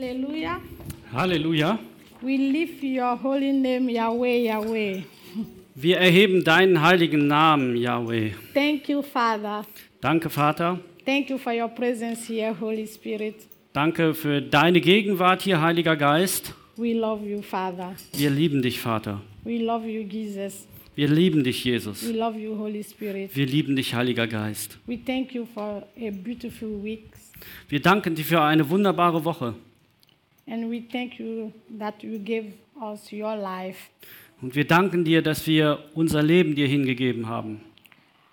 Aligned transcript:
Hallelujah. 0.00 0.60
Halleluja. 1.12 1.78
We 2.20 2.36
lift 2.36 2.82
your 2.82 3.14
holy 3.16 3.52
name, 3.52 3.88
Yahweh, 3.88 4.42
Yahweh. 4.46 5.02
Wir 5.76 5.98
erheben 5.98 6.42
deinen 6.42 6.82
heiligen 6.82 7.28
Namen, 7.28 7.76
Yahweh. 7.76 8.32
Thank 8.52 8.88
you, 8.88 9.02
Father. 9.02 9.64
Danke, 10.00 10.28
Vater. 10.30 10.80
Thank 11.04 11.30
you 11.30 11.38
for 11.38 11.52
your 11.52 11.68
presence 11.68 12.26
here, 12.26 12.56
Holy 12.60 12.88
Spirit. 12.88 13.36
Danke 13.72 14.14
für 14.14 14.42
deine 14.42 14.80
Gegenwart 14.80 15.42
hier, 15.42 15.60
Heiliger 15.62 15.94
Geist. 15.94 16.52
We 16.76 16.92
love 16.94 17.24
you, 17.24 17.40
Father. 17.40 17.94
Wir 18.16 18.30
lieben 18.30 18.62
dich, 18.62 18.80
Vater. 18.80 19.20
We 19.44 19.58
love 19.58 19.86
you, 19.86 20.02
Jesus. 20.02 20.66
Wir 20.96 21.06
lieben 21.06 21.44
dich, 21.44 21.64
We 21.64 21.70
Jesus. 21.70 22.10
love 22.10 22.36
you, 22.36 22.58
Holy 22.58 22.82
Spirit. 22.82 23.30
Wir 23.36 23.46
lieben 23.46 23.76
dich, 23.76 23.94
Heiliger 23.94 24.26
Geist. 24.26 24.76
We 24.88 24.98
thank 24.98 25.32
you 25.36 25.46
for 25.46 25.86
a 25.96 26.10
beautiful 26.10 26.82
week. 26.82 27.10
Wir 27.68 27.80
danken 27.80 28.16
dir 28.16 28.24
für 28.24 28.40
eine 28.40 28.68
wunderbare 28.68 29.24
Woche. 29.24 29.54
And 30.46 30.70
we 30.70 30.80
thank 30.80 31.18
you 31.18 31.52
that 31.78 32.02
you 32.02 32.18
gave 32.18 32.52
us 32.80 33.10
your 33.12 33.34
life. 33.36 33.78
Und 34.42 34.54
wir 34.54 34.66
danken 34.66 35.04
dir, 35.04 35.22
dass 35.22 35.46
wir 35.46 35.78
unser 35.94 36.22
Leben 36.22 36.54
dir 36.54 36.66
hingegeben 36.66 37.28
haben. 37.28 37.60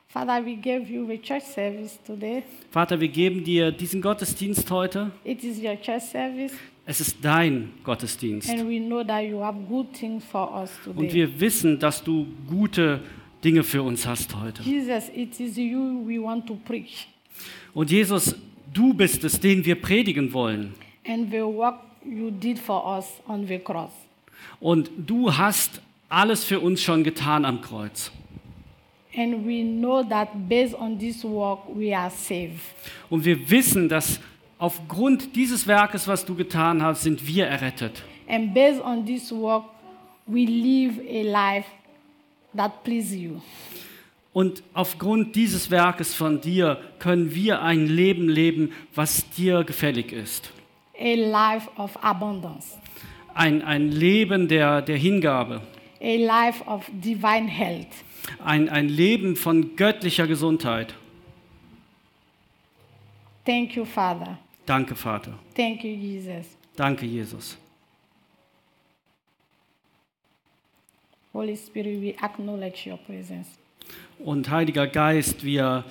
Father, 0.09 0.45
we 0.45 0.55
gave 0.57 0.91
you 0.91 1.07
the 1.07 1.17
church 1.17 1.43
service 1.43 1.97
today. 2.05 2.43
Vater, 2.69 2.99
wir 2.99 3.07
geben 3.07 3.45
dir 3.45 3.71
diesen 3.71 4.01
Gottesdienst 4.01 4.69
heute. 4.69 5.11
It 5.23 5.41
is 5.43 5.57
your 5.63 5.79
church 5.79 6.03
service, 6.03 6.51
Es 6.85 6.99
ist 6.99 7.17
dein 7.21 7.69
Gottesdienst. 7.85 8.49
and 8.49 8.67
we 8.67 8.77
know 8.79 9.03
that 9.05 9.23
you 9.23 9.39
have 9.41 9.57
good 9.69 9.93
things 9.93 10.25
for 10.25 10.53
us 10.61 10.71
Und 10.85 11.13
wir 11.13 11.39
wissen, 11.39 11.79
dass 11.79 12.03
du 12.03 12.27
gute 12.49 12.99
Dinge 13.41 13.63
für 13.63 13.81
uns 13.83 14.05
hast 14.05 14.35
heute. 14.35 14.61
Jesus, 14.63 15.09
it 15.15 15.39
is 15.39 15.55
you 15.55 16.03
we 16.05 16.21
want 16.21 16.45
to 16.45 16.55
preach. 16.55 17.07
Und 17.73 17.89
Jesus, 17.89 18.35
du 18.73 18.93
bist 18.93 19.23
es, 19.23 19.39
den 19.39 19.63
wir 19.63 19.75
predigen 19.79 20.33
wollen. 20.33 20.73
and 21.07 21.31
the 21.31 21.39
work 21.41 21.75
you 22.05 22.31
did 22.31 22.59
for 22.59 22.97
us 22.97 23.05
on 23.27 23.47
the 23.47 23.59
cross. 23.59 23.91
Und 24.59 24.89
du 24.97 25.35
hast 25.35 25.81
alles 26.09 26.43
für 26.43 26.59
uns 26.59 26.81
schon 26.81 27.03
getan 27.03 27.45
am 27.45 27.61
Kreuz. 27.61 28.11
And 29.15 29.45
we 29.45 29.63
know 29.63 30.03
that 30.03 30.29
based 30.47 30.73
on 30.75 30.97
this 30.97 31.23
work, 31.23 31.59
we 31.75 31.95
are 31.95 32.09
saved. 32.09 32.61
Und 33.09 33.25
wir 33.25 33.49
wissen, 33.49 33.89
dass 33.89 34.19
aufgrund 34.57 35.35
dieses 35.35 35.67
Werkes, 35.67 36.07
was 36.07 36.23
du 36.23 36.35
getan 36.35 36.81
hast, 36.81 37.03
sind 37.03 37.25
wir 37.27 37.45
errettet. 37.47 38.03
And 38.27 38.53
based 38.53 38.81
on 38.81 39.05
this 39.05 39.31
work, 39.31 39.65
we 40.27 40.45
live 40.45 40.99
a 41.09 41.23
life 41.23 41.67
that 42.55 42.83
pleases 42.83 43.15
you. 43.15 43.41
Und 44.33 44.63
aufgrund 44.73 45.35
dieses 45.35 45.69
Werkes 45.71 46.13
von 46.13 46.39
dir 46.39 46.77
können 46.99 47.35
wir 47.35 47.61
ein 47.61 47.87
Leben 47.87 48.29
leben, 48.29 48.71
was 48.95 49.29
dir 49.31 49.65
gefällig 49.65 50.13
ist. 50.13 50.51
A 50.99 51.15
life 51.15 51.67
of 51.77 51.97
abundance, 52.03 52.77
Ein, 53.33 53.61
ein 53.63 53.91
Leben 53.91 54.47
der, 54.47 54.81
der 54.81 54.97
Hingabe. 54.97 55.61
a 56.01 56.15
life 56.17 56.63
of 56.67 56.85
divine 56.91 57.47
health. 57.47 57.87
Ein, 58.43 58.69
ein 58.69 58.87
Leben 58.89 59.35
von 59.35 59.75
göttlicher 59.75 60.27
Gesundheit. 60.27 60.93
Thank 63.45 63.75
you, 63.75 63.85
Father. 63.85 64.37
Danke, 64.65 64.95
Vater. 64.95 65.33
Thank 65.55 65.83
you, 65.83 65.91
Jesus. 65.95 66.45
Danke, 66.75 67.05
Jesus. 67.05 67.57
Holy 71.33 71.55
Spirit, 71.55 72.01
we 72.01 72.13
acknowledge 72.21 72.85
your 72.89 72.97
presence. 72.97 73.47
Und 74.19 74.49
Heiliger 74.49 74.85
Geist, 74.87 75.43
wir 75.43 75.83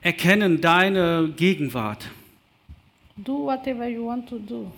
erkennen 0.00 0.60
deine 0.60 1.32
Gegenwart. 1.36 2.08
Do 3.16 3.46
whatever 3.46 3.86
you 3.88 4.06
want 4.06 4.28
to 4.28 4.38
do. 4.38 4.70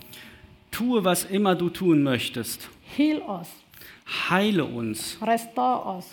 Tue, 0.71 1.05
was 1.05 1.25
immer 1.25 1.55
du 1.55 1.69
tun 1.71 2.03
möchtest. 2.03 2.69
Heal 2.97 3.23
us, 3.23 3.49
Heile 4.29 4.65
uns. 4.65 5.17
restore 5.23 5.99
us, 5.99 6.11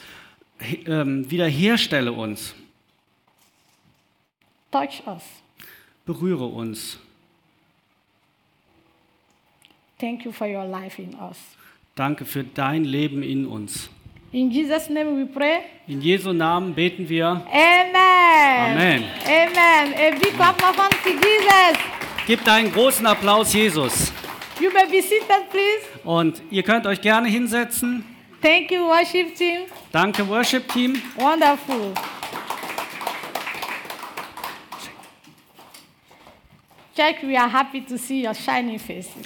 He- 0.59 0.83
ähm, 0.87 1.29
wiederherstelle 1.29 2.11
uns. 2.11 2.53
touch 4.71 5.01
us. 5.07 5.23
Berühre 6.05 6.45
uns. 6.45 6.97
Thank 9.99 10.25
you 10.25 10.31
for 10.31 10.47
your 10.47 10.65
life 10.65 10.99
in 11.01 11.13
us. 11.15 11.37
Danke 11.95 12.25
für 12.25 12.43
dein 12.43 12.83
Leben 12.85 13.21
in 13.23 13.45
uns. 13.45 13.89
In 14.31 14.49
Jesus' 14.49 14.89
name 14.89 15.17
we 15.17 15.25
pray. 15.25 15.59
In 15.87 16.01
Jesu 16.01 16.31
Namen 16.33 16.73
beten 16.73 17.07
wir. 17.09 17.27
Amen. 17.27 17.93
Amen. 17.93 19.03
Amen. 19.25 19.93
A 19.93 20.11
big 20.17 20.33
clap 20.35 20.55
of 20.63 20.77
hands 20.77 20.95
to 21.03 21.09
Jesus. 21.09 22.00
Gebt 22.27 22.47
einen 22.47 22.71
großen 22.71 23.05
Applaus, 23.05 23.53
Jesus. 23.53 24.11
You 24.59 24.69
may 24.71 24.85
be 24.85 25.01
seated, 25.01 25.49
please. 25.49 25.85
Und 26.03 26.41
ihr 26.51 26.63
könnt 26.63 26.85
euch 26.85 27.01
gerne 27.01 27.27
hinsetzen. 27.27 28.05
Thank 28.41 28.71
you, 28.71 28.85
worship 28.87 29.35
team. 29.35 29.61
Danke, 29.91 30.27
Worship 30.27 30.67
Team. 30.71 31.01
Wonderful. 31.15 31.93
Church, 36.95 37.23
we 37.23 37.37
are 37.37 37.49
happy 37.49 37.81
to 37.81 37.97
see 37.97 38.25
your 38.25 38.33
shining 38.33 38.79
faces. 38.79 39.25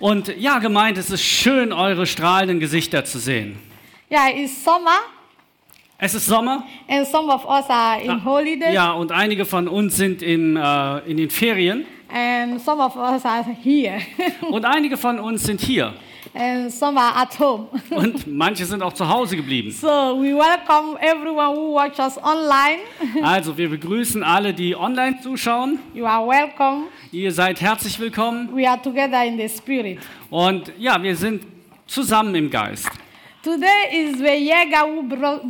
Und 0.00 0.28
ja, 0.36 0.58
gemeint, 0.58 0.98
es 0.98 1.10
ist 1.10 1.22
schön, 1.22 1.72
eure 1.72 2.06
strahlenden 2.06 2.60
Gesichter 2.60 3.04
zu 3.04 3.18
sehen. 3.18 3.58
Yeah, 4.10 4.28
it's 4.28 4.62
summer, 4.62 5.00
Es 5.98 6.14
ist 6.14 6.26
Sommer. 6.26 6.64
and 6.88 7.06
some 7.06 7.32
of 7.32 7.44
us 7.46 7.68
are 7.70 8.00
in 8.02 8.22
holidays, 8.22 8.74
Ja, 8.74 8.92
und 8.92 9.12
einige 9.12 9.44
von 9.46 9.66
uns 9.66 9.96
sind 9.96 10.22
in, 10.22 10.56
äh, 10.56 10.98
in 11.10 11.16
den 11.16 11.30
Ferien. 11.30 11.86
and 12.12 12.60
some 12.60 12.82
of 12.84 12.94
us 12.96 13.24
are 13.24 13.44
here, 13.62 13.98
Und 14.50 14.64
einige 14.66 14.96
von 14.98 15.18
uns 15.18 15.44
sind 15.44 15.60
hier. 15.60 15.94
and 16.34 16.70
some 16.70 17.00
are 17.00 17.16
at 17.16 17.38
home. 17.40 17.68
Und 17.90 18.26
manche 18.26 18.66
sind 18.66 18.82
auch 18.82 18.92
zu 18.92 19.08
Hause 19.08 19.36
geblieben. 19.36 19.70
so 19.70 19.86
we 20.20 20.34
welcome 20.36 20.98
everyone 21.00 21.56
who 21.56 21.72
watch 21.74 21.98
us 21.98 22.18
online. 22.22 22.80
Also, 23.22 23.56
wir 23.56 23.70
begrüßen 23.70 24.22
alle, 24.22 24.52
die 24.52 24.76
online 24.76 25.18
zuschauen. 25.22 25.78
you 25.94 26.04
are 26.04 26.26
welcome. 26.28 26.88
Ihr 27.10 27.32
seid 27.32 27.62
herzlich 27.62 27.98
willkommen. 27.98 28.54
We 28.54 28.68
are 28.68 28.80
together 28.82 29.24
in 29.24 29.38
the 29.38 29.48
spirit. 29.48 30.00
Und 30.28 30.70
ja, 30.78 31.02
wir 31.02 31.16
sind 31.16 31.42
zusammen 31.86 32.34
im 32.34 32.50
Geist. 32.50 32.90
Today 33.46 33.90
is 33.92 34.18
the 34.18 34.24
Jäger 34.24 34.82
who 34.90 35.02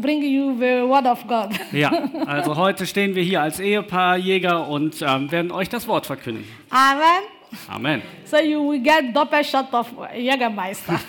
bring 0.03 0.23
you 0.23 0.55
the 0.55 0.87
word 0.87 1.07
of 1.07 1.27
God. 1.27 1.59
Ja, 1.73 1.91
also 2.27 2.55
heute 2.55 2.87
stehen 2.87 3.15
wir 3.15 3.23
hier 3.23 3.41
als 3.41 3.59
Ehepaar 3.59 4.19
Jäger 4.19 4.69
und 4.69 5.01
ähm, 5.01 5.33
werden 5.33 5.51
euch 5.51 5.71
das 5.71 5.89
Wort 5.89 6.05
verkünden. 6.05 6.45
Amen. 6.69 7.23
Amen. 7.67 8.03
So 8.27 8.37
you 8.37 8.71
will 8.71 8.83
get 8.83 9.17
double 9.17 9.43
shot 9.43 9.73
of 9.73 9.87
Jägermeister. 10.15 11.01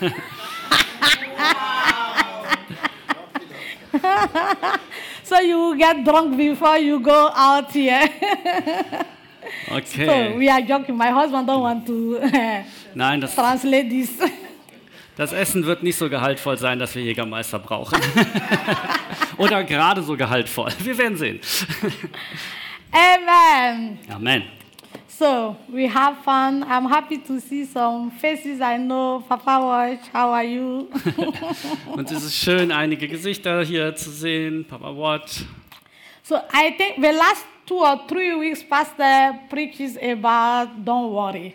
so 5.24 5.34
you 5.40 5.58
will 5.58 5.76
get 5.76 6.02
drunk 6.06 6.38
before 6.38 6.78
you 6.78 7.00
go 7.00 7.28
out 7.36 7.70
here. 7.70 8.08
so 9.68 9.74
Okay. 9.76 10.38
we 10.38 10.48
are 10.48 10.62
joking. 10.62 10.96
My 10.96 11.10
husband 11.10 11.46
don't 11.46 11.60
want 11.60 11.86
to 11.86 12.18
Nein, 12.94 13.20
das, 13.20 13.34
translate 13.34 13.90
this. 13.90 14.18
Das 15.18 15.32
Essen 15.32 15.66
wird 15.66 15.82
nicht 15.82 15.96
so 15.96 16.08
gehaltvoll 16.08 16.56
sein, 16.56 16.78
dass 16.78 16.94
wir 16.94 17.02
Jägermeister 17.02 17.58
brauchen. 17.58 18.00
Oder 19.36 19.64
gerade 19.64 20.02
so 20.02 20.16
gehaltvoll. 20.16 20.70
Wir 20.78 20.96
werden 20.96 21.18
sehen. 21.18 21.40
Amen. 22.92 23.98
Amen. 24.08 24.44
So 25.08 25.56
we 25.66 25.92
have 25.92 26.22
fun. 26.22 26.62
I'm 26.62 26.88
happy 26.88 27.18
to 27.18 27.40
see 27.40 27.64
some 27.64 28.12
faces 28.20 28.60
I 28.60 28.78
know. 28.78 29.24
Papa 29.28 29.60
Watch, 29.60 30.08
how 30.14 30.32
are 30.32 30.44
you? 30.44 30.86
Und 31.92 32.08
es 32.12 32.22
ist 32.22 32.36
schön, 32.36 32.70
einige 32.70 33.08
Gesichter 33.08 33.64
hier 33.64 33.96
zu 33.96 34.10
sehen. 34.10 34.64
Papa 34.64 34.96
Watt. 34.96 35.44
so 36.22 36.36
I 36.52 36.70
think 36.76 36.96
the 36.96 37.10
last 37.10 37.44
two 37.68 37.80
or 37.80 38.00
three 38.08 38.34
weeks, 38.34 38.64
Pastor 38.64 39.38
preaches 39.50 39.96
about 39.98 40.70
don't 40.84 41.12
worry. 41.12 41.54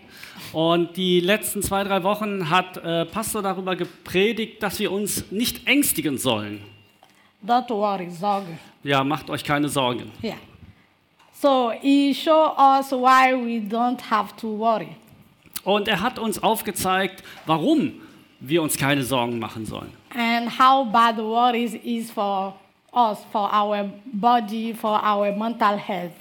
Und 0.53 0.95
die 0.95 1.19
letzten 1.19 1.63
zwei, 1.63 1.83
drei 1.83 2.03
Wochen 2.03 2.47
hat 2.47 2.77
äh, 2.77 3.05
Pastor 3.05 3.41
darüber 3.41 3.75
gepredigt, 3.75 4.61
dass 4.61 4.79
wir 4.79 4.91
uns 4.91 5.31
nicht 5.31 5.67
ängstigen 5.67 6.19
sollen. 6.19 6.61
Don't 7.45 7.69
worry, 7.69 8.09
Sorge. 8.11 8.59
Ja, 8.83 9.03
macht 9.03 9.29
euch 9.29 9.43
keine 9.43 9.67
Sorgen. 9.67 10.11
Yeah. 10.23 10.35
So 11.33 11.71
he 11.81 12.13
showed 12.13 12.57
us 12.57 12.91
why 12.91 13.33
we 13.33 13.59
don't 13.67 13.99
have 14.09 14.35
to 14.37 14.47
worry. 14.59 14.95
Und 15.63 15.87
er 15.87 15.99
hat 15.99 16.19
uns 16.19 16.41
aufgezeigt, 16.41 17.23
warum 17.45 17.93
wir 18.39 18.61
uns 18.61 18.77
keine 18.77 19.03
Sorgen 19.03 19.39
machen 19.39 19.65
sollen. 19.65 19.91
And 20.15 20.47
how 20.59 20.85
bad 20.85 21.17
worries 21.17 21.73
is 21.73 22.11
for 22.11 22.53
us, 22.95 23.19
for 23.31 23.49
our 23.53 23.89
body, 24.05 24.73
for 24.73 24.99
our 25.03 25.31
mental 25.35 25.77
health. 25.77 26.11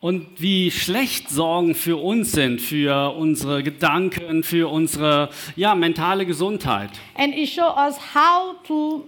Und 0.00 0.26
wie 0.40 0.70
schlecht 0.72 1.30
Sorgen 1.30 1.76
für 1.76 1.96
uns 1.96 2.32
sind, 2.32 2.60
für 2.60 3.14
unsere 3.16 3.62
Gedanken, 3.62 4.42
für 4.42 4.68
unsere 4.68 5.28
ja, 5.54 5.76
mentale 5.76 6.26
Gesundheit. 6.26 6.90
And 7.14 7.32
he 7.32 7.46
showed 7.46 7.76
us 7.76 7.96
how 8.12 8.56
to 8.66 9.06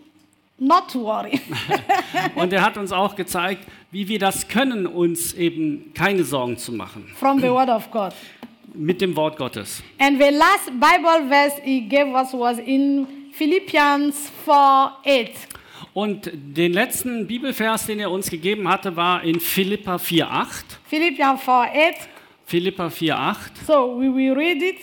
not 0.58 0.94
worry. 0.94 1.40
Und 2.36 2.52
er 2.52 2.62
hat 2.62 2.76
uns 2.76 2.92
auch 2.92 3.16
gezeigt, 3.16 3.66
wie 3.90 4.06
wir 4.06 4.20
das 4.20 4.46
können, 4.46 4.86
uns 4.86 5.32
eben 5.32 5.92
keine 5.94 6.22
Sorgen 6.22 6.58
zu 6.58 6.70
machen. 6.72 7.06
from 7.18 7.40
the 7.40 7.48
Word 7.48 7.68
of 7.70 7.90
God. 7.90 8.12
mit 8.72 9.00
dem 9.00 9.16
Wort 9.16 9.36
Gottes. 9.36 9.82
And 9.98 10.20
the 10.20 10.30
last 10.30 10.66
Bible 10.66 11.28
verse 11.28 11.60
he 11.62 11.80
gave 11.80 12.12
us 12.12 12.32
was 12.32 12.58
in 12.58 13.06
Philippians 13.32 14.30
4 14.44 14.92
8. 15.04 15.30
Und 15.94 16.28
den 16.32 16.72
letzten 16.72 17.28
Bibelvers, 17.28 17.86
den 17.86 18.00
er 18.00 18.10
uns 18.10 18.28
gegeben 18.28 18.68
hatte, 18.68 18.96
war 18.96 19.22
in 19.22 19.38
Philippa 19.38 19.94
4,8. 19.94 20.64
Philippians 20.86 21.40
4 21.40 21.60
8. 21.60 22.08
Philippa 22.44 22.86
4,8. 22.88 23.36
So 23.64 23.96
we 23.96 24.12
will 24.12 24.32
read 24.32 24.60
it. 24.60 24.78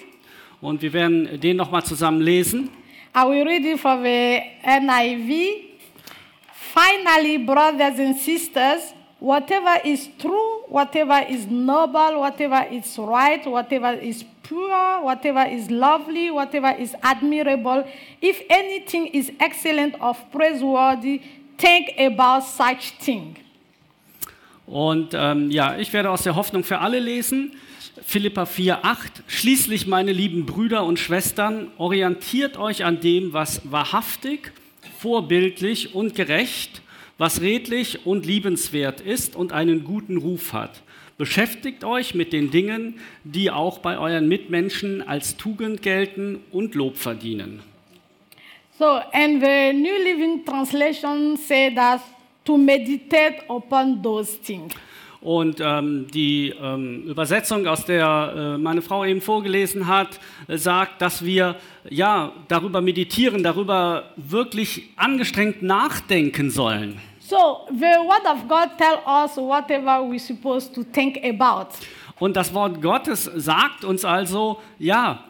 Und 0.61 0.81
wir 0.81 0.93
werden 0.93 1.37
den 1.39 1.57
nochmal 1.57 1.83
zusammen 1.83 2.21
lesen. 2.21 2.69
I 3.13 3.27
will 3.27 3.45
read 3.45 3.65
it 3.65 3.77
from 3.77 4.03
the 4.03 4.41
NIV. 4.63 5.71
Finally, 6.73 7.39
brothers 7.39 7.99
and 7.99 8.17
sisters, 8.17 8.93
whatever 9.19 9.83
is 9.83 10.09
true, 10.17 10.63
whatever 10.69 11.27
is 11.29 11.45
noble, 11.45 12.19
whatever 12.19 12.65
is 12.71 12.97
right, 12.97 13.45
whatever 13.45 13.93
is 14.01 14.23
pure, 14.51 15.03
whatever 15.03 15.45
is 15.47 15.69
lovely, 15.69 16.29
whatever 16.29 16.75
is 16.77 16.93
admirable, 17.01 17.85
if 18.21 18.41
anything 18.49 19.07
is 19.07 19.31
excellent 19.39 19.95
or 20.01 20.13
praiseworthy, 20.31 21.21
think 21.57 21.93
about 21.97 22.41
such 22.43 22.97
thing. 22.99 23.35
Und 24.67 25.13
ähm, 25.13 25.51
ja, 25.51 25.77
ich 25.77 25.91
werde 25.93 26.09
aus 26.09 26.23
der 26.23 26.35
Hoffnung 26.35 26.63
für 26.63 26.79
alle 26.79 26.99
lesen. 26.99 27.53
Philippa 28.05 28.43
4,8. 28.43 29.21
Schließlich, 29.27 29.87
meine 29.87 30.11
lieben 30.11 30.45
Brüder 30.45 30.85
und 30.85 30.99
Schwestern, 30.99 31.71
orientiert 31.77 32.57
euch 32.57 32.83
an 32.85 32.99
dem, 33.01 33.33
was 33.33 33.61
wahrhaftig, 33.69 34.51
vorbildlich 34.99 35.93
und 35.93 36.15
gerecht, 36.15 36.81
was 37.17 37.41
redlich 37.41 38.05
und 38.05 38.25
liebenswert 38.25 39.01
ist 39.01 39.35
und 39.35 39.51
einen 39.51 39.83
guten 39.83 40.17
Ruf 40.17 40.53
hat. 40.53 40.81
Beschäftigt 41.21 41.83
euch 41.83 42.15
mit 42.15 42.33
den 42.33 42.49
Dingen, 42.49 42.95
die 43.23 43.51
auch 43.51 43.77
bei 43.77 43.99
euren 43.99 44.27
Mitmenschen 44.27 45.07
als 45.07 45.37
Tugend 45.37 45.83
gelten 45.83 46.39
und 46.51 46.73
Lob 46.73 46.97
verdienen. 46.97 47.61
So, 48.79 48.85
and 48.87 49.39
the 49.39 49.71
New 49.71 50.03
Living 50.03 50.43
Translation 50.43 51.37
said 51.37 51.75
that 51.75 52.01
to 52.43 52.57
meditate 52.57 53.43
upon 53.49 54.01
those 54.01 54.35
things. 54.41 54.73
Und 55.21 55.61
ähm, 55.61 56.07
die 56.11 56.55
ähm, 56.59 57.03
Übersetzung, 57.03 57.67
aus 57.67 57.85
der 57.85 58.55
äh, 58.55 58.57
meine 58.57 58.81
Frau 58.81 59.05
eben 59.05 59.21
vorgelesen 59.21 59.85
hat, 59.85 60.19
äh, 60.47 60.57
sagt, 60.57 61.03
dass 61.03 61.23
wir 61.23 61.55
ja 61.87 62.33
darüber 62.47 62.81
meditieren, 62.81 63.43
darüber 63.43 64.05
wirklich 64.15 64.89
angestrengt 64.95 65.61
nachdenken 65.61 66.49
sollen. 66.49 66.99
So 67.31 67.65
the 67.69 68.03
word 68.05 68.25
of 68.25 68.45
God 68.45 68.77
tell 68.77 69.01
us 69.07 69.37
whatever 69.37 70.03
we're 70.03 70.19
supposed 70.19 70.75
to 70.75 70.83
think 70.83 71.17
about. 71.23 71.67
Und 72.19 72.35
das 72.35 72.53
Wort 72.53 72.81
Gottes 72.81 73.23
sagt 73.23 73.85
uns 73.85 74.03
also, 74.03 74.59
ja, 74.77 75.23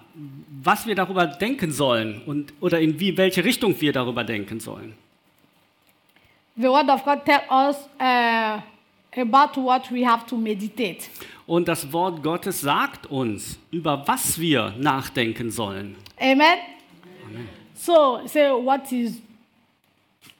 was 0.63 0.87
wir 0.87 0.95
darüber 0.95 1.27
denken 1.27 1.71
sollen 1.71 2.23
und 2.25 2.53
oder 2.59 2.79
in 2.79 2.99
wie, 2.99 3.15
welche 3.15 3.43
Richtung 3.43 3.79
wir 3.79 3.93
darüber 3.93 4.23
denken 4.23 4.59
sollen. 4.59 4.95
The 6.55 6.69
word 6.69 6.89
of 6.89 7.05
God 7.05 7.23
tell 7.23 7.41
us 7.51 7.75
uh, 7.99 8.59
about 9.21 9.61
what 9.61 9.91
we 9.91 10.03
have 10.03 10.25
to 10.25 10.35
meditate. 10.35 11.03
Und 11.45 11.67
das 11.67 11.93
Wort 11.93 12.23
Gottes 12.23 12.61
sagt 12.61 13.05
uns, 13.11 13.59
über 13.69 14.07
was 14.07 14.39
wir 14.39 14.73
nachdenken 14.79 15.51
sollen. 15.51 15.95
Amen. 16.19 16.57
So 17.75 18.21
say 18.25 18.49
what 18.49 18.91
is 18.91 19.21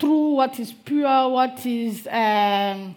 true, 0.01 0.35
what 0.35 0.59
is 0.59 0.73
pure, 0.73 1.29
what 1.29 1.65
is 1.65 2.07
um, 2.07 2.95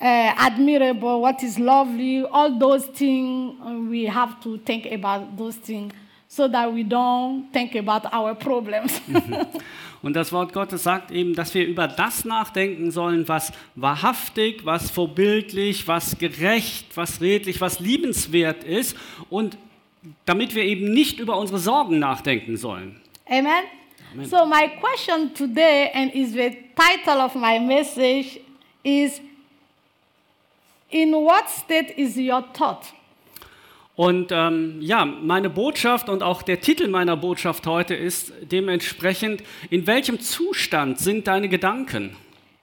uh, 0.00 0.32
admirable, 0.36 1.20
what 1.20 1.42
is 1.42 1.58
lovely. 1.58 2.24
All 2.24 2.58
those 2.58 2.86
things 2.86 3.54
uh, 3.64 3.78
we 3.90 4.06
have 4.06 4.40
to 4.42 4.58
think 4.58 4.86
about 4.86 5.36
those 5.36 5.56
things 5.56 5.92
so 6.26 6.48
that 6.48 6.72
we 6.72 6.84
don't 6.84 7.52
think 7.52 7.74
about 7.74 8.06
our 8.12 8.34
problems. 8.34 9.00
Und 10.02 10.14
das 10.14 10.32
Wort 10.32 10.54
Gottes 10.54 10.84
sagt 10.84 11.10
eben, 11.10 11.34
dass 11.34 11.52
wir 11.52 11.66
über 11.66 11.86
das 11.86 12.24
nachdenken 12.24 12.90
sollen, 12.90 13.28
was 13.28 13.52
wahrhaftig, 13.74 14.64
was 14.64 14.90
vorbildlich, 14.90 15.86
was 15.86 16.16
gerecht, 16.16 16.86
was 16.96 17.20
redlich, 17.20 17.60
was 17.60 17.80
liebenswert 17.80 18.64
ist 18.64 18.96
und 19.28 19.58
damit 20.24 20.54
wir 20.54 20.64
eben 20.64 20.90
nicht 20.94 21.18
über 21.18 21.36
unsere 21.36 21.58
Sorgen 21.58 21.98
nachdenken 21.98 22.56
sollen. 22.56 22.98
Amen? 23.28 23.64
Amen. 24.12 24.26
So 24.26 24.44
my 24.44 24.68
question 24.80 25.32
today, 25.34 25.90
and 25.94 26.12
is 26.12 26.32
the 26.32 26.56
title 26.74 27.20
of 27.20 27.34
my 27.36 27.60
message, 27.60 28.40
is 28.82 29.20
in 30.90 31.12
what 31.12 31.48
state 31.48 31.94
is 31.96 32.16
your 32.16 32.42
thought? 32.52 32.92
Und 33.94 34.32
ähm, 34.32 34.78
ja, 34.80 35.04
meine 35.04 35.50
Botschaft 35.50 36.08
und 36.08 36.22
auch 36.22 36.42
der 36.42 36.60
Titel 36.60 36.88
meiner 36.88 37.16
Botschaft 37.16 37.66
heute 37.66 37.94
ist 37.94 38.32
dementsprechend, 38.50 39.42
in 39.68 39.86
welchem 39.86 40.18
Zustand 40.20 40.98
sind 40.98 41.26
deine 41.26 41.48
Gedanken? 41.48 42.16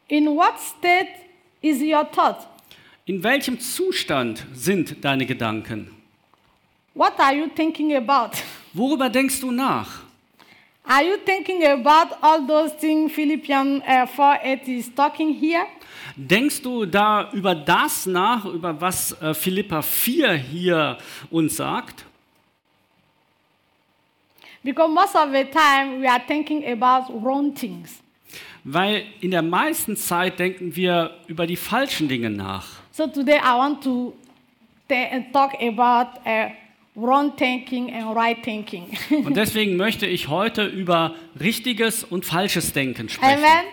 In 0.07 0.27
what 0.35 0.59
state 0.59 1.09
is 1.61 1.79
your 1.79 2.09
thought? 2.11 2.47
In 3.05 3.23
welchem 3.23 3.59
Zustand 3.59 4.45
sind 4.53 5.05
deine 5.05 5.25
Gedanken? 5.25 5.95
What 6.93 7.19
are 7.19 7.35
you 7.35 7.47
thinking 7.55 7.95
about? 7.95 8.35
Worüber 8.73 9.09
denkst 9.09 9.39
du 9.39 9.51
nach? 9.51 10.06
Are 10.89 11.03
you 11.03 11.17
thinking 11.17 11.65
about 11.65 12.17
all 12.23 12.47
those 12.47 12.71
things 12.71 13.11
Philippians 13.11 13.83
uh, 13.85 14.05
4 14.05 14.39
8 14.41 14.67
is 14.69 14.89
talking 14.95 15.33
here? 15.33 15.65
Denkst 16.15 16.61
du 16.61 16.85
da 16.85 17.29
über 17.33 17.53
das 17.53 18.05
nach, 18.05 18.45
über 18.45 18.79
was 18.79 19.11
äh, 19.21 19.33
Philippa 19.33 19.81
4 19.81 20.33
hier 20.35 20.97
uns 21.29 21.57
sagt? 21.57 22.05
Because 24.63 24.89
most 24.89 25.15
of 25.15 25.29
the 25.33 25.43
time 25.43 25.99
we 26.01 26.09
are 26.09 26.21
thinking 26.25 26.63
about 26.65 27.13
wrong 27.21 27.53
things. 27.53 28.01
Weil 28.63 29.03
in 29.19 29.31
der 29.31 29.41
meisten 29.41 29.97
Zeit 29.97 30.39
denken 30.39 30.73
wir 30.73 31.17
über 31.27 31.45
die 31.45 31.57
falschen 31.57 32.07
Dinge 32.07 32.29
nach. 32.29 32.65
So 32.91 33.07
today 33.07 33.39
I 33.39 33.57
want 33.57 33.83
to 33.83 34.13
talk 35.33 35.53
about 35.61 36.19
uh, 36.25 36.49
wrong 36.97 37.35
thinking 37.37 37.93
and 37.93 38.15
right 38.15 38.43
thinking. 38.43 38.89
Und 39.25 39.37
deswegen 39.37 39.77
möchte 39.77 40.05
ich 40.05 40.27
heute 40.27 40.65
über 40.65 41.15
richtiges 41.39 42.03
und 42.03 42.25
falsches 42.25 42.73
Denken 42.73 43.07
sprechen. 43.07 43.37
Amen. 43.37 43.65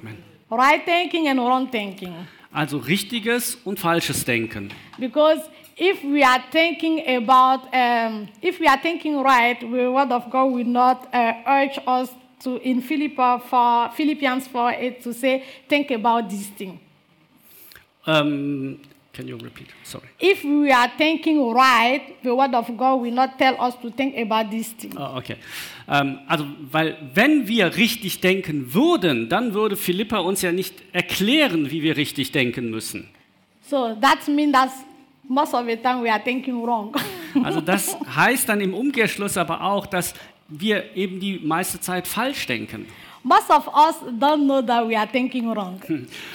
Amen. 0.00 0.16
Right 0.50 0.84
thinking 0.84 1.28
and 1.28 1.40
wrong 1.40 1.70
thinking. 1.70 2.14
Also 2.52 2.78
richtiges 2.78 3.56
und 3.64 3.80
falsches 3.80 4.24
Denken. 4.24 4.70
Because 4.98 5.40
if 5.76 6.02
we 6.04 6.24
are 6.24 6.40
thinking 6.52 7.00
about, 7.00 7.66
um, 7.72 8.28
if 8.40 8.60
we 8.60 8.68
are 8.68 8.80
thinking 8.80 9.20
right, 9.20 9.58
the 9.58 9.90
word 9.90 10.12
of 10.12 10.30
God 10.30 10.52
will 10.52 10.66
not 10.66 11.08
uh, 11.12 11.32
urge 11.46 11.80
us 11.86 12.10
to, 12.44 12.58
in 12.58 12.80
Philippa 12.80 13.40
4, 13.40 13.90
Philippians 13.96 14.46
4 14.48 14.70
8, 14.70 15.02
to 15.02 15.12
say, 15.12 15.42
think 15.68 15.90
about 15.90 16.28
this 16.28 16.48
thing. 16.50 16.78
Ähm, 18.06 18.78
can 19.14 19.28
you 19.28 19.36
repeat? 19.36 19.68
Sorry. 19.82 20.04
If 20.18 20.44
we 20.44 20.72
are 20.72 20.90
thinking 20.98 21.52
right, 21.52 22.16
the 22.22 22.34
word 22.34 22.54
of 22.54 22.66
God 22.76 23.00
will 23.00 23.14
not 23.14 23.38
tell 23.38 23.56
us 23.60 23.74
to 23.80 23.90
think 23.90 24.16
about 24.16 24.50
this 24.50 24.72
thing. 24.76 24.92
Ah, 24.96 25.16
okay. 25.16 25.36
Ähm, 25.88 26.18
also, 26.26 26.44
weil 26.70 26.96
wenn 27.14 27.46
wir 27.48 27.76
richtig 27.76 28.20
denken 28.20 28.74
würden, 28.74 29.28
dann 29.28 29.54
würde 29.54 29.76
Philippa 29.76 30.18
uns 30.18 30.42
ja 30.42 30.52
nicht 30.52 30.74
erklären, 30.92 31.70
wie 31.70 31.82
wir 31.82 31.96
richtig 31.96 32.32
denken 32.32 32.70
müssen. 32.70 33.08
So 33.62 33.94
that 34.00 34.26
means 34.28 34.52
that 34.52 34.70
most 35.28 35.54
of 35.54 35.66
the 35.66 35.76
time 35.76 36.02
we 36.02 36.12
are 36.12 36.22
thinking 36.22 36.62
wrong. 36.62 36.94
Also 37.42 37.60
das 37.60 37.96
heißt 38.14 38.48
dann 38.48 38.60
im 38.60 38.74
Umkehrschluss 38.74 39.36
aber 39.36 39.60
auch, 39.60 39.86
dass 39.86 40.14
wir 40.48 40.94
eben 40.96 41.18
die 41.18 41.40
meiste 41.40 41.80
Zeit 41.80 42.06
falsch 42.06 42.46
denken. 42.46 42.86
Most 43.24 43.50
of 43.50 43.66
us 43.68 43.96
don't 44.20 44.44
know 44.44 44.62
that 44.62 44.86
we 44.86 44.96
are 44.96 45.06
thinking 45.10 45.50
wrong. 45.50 45.80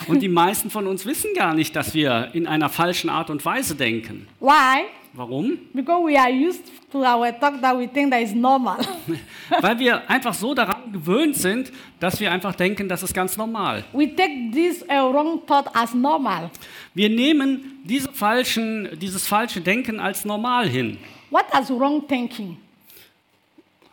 Und 0.07 0.19
die 0.19 0.27
meisten 0.27 0.69
von 0.69 0.87
uns 0.87 1.05
wissen 1.05 1.33
gar 1.35 1.53
nicht, 1.53 1.75
dass 1.75 1.93
wir 1.93 2.29
in 2.33 2.47
einer 2.47 2.67
falschen 2.69 3.09
Art 3.09 3.29
und 3.29 3.45
Weise 3.45 3.75
denken. 3.75 4.27
Why? 4.39 4.87
Warum? 5.13 5.57
Because 5.73 6.03
we 6.05 6.19
are 6.19 6.29
used 6.29 6.63
to 6.91 6.99
our 6.99 7.31
talk 7.39 7.59
that 7.61 7.77
we 7.77 7.87
think 7.87 8.11
that 8.11 8.21
is 8.21 8.33
normal. 8.33 8.77
Weil 9.61 9.79
wir 9.79 10.09
einfach 10.09 10.33
so 10.33 10.53
daran 10.53 10.91
gewöhnt 10.91 11.35
sind, 11.35 11.71
dass 11.99 12.19
wir 12.19 12.31
einfach 12.31 12.53
denken, 12.55 12.87
das 12.87 13.01
ist 13.01 13.13
ganz 13.13 13.35
normal. 13.35 13.83
we 13.91 14.07
take 14.15 14.51
this 14.51 14.83
uh, 14.83 15.11
wrong 15.11 15.41
thought 15.47 15.65
as 15.73 15.93
normal. 15.93 16.51
Wir 16.93 17.09
nehmen 17.09 17.79
diese 17.83 18.11
falschen, 18.11 18.99
dieses 18.99 19.27
falsche 19.27 19.61
Denken 19.61 19.99
als 19.99 20.25
normal 20.25 20.67
hin. 20.67 20.97
What 21.31 21.45
is 21.59 21.69
wrong 21.69 22.07
thinking? 22.07 22.57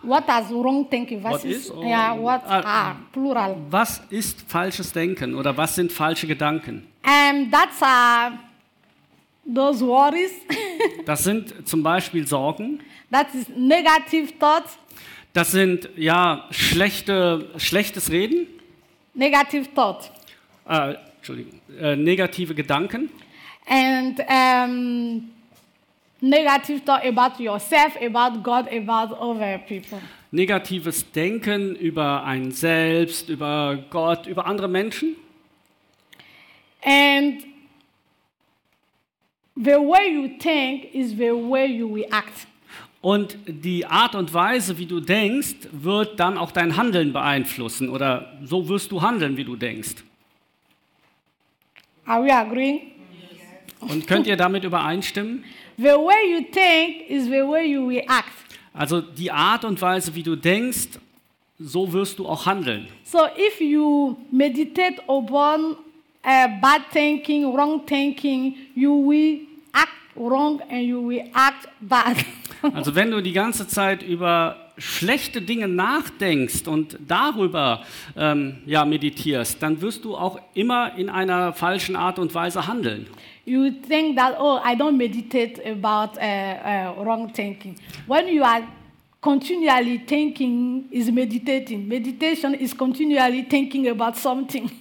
What 0.07 0.25
is 0.29 0.51
wrong 0.51 0.89
thinking? 0.89 1.23
What 1.23 1.43
Versus, 1.43 1.67
is 1.67 1.73
yeah, 1.83 2.15
what 2.17 2.43
Ah, 2.47 2.63
are 2.91 2.97
plural? 3.13 3.57
Was 3.71 4.01
ist 4.11 4.41
falsches 4.49 4.93
Denken 4.93 5.35
oder 5.35 5.57
was 5.57 5.75
sind 5.75 5.91
falsche 5.93 6.27
Gedanken? 6.27 6.87
And 7.03 7.51
that's 7.53 7.83
uh, 7.83 8.31
those 9.45 9.85
worries. 9.85 10.33
Das 11.05 11.23
sind 11.25 11.69
zum 11.69 11.83
Beispiel 11.83 12.27
Sorgen, 12.27 12.81
that 13.11 13.27
is 13.35 13.47
negative 13.49 14.33
thoughts. 14.39 14.77
das 15.33 15.53
sind 15.53 15.89
ja 15.97 16.47
schlechte, 16.51 17.51
schlechtes 17.59 18.11
Reden, 18.11 18.47
Negative 19.15 19.67
thoughts. 19.75 20.11
äh, 20.69 20.95
Entschuldigung, 21.19 21.61
äh, 21.81 21.95
negative 21.97 22.55
Gedanken. 22.55 23.11
And 23.69 24.21
um, 24.21 25.31
Negative 26.21 26.83
thought 26.85 27.05
about 27.05 27.43
yourself, 27.43 27.95
about 27.97 28.43
God, 28.43 28.69
about 28.69 29.15
other 29.21 29.59
people. 29.59 30.01
Negatives 30.31 31.11
Denken 31.13 31.77
über 31.77 32.25
ein 32.25 32.51
Selbst, 32.51 33.29
über 33.29 33.79
Gott, 33.91 34.27
über 34.27 34.47
andere 34.47 34.69
Menschen. 34.69 35.17
And 36.83 37.45
the 39.57 39.73
way 39.73 40.11
you 40.13 40.39
think 40.39 40.95
is 40.95 41.11
the 41.11 41.33
way 41.33 41.67
you 41.67 41.93
will 41.93 42.07
act. 42.11 42.47
Und 43.03 43.39
die 43.47 43.87
Art 43.87 44.15
und 44.15 44.33
Weise, 44.33 44.79
wie 44.79 44.87
du 44.87 45.01
denkst, 45.01 45.69
wird 45.71 46.19
dann 46.19 46.37
auch 46.39 46.51
dein 46.51 46.77
Handeln 46.77 47.13
beeinflussen 47.13 47.89
oder 47.89 48.39
so 48.43 48.69
wirst 48.69 48.91
du 48.91 49.01
handeln, 49.03 49.37
wie 49.37 49.45
du 49.45 49.55
denkst. 49.55 50.03
Are 52.05 52.25
we 52.25 52.33
agreeing? 52.33 52.93
Und 53.81 54.07
könnt 54.07 54.27
ihr 54.27 54.37
damit 54.37 54.65
übereinstimmen? 54.65 55.45
The 55.79 55.95
way 55.95 56.31
you 56.31 56.41
think 56.51 57.11
is 57.11 57.25
the 57.27 57.43
way 57.43 57.67
you 57.67 57.87
will 57.87 58.03
act. 58.09 58.31
Also 58.73 59.01
die 59.01 59.31
Art 59.31 59.65
und 59.65 59.81
Weise, 59.81 60.15
wie 60.15 60.23
du 60.23 60.37
denkst, 60.37 60.99
so 61.59 61.93
wirst 61.93 62.19
du 62.19 62.27
auch 62.27 62.47
handeln. 62.47 62.89
So 63.05 63.19
if 63.37 63.61
you 63.61 64.17
meditate 64.31 65.01
upon 65.07 65.77
uh, 66.25 66.49
bad 66.61 66.83
thinking, 66.93 67.55
wrong 67.55 67.85
thinking, 67.87 68.55
you 68.75 68.93
will 68.93 69.41
act 69.73 69.93
wrong 70.15 70.61
and 70.71 70.83
you 70.83 71.09
will 71.09 71.25
act 71.35 71.69
bad. 71.81 72.17
Also 72.73 72.95
wenn 72.95 73.11
du 73.11 73.23
die 73.23 73.33
ganze 73.33 73.69
Zeit 73.69 74.03
über 74.03 74.73
schlechte 74.79 75.41
Dinge 75.43 75.69
nachdenkst 75.69 76.67
und 76.67 76.99
darüber 77.07 77.83
ähm, 78.17 78.59
ja, 78.67 78.85
meditierst, 78.85 79.63
dann 79.63 79.81
wirst 79.81 80.05
du 80.05 80.17
auch 80.17 80.41
immer 80.55 80.97
in 80.97 81.09
einer 81.09 81.53
falschen 81.53 81.97
Art 81.97 82.19
und 82.19 82.35
Weise 82.35 82.67
handeln. 82.67 83.07
You 83.47 83.71
think 83.71 84.17
that 84.17 84.37
oh 84.39 84.61
i 84.63 84.75
don't 84.75 84.97
meditate 84.97 85.61
about 85.65 86.17
uh, 86.19 86.21
uh, 86.21 87.05
wrong 87.05 87.33
thinking 87.33 87.77
when 88.07 88.29
you 88.29 88.43
are 88.45 88.63
continually 89.21 89.99
thinking 90.07 90.85
is 90.91 91.11
meditating 91.11 91.89
meditation 91.89 92.55
is 92.55 92.75
continually 92.77 93.43
thinking 93.49 93.89
about 93.89 94.17
something 94.17 94.71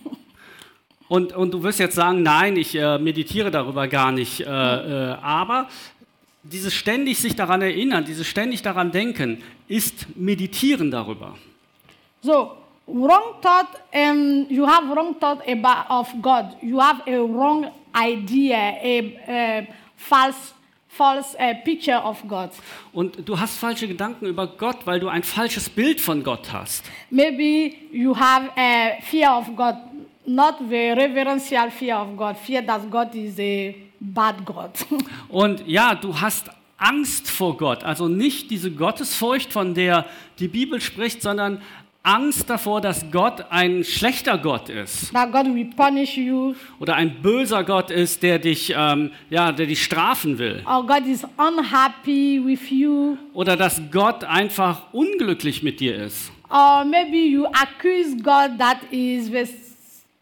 Und, 1.07 1.33
und 1.33 1.51
du 1.53 1.61
wirst 1.61 1.77
jetzt 1.77 1.93
sagen, 1.93 2.23
nein, 2.23 2.57
ich 2.57 2.73
äh, 2.73 2.97
meditiere 2.97 3.51
darüber 3.51 3.87
gar 3.87 4.11
nicht. 4.11 4.41
Äh, 4.41 4.45
äh, 4.45 5.13
aber 5.21 5.69
dieses 6.41 6.73
ständig 6.73 7.19
sich 7.19 7.35
daran 7.35 7.61
erinnern, 7.61 8.05
dieses 8.05 8.25
ständig 8.25 8.63
daran 8.63 8.91
denken, 8.91 9.43
ist 9.67 10.07
Meditieren 10.17 10.89
darüber. 10.89 11.35
so 12.25 12.57
wrong 12.87 13.39
thought 13.41 13.67
um, 13.93 14.47
you 14.49 14.65
have 14.65 14.87
wrong 14.95 15.15
thought 15.19 15.41
about 15.47 15.85
of 15.89 16.07
god 16.21 16.57
you 16.61 16.79
have 16.79 17.01
a 17.07 17.19
wrong 17.21 17.67
idea 17.95 18.57
a, 18.57 19.21
a 19.27 19.67
false 19.95 20.53
false 20.87 21.35
uh, 21.37 21.53
picture 21.63 22.01
of 22.01 22.25
god. 22.27 22.51
Und 22.93 23.27
du 23.27 23.37
hast 23.37 23.57
falsche 23.57 23.87
Gedanken 23.87 24.25
über 24.27 24.47
Gott, 24.47 24.85
weil 24.85 24.99
du 24.99 25.09
ein 25.09 25.23
falsches 25.23 25.69
Bild 25.69 25.99
von 25.99 26.23
Gott 26.23 26.51
hast. 26.53 26.85
maybe 27.09 27.73
you 27.91 28.15
have 28.15 28.49
a 28.55 29.01
fear 29.01 29.37
of 29.37 29.55
god 29.55 29.75
not 30.25 30.55
the 30.69 30.91
reverential 30.91 31.69
fear 31.69 32.01
of 32.01 32.17
god 32.17 32.37
fear 32.37 32.65
that 32.65 32.89
god 32.89 33.13
is 33.13 33.37
a 33.39 33.75
bad 33.99 34.45
god. 34.45 34.71
Und 35.29 35.67
ja, 35.67 35.95
du 35.95 36.19
hast 36.19 36.49
Angst 36.77 37.29
vor 37.29 37.57
Gott, 37.57 37.83
also 37.83 38.07
nicht 38.07 38.51
diese 38.51 38.71
Gottesfurcht, 38.71 39.53
von 39.53 39.73
der 39.73 40.05
die 40.39 40.49
Bibel 40.49 40.81
spricht, 40.81 41.21
sondern 41.21 41.61
Angst 42.05 42.49
davor, 42.49 42.81
dass 42.81 43.05
Gott 43.11 43.45
ein 43.49 43.83
schlechter 43.83 44.37
Gott 44.37 44.69
ist. 44.69 45.11
Oder 46.79 46.95
ein 46.95 47.21
böser 47.21 47.63
Gott 47.63 47.91
ist, 47.91 48.23
der 48.23 48.39
dich, 48.39 48.73
ähm, 48.77 49.11
ja, 49.29 49.51
der 49.51 49.65
dich 49.65 49.83
strafen 49.83 50.37
will. 50.37 50.63
Or 50.65 50.85
god 50.85 51.05
is 51.05 51.25
unhappy 51.37 52.41
with 52.43 52.69
you. 52.69 53.17
Oder 53.33 53.57
dass 53.57 53.81
Gott 53.91 54.23
einfach 54.23 54.93
unglücklich 54.93 55.63
mit 55.63 55.79
dir 55.79 55.95
ist. 55.95 56.31
or 56.49 56.85
maybe 56.85 57.17
you 57.17 57.45
accuse 57.47 58.15
god 58.21 58.57
that 58.59 58.77
is 58.91 59.29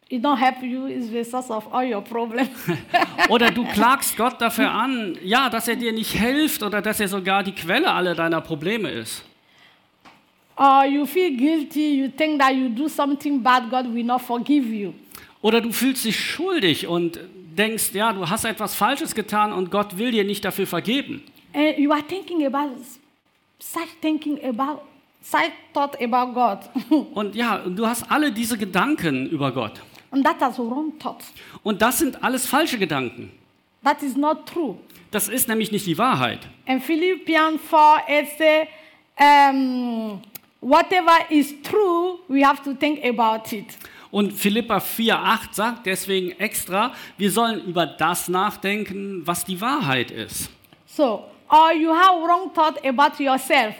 he 0.09 0.19
don't 0.19 0.37
help 0.37 0.61
you 0.61 0.85
is 0.85 1.09
the 1.09 1.23
source 1.23 1.49
of 1.49 1.67
all 1.71 1.83
your 1.83 2.01
problems. 2.01 2.49
Oder 3.29 3.49
du 3.49 3.65
klagst 3.65 4.15
Gott 4.15 4.39
dafür 4.39 4.69
an, 4.71 5.17
ja, 5.23 5.49
dass 5.49 5.67
er 5.67 5.75
dir 5.75 5.91
nicht 5.91 6.11
hilft 6.11 6.61
oder 6.61 6.81
dass 6.81 6.99
er 6.99 7.07
sogar 7.07 7.41
die 7.41 7.53
Quelle 7.53 7.89
aller 7.91 8.13
deiner 8.13 8.41
Probleme 8.41 8.89
ist. 8.91 9.23
Or 10.55 10.85
you 10.85 11.05
feel 11.05 11.35
guilty 11.35 11.95
you 11.97 12.07
think 12.09 12.39
that 12.39 12.53
you 12.53 12.69
do 12.69 12.87
something 12.87 13.41
bad 13.41 13.69
god 13.69 13.85
will 13.93 14.03
not 14.05 14.21
forgive 14.21 14.67
you 14.67 14.93
Oder 15.41 15.59
du 15.61 15.71
fühlst 15.73 16.05
dich 16.05 16.17
schuldig 16.17 16.87
und 16.87 17.19
denkst, 17.57 17.91
ja, 17.93 18.13
du 18.13 18.29
hast 18.29 18.45
etwas 18.45 18.75
Falsches 18.75 19.13
getan 19.13 19.51
und 19.51 19.69
Gott 19.71 19.97
will 19.97 20.11
dir 20.11 20.23
nicht 20.23 20.43
dafür 20.45 20.65
vergeben. 20.67 21.21
and 21.53 21.77
you 21.77 21.91
are 21.91 22.01
thinking 22.07 22.45
about 22.45 22.75
such 23.59 23.89
thinking 24.01 24.39
about 24.43 24.81
such 25.21 25.51
thought 25.73 25.95
about 26.01 26.33
god 26.33 26.59
Und 27.13 27.35
ja, 27.35 27.57
du 27.59 27.85
hast 27.85 28.09
alle 28.09 28.31
diese 28.31 28.57
Gedanken 28.57 29.27
über 29.29 29.51
Gott. 29.51 29.81
and 30.11 30.23
that 30.25 30.37
is 30.49 30.57
wrong 30.59 30.97
thought 30.99 31.23
Und 31.63 31.81
das 31.81 31.99
sind 31.99 32.23
alles 32.23 32.45
falsche 32.47 32.77
Gedanken. 32.77 33.31
that 33.83 34.01
is 34.01 34.15
not 34.15 34.45
true 34.47 34.77
Das 35.11 35.27
ist 35.29 35.47
nämlich 35.47 35.71
nicht 35.71 35.85
die 35.85 35.97
Wahrheit. 35.97 36.39
And 36.65 36.81
Philippians 36.81 37.59
4 37.61 38.21
it 38.21 38.27
say, 38.37 38.67
um, 39.19 40.21
whatever 40.63 41.17
is 41.29 41.53
true, 41.61 42.19
we 42.27 42.43
have 42.43 42.63
to 42.63 42.73
think 42.73 43.03
about 43.03 43.53
it. 43.55 43.77
Und 44.11 44.31
Philippa 44.31 44.77
4,8 44.77 45.39
sagt 45.53 45.85
deswegen 45.87 46.31
extra, 46.39 46.93
wir 47.17 47.31
sollen 47.31 47.63
über 47.65 47.85
das 47.85 48.27
nachdenken, 48.27 49.21
was 49.25 49.43
die 49.43 49.59
Wahrheit 49.59 50.11
ist. 50.11 50.49
So, 50.85 51.25
or 51.49 51.73
you 51.73 51.89
have 51.89 52.21
wrong 52.21 52.53
thought 52.53 52.77
about 52.85 53.21
yourself. 53.21 53.73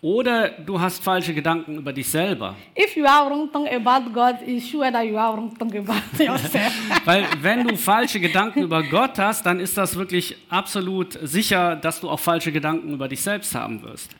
Oder 0.00 0.48
du 0.48 0.78
hast 0.78 1.02
falsche 1.02 1.32
Gedanken 1.32 1.76
über 1.76 1.92
dich 1.92 2.08
selber. 2.08 2.54
If 2.78 2.96
you 2.96 3.06
have 3.06 3.30
wrong 3.30 3.50
thought 3.50 3.72
about 3.72 4.10
God, 4.10 4.36
it's 4.46 4.70
sure 4.70 4.90
that 4.90 5.04
you 5.04 5.18
have 5.18 5.36
wrong 5.36 5.54
thought 5.58 5.74
about 5.74 6.18
yourself. 6.22 6.72
Weil 7.04 7.26
wenn 7.42 7.66
du 7.66 7.76
falsche 7.76 8.20
Gedanken 8.20 8.62
über 8.62 8.82
Gott 8.82 9.18
hast, 9.18 9.44
dann 9.44 9.60
ist 9.60 9.76
das 9.76 9.96
wirklich 9.96 10.36
absolut 10.48 11.18
sicher, 11.22 11.76
dass 11.76 12.00
du 12.00 12.08
auch 12.08 12.20
falsche 12.20 12.52
Gedanken 12.52 12.92
über 12.92 13.08
dich 13.08 13.20
selbst 13.20 13.54
haben 13.54 13.82
wirst. 13.82 14.14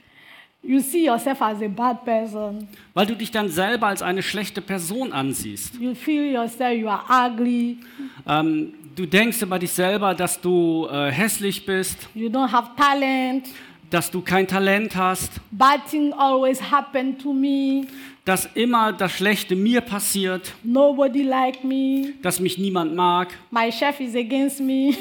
You 0.67 0.81
see 0.81 1.05
yourself 1.07 1.41
as 1.43 1.61
a 1.63 1.69
bad 1.69 2.05
person. 2.05 2.67
Weil 2.95 3.07
du 3.07 3.15
dich 3.17 3.31
dann 3.31 3.49
selber 3.49 3.89
als 3.89 4.03
eine 4.03 4.23
schlechte 4.23 4.61
Person 4.61 5.13
ansiehst. 5.13 5.75
You 5.81 5.95
feel 5.95 6.33
yourself 6.33 6.79
you 6.79 6.89
are 6.89 7.03
ugly. 7.31 7.79
Ähm, 8.27 8.75
du 8.97 9.07
denkst 9.07 9.43
über 9.43 9.59
dich 9.59 9.71
selber, 9.73 10.15
dass 10.15 10.41
du 10.41 10.87
äh, 10.91 11.11
hässlich 11.11 11.65
bist, 11.67 12.09
You 12.15 12.29
don't 12.29 12.51
have 12.51 12.71
talent. 12.77 13.49
dass 13.91 14.11
du 14.11 14.23
kein 14.23 14.47
Talent 14.49 14.97
hast, 14.97 15.33
Bad 15.51 15.87
things 15.89 16.13
always 16.17 16.61
happen 16.71 17.17
to 17.19 17.33
me. 17.33 17.87
dass 18.25 18.47
immer 18.55 18.93
das 18.93 19.13
Schlechte 19.13 19.55
mir 19.55 19.83
passiert, 19.83 20.53
Nobody 20.65 21.23
like 21.23 21.63
me. 21.63 22.15
dass 22.23 22.41
mich 22.41 22.57
niemand 22.59 22.95
mag, 22.95 23.29
My 23.51 23.71
chef 23.71 24.01
is 24.01 24.17
against 24.17 24.61
me. 24.61 24.95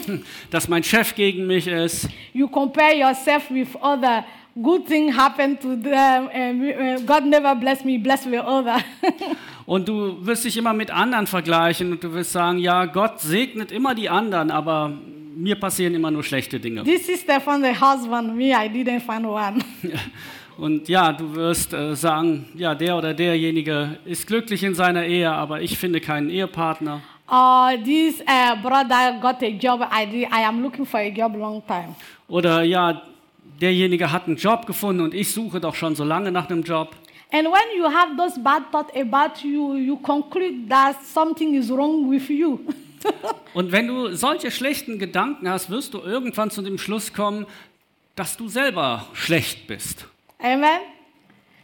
dass 0.51 0.67
mein 0.67 0.83
Chef 0.83 1.15
gegen 1.15 1.47
mich 1.47 1.65
ist. 1.67 2.09
you 2.33 2.47
compare 2.47 2.95
yourself 2.95 3.49
with 3.49 3.69
other 3.81 4.25
good 4.61 4.85
thing 4.85 5.15
happen 5.15 5.57
to 5.59 5.75
them 5.75 6.29
and 6.33 7.05
god 7.07 7.25
never 7.25 7.55
bless 7.55 7.83
me 7.83 7.97
bless 7.97 8.25
with 8.25 8.41
other 8.41 8.77
Und 9.65 9.87
du 9.87 10.17
wirst 10.25 10.43
dich 10.43 10.57
immer 10.57 10.73
mit 10.73 10.91
anderen 10.91 11.25
vergleichen 11.25 11.93
und 11.93 12.03
du 12.03 12.13
wirst 12.13 12.33
sagen, 12.33 12.57
ja, 12.59 12.83
Gott 12.83 13.21
segnet 13.21 13.71
immer 13.71 13.95
die 13.95 14.09
anderen, 14.09 14.51
aber 14.51 14.91
mir 15.35 15.55
passieren 15.55 15.95
immer 15.95 16.11
nur 16.11 16.21
schlechte 16.21 16.59
Dinge. 16.59 16.83
this 16.83 17.05
sister 17.07 17.39
found 17.39 17.63
a 17.65 17.73
husband 17.73 18.35
me 18.35 18.49
i 18.51 18.67
didn't 18.67 18.99
find 18.99 19.25
one 19.25 19.59
Und 20.57 20.87
ja, 20.87 21.11
du 21.13 21.33
wirst 21.33 21.73
äh, 21.73 21.95
sagen, 21.95 22.45
ja, 22.55 22.75
der 22.75 22.95
oder 22.97 23.13
derjenige 23.13 23.97
ist 24.05 24.27
glücklich 24.27 24.63
in 24.63 24.75
seiner 24.75 25.03
Ehe, 25.05 25.31
aber 25.31 25.61
ich 25.61 25.77
finde 25.79 25.99
keinen 26.01 26.29
Ehepartner. 26.29 27.01
uh, 27.27 27.71
this 27.83 28.21
uh, 28.27 28.55
brother 28.61 29.17
got 29.21 29.41
a 29.41 29.47
job 29.47 29.81
I, 29.91 30.05
did, 30.05 30.27
I 30.29 30.43
am 30.45 30.61
looking 30.61 30.85
for 30.85 30.99
a 30.99 31.07
job 31.07 31.35
long 31.37 31.63
time 31.65 31.95
Oder 32.27 32.63
ja, 32.63 33.01
derjenige 33.61 34.11
hat 34.11 34.27
einen 34.27 34.37
Job 34.37 34.65
gefunden 34.65 35.01
und 35.01 35.13
ich 35.13 35.31
suche 35.33 35.59
doch 35.59 35.75
schon 35.75 35.95
so 35.95 36.03
lange 36.03 36.31
nach 36.31 36.49
einem 36.49 36.63
Job. 36.63 36.95
and 37.31 37.45
when 37.47 37.77
you 37.77 37.85
have 37.85 38.15
those 38.15 38.39
bad 38.39 38.63
thoughts 38.71 38.93
about 38.95 39.43
you 39.47 39.75
you 39.75 39.97
conclude 39.97 40.67
that 40.69 40.95
something 41.03 41.55
is 41.55 41.69
wrong 41.71 42.09
with 42.09 42.29
you 42.29 42.59
Und 43.53 43.73
wenn 43.73 43.87
du 43.87 44.15
solche 44.15 44.49
schlechten 44.49 44.97
Gedanken 44.97 45.49
hast, 45.49 45.69
wirst 45.69 45.93
du 45.93 45.99
irgendwann 45.99 46.49
zu 46.51 46.61
dem 46.61 46.77
Schluss 46.77 47.11
kommen, 47.11 47.45
dass 48.15 48.37
du 48.37 48.47
selber 48.47 49.07
schlecht 49.13 49.67
bist. 49.67 50.05
amen 50.39 50.79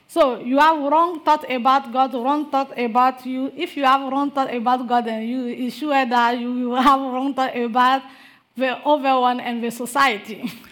so 0.07 0.37
you 0.43 0.59
have 0.59 0.79
wrong 0.81 1.23
thought 1.23 1.45
about 1.49 1.91
god 1.91 2.13
wrong 2.13 2.49
thought 2.51 2.71
about 2.77 3.23
you 3.29 3.49
if 3.55 3.77
you 3.77 3.85
have 3.85 4.03
wrong 4.11 4.33
thought 4.33 4.49
about 4.49 4.85
god 4.87 5.05
then 5.05 5.21
you 5.21 5.45
it's 5.47 5.77
sure 5.77 5.93
that 6.09 6.37
you 6.39 6.51
will 6.71 6.75
have 6.83 6.99
wrong 6.99 7.33
thought 7.33 7.55
about 7.55 8.01
the 8.57 8.71
other 8.85 9.17
one 9.19 9.39
and 9.39 9.61
the 9.63 9.69
society 9.71 10.51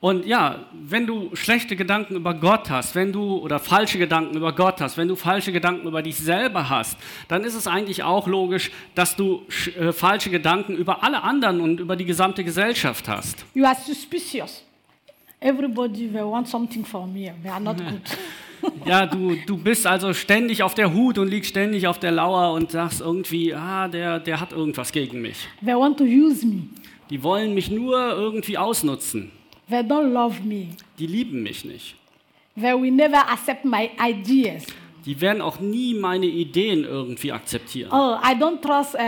Und 0.00 0.26
ja, 0.26 0.66
wenn 0.72 1.08
du 1.08 1.34
schlechte 1.34 1.74
Gedanken 1.74 2.14
über 2.14 2.32
Gott 2.34 2.70
hast, 2.70 2.94
wenn 2.94 3.12
du 3.12 3.38
oder 3.38 3.58
falsche 3.58 3.98
Gedanken 3.98 4.36
über 4.36 4.52
Gott 4.52 4.80
hast, 4.80 4.96
wenn 4.96 5.08
du 5.08 5.16
falsche 5.16 5.50
Gedanken 5.50 5.88
über 5.88 6.02
dich 6.02 6.16
selber 6.16 6.68
hast, 6.70 6.96
dann 7.26 7.42
ist 7.42 7.54
es 7.54 7.66
eigentlich 7.66 8.04
auch 8.04 8.28
logisch, 8.28 8.70
dass 8.94 9.16
du 9.16 9.42
äh, 9.76 9.90
falsche 9.92 10.30
Gedanken 10.30 10.76
über 10.76 11.02
alle 11.02 11.22
anderen 11.24 11.60
und 11.60 11.80
über 11.80 11.96
die 11.96 12.04
gesamte 12.04 12.44
Gesellschaft 12.44 13.08
hast. 13.08 13.44
you 13.54 13.64
are 13.64 13.74
suspicious 13.74 14.64
Everybody 15.40 16.08
they 16.08 16.22
want 16.22 16.48
something 16.48 16.84
from 16.84 17.12
me. 17.12 17.32
They 17.42 17.50
are 17.50 17.60
not 17.60 17.76
good. 18.62 18.80
Ja, 18.84 19.06
du, 19.06 19.36
du 19.46 19.56
bist 19.56 19.86
also 19.86 20.12
ständig 20.12 20.64
auf 20.64 20.74
der 20.74 20.92
Hut 20.92 21.16
und 21.18 21.28
liegst 21.28 21.50
ständig 21.50 21.86
auf 21.86 21.98
der 22.00 22.10
Lauer 22.10 22.54
und 22.54 22.72
sagst 22.72 23.00
irgendwie, 23.00 23.54
ah, 23.54 23.86
der, 23.86 24.18
der 24.18 24.40
hat 24.40 24.52
irgendwas 24.52 24.90
gegen 24.90 25.20
mich. 25.22 25.46
they 25.64 25.74
want 25.74 25.96
to 25.98 26.04
use 26.04 26.44
me. 26.44 26.62
Die 27.10 27.22
wollen 27.22 27.54
mich 27.54 27.70
nur 27.70 27.96
irgendwie 28.10 28.58
ausnutzen. 28.58 29.30
They 29.68 29.80
don't 29.80 30.12
love 30.12 30.42
me. 30.42 30.68
Die 30.98 31.06
lieben 31.06 31.42
mich 31.42 31.64
nicht. 31.64 31.96
They 32.54 32.72
will 32.74 32.90
never 32.90 33.18
accept 33.30 33.64
my 33.64 33.90
ideas. 34.00 34.64
Die 35.04 35.18
werden 35.20 35.40
auch 35.40 35.60
nie 35.60 35.94
meine 35.94 36.26
Ideen 36.26 36.84
irgendwie 36.84 37.32
akzeptieren. 37.32 37.90
Oh, 37.92 38.16
I 38.22 38.34
don't 38.34 38.60
trust 38.60 38.94
uh, 38.94 38.98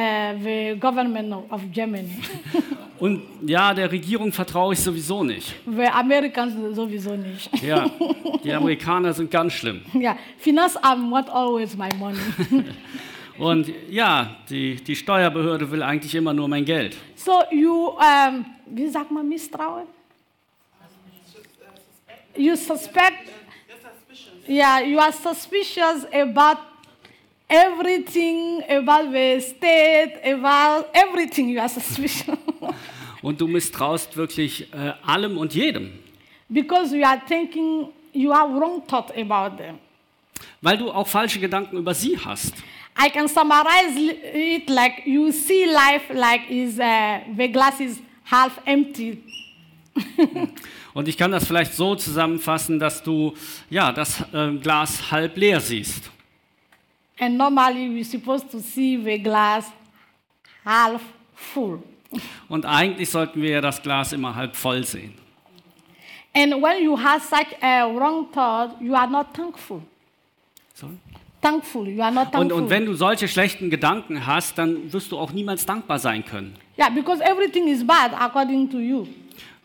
the 0.42 0.76
government 0.78 1.32
of, 1.50 1.60
Germany. 1.72 2.08
Und 2.98 3.22
ja, 3.46 3.74
der 3.74 3.90
Regierung 3.90 4.32
vertraue 4.32 4.74
ich 4.74 4.80
sowieso 4.80 5.24
nicht. 5.24 5.54
the 5.66 5.86
Americans 5.86 6.54
sowieso 6.74 7.16
nicht. 7.16 7.50
Ja, 7.62 7.90
die 8.44 8.52
Amerikaner 8.52 9.12
sind 9.12 9.30
ganz 9.30 9.54
schlimm. 9.54 9.82
yeah, 9.94 10.16
Finanzamt 10.38 11.10
want 11.10 11.28
always 11.30 11.76
my 11.76 11.88
money. 11.98 12.18
Und 13.38 13.72
ja, 13.90 14.36
die, 14.48 14.76
die 14.76 14.94
Steuerbehörde 14.94 15.70
will 15.70 15.82
eigentlich 15.82 16.14
immer 16.14 16.32
nur 16.32 16.46
mein 16.46 16.64
Geld. 16.64 16.96
so 17.14 17.42
you, 17.50 17.88
um, 17.88 18.44
wie 18.66 18.88
sagt 18.88 19.10
man 19.10 19.28
Misstrauen? 19.28 19.86
You 22.36 22.56
suspect, 22.56 23.28
yeah, 24.46 24.80
you 24.80 24.98
are 24.98 25.12
suspicious 25.12 26.06
about 26.12 26.58
everything, 27.48 28.62
about 28.68 29.12
the 29.12 29.40
state, 29.40 30.20
about 30.24 30.88
everything 30.94 31.48
you 31.48 31.60
are 31.60 31.68
suspicious. 31.80 32.36
Und 33.22 33.38
du 33.40 33.46
misstraust 33.46 34.16
wirklich 34.16 34.72
äh, 34.72 34.92
allem 35.04 35.36
und 35.36 35.54
jedem. 35.54 35.92
because 36.48 36.92
you 36.92 37.04
are 37.04 37.20
thinking, 37.28 37.92
you 38.12 38.32
have 38.32 38.50
wrong 38.50 38.82
thought 38.86 39.10
about 39.16 39.56
them. 39.58 39.78
Weil 40.62 40.78
du 40.78 40.90
auch 40.90 41.06
falsche 41.06 41.38
Gedanken 41.38 41.76
über 41.76 41.94
sie 41.94 42.18
hast. 42.18 42.54
I 42.98 43.08
can 43.08 43.28
summarize 43.28 43.96
it 43.96 44.68
like 44.68 45.06
you 45.06 45.30
see 45.32 45.64
life 45.66 46.10
like 46.12 46.50
is 46.50 46.78
uh, 46.78 47.20
the 47.36 47.48
glass 47.48 47.78
is 47.80 48.00
half 48.24 48.58
empty. 48.66 49.22
Und 50.94 51.08
ich 51.08 51.16
kann 51.16 51.30
das 51.30 51.46
vielleicht 51.46 51.74
so 51.74 51.94
zusammenfassen, 51.94 52.78
dass 52.78 53.02
du 53.02 53.34
ja, 53.68 53.92
das 53.92 54.22
äh, 54.32 54.52
Glas 54.56 55.10
halb 55.10 55.36
leer 55.36 55.60
siehst. 55.60 56.10
And 57.18 57.36
normally 57.36 57.86
we're 57.88 58.04
supposed 58.04 58.50
to 58.50 58.58
see 58.58 58.98
the 59.02 59.18
glass 59.22 59.70
half 60.64 61.02
full. 61.34 61.82
Und 62.48 62.66
eigentlich 62.66 63.08
sollten 63.10 63.40
wir 63.40 63.60
das 63.60 63.80
Glas 63.82 64.12
immer 64.12 64.34
halb 64.34 64.56
voll 64.56 64.82
sehen. 64.84 65.14
And 66.34 66.54
when 66.62 66.82
you 66.84 66.96
have 66.98 67.20
such 67.24 67.60
a 67.62 67.84
wrong 67.86 68.26
thought, 68.32 68.80
you 68.80 68.94
are 68.94 69.08
not 69.10 69.34
thankful. 69.34 69.82
So. 70.74 70.88
Thankful, 71.42 71.88
you 71.88 72.02
are 72.02 72.12
not 72.12 72.26
Und, 72.26 72.32
thankful. 72.32 72.62
und 72.62 72.70
wenn 72.70 72.84
du 72.86 72.94
solche 72.94 73.26
schlechten 73.26 73.70
Gedanken 73.70 74.26
hast, 74.26 74.58
dann 74.58 74.92
wirst 74.92 75.10
du 75.10 75.18
auch 75.18 75.32
niemals 75.32 75.64
dankbar 75.66 75.98
sein 75.98 76.24
können. 76.24 76.54
yeah, 76.78 76.88
because 76.88 77.22
everything 77.22 77.68
is 77.68 77.84
bad 77.86 78.12
according 78.18 78.68
to 78.70 78.78
you. 78.78 79.06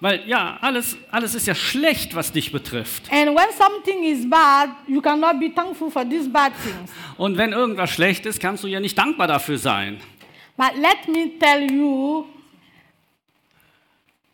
Weil 0.01 0.27
ja, 0.27 0.57
alles, 0.59 0.97
alles 1.09 1.35
ist 1.35 1.47
ja 1.47 1.55
schlecht, 1.55 2.15
was 2.15 2.31
dich 2.31 2.51
betrifft. 2.51 3.09
And 3.11 3.27
when 3.27 3.47
something 3.57 4.03
is 4.03 4.29
bad, 4.29 4.69
you 4.87 5.01
cannot 5.01 5.39
be 5.39 5.53
thankful 5.53 5.89
for 5.89 6.07
these 6.07 6.29
bad 6.29 6.51
things. 6.61 6.91
Und 7.17 7.37
wenn 7.37 7.53
irgendwas 7.53 7.91
schlecht 7.91 8.25
ist, 8.25 8.41
kannst 8.41 8.63
du 8.63 8.67
ja 8.67 8.79
nicht 8.79 8.97
dankbar 8.97 9.27
dafür 9.27 9.57
sein. 9.57 9.99
But 10.57 10.73
let 10.75 11.07
me 11.07 11.31
tell 11.39 11.71
you, 11.71 12.25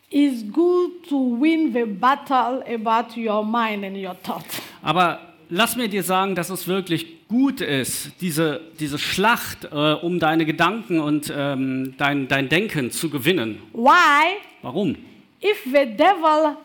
it's 0.09 0.43
good 0.51 1.07
to 1.09 1.37
win 1.39 1.71
the 1.73 1.85
battle 1.85 2.63
about 2.67 3.15
your 3.15 3.43
mind 3.45 3.85
and 3.85 3.97
your 3.97 4.15
thought. 4.23 4.45
Aber 4.81 5.19
lass 5.49 5.75
mir 5.75 5.87
dir 5.87 6.03
sagen, 6.03 6.33
dass 6.33 6.49
es 6.49 6.67
wirklich 6.67 7.27
gut 7.27 7.61
ist, 7.61 8.11
diese, 8.19 8.61
diese 8.79 8.97
Schlacht 8.97 9.65
äh, 9.65 9.93
um 9.93 10.19
deine 10.19 10.45
Gedanken 10.45 10.99
und 10.99 11.31
ähm, 11.35 11.93
dein, 11.97 12.27
dein 12.27 12.49
Denken 12.49 12.91
zu 12.91 13.09
gewinnen. 13.09 13.61
Why? 13.73 14.37
Warum? 14.63 14.95
If 15.41 15.63
the 15.65 15.85
devil 15.85 16.57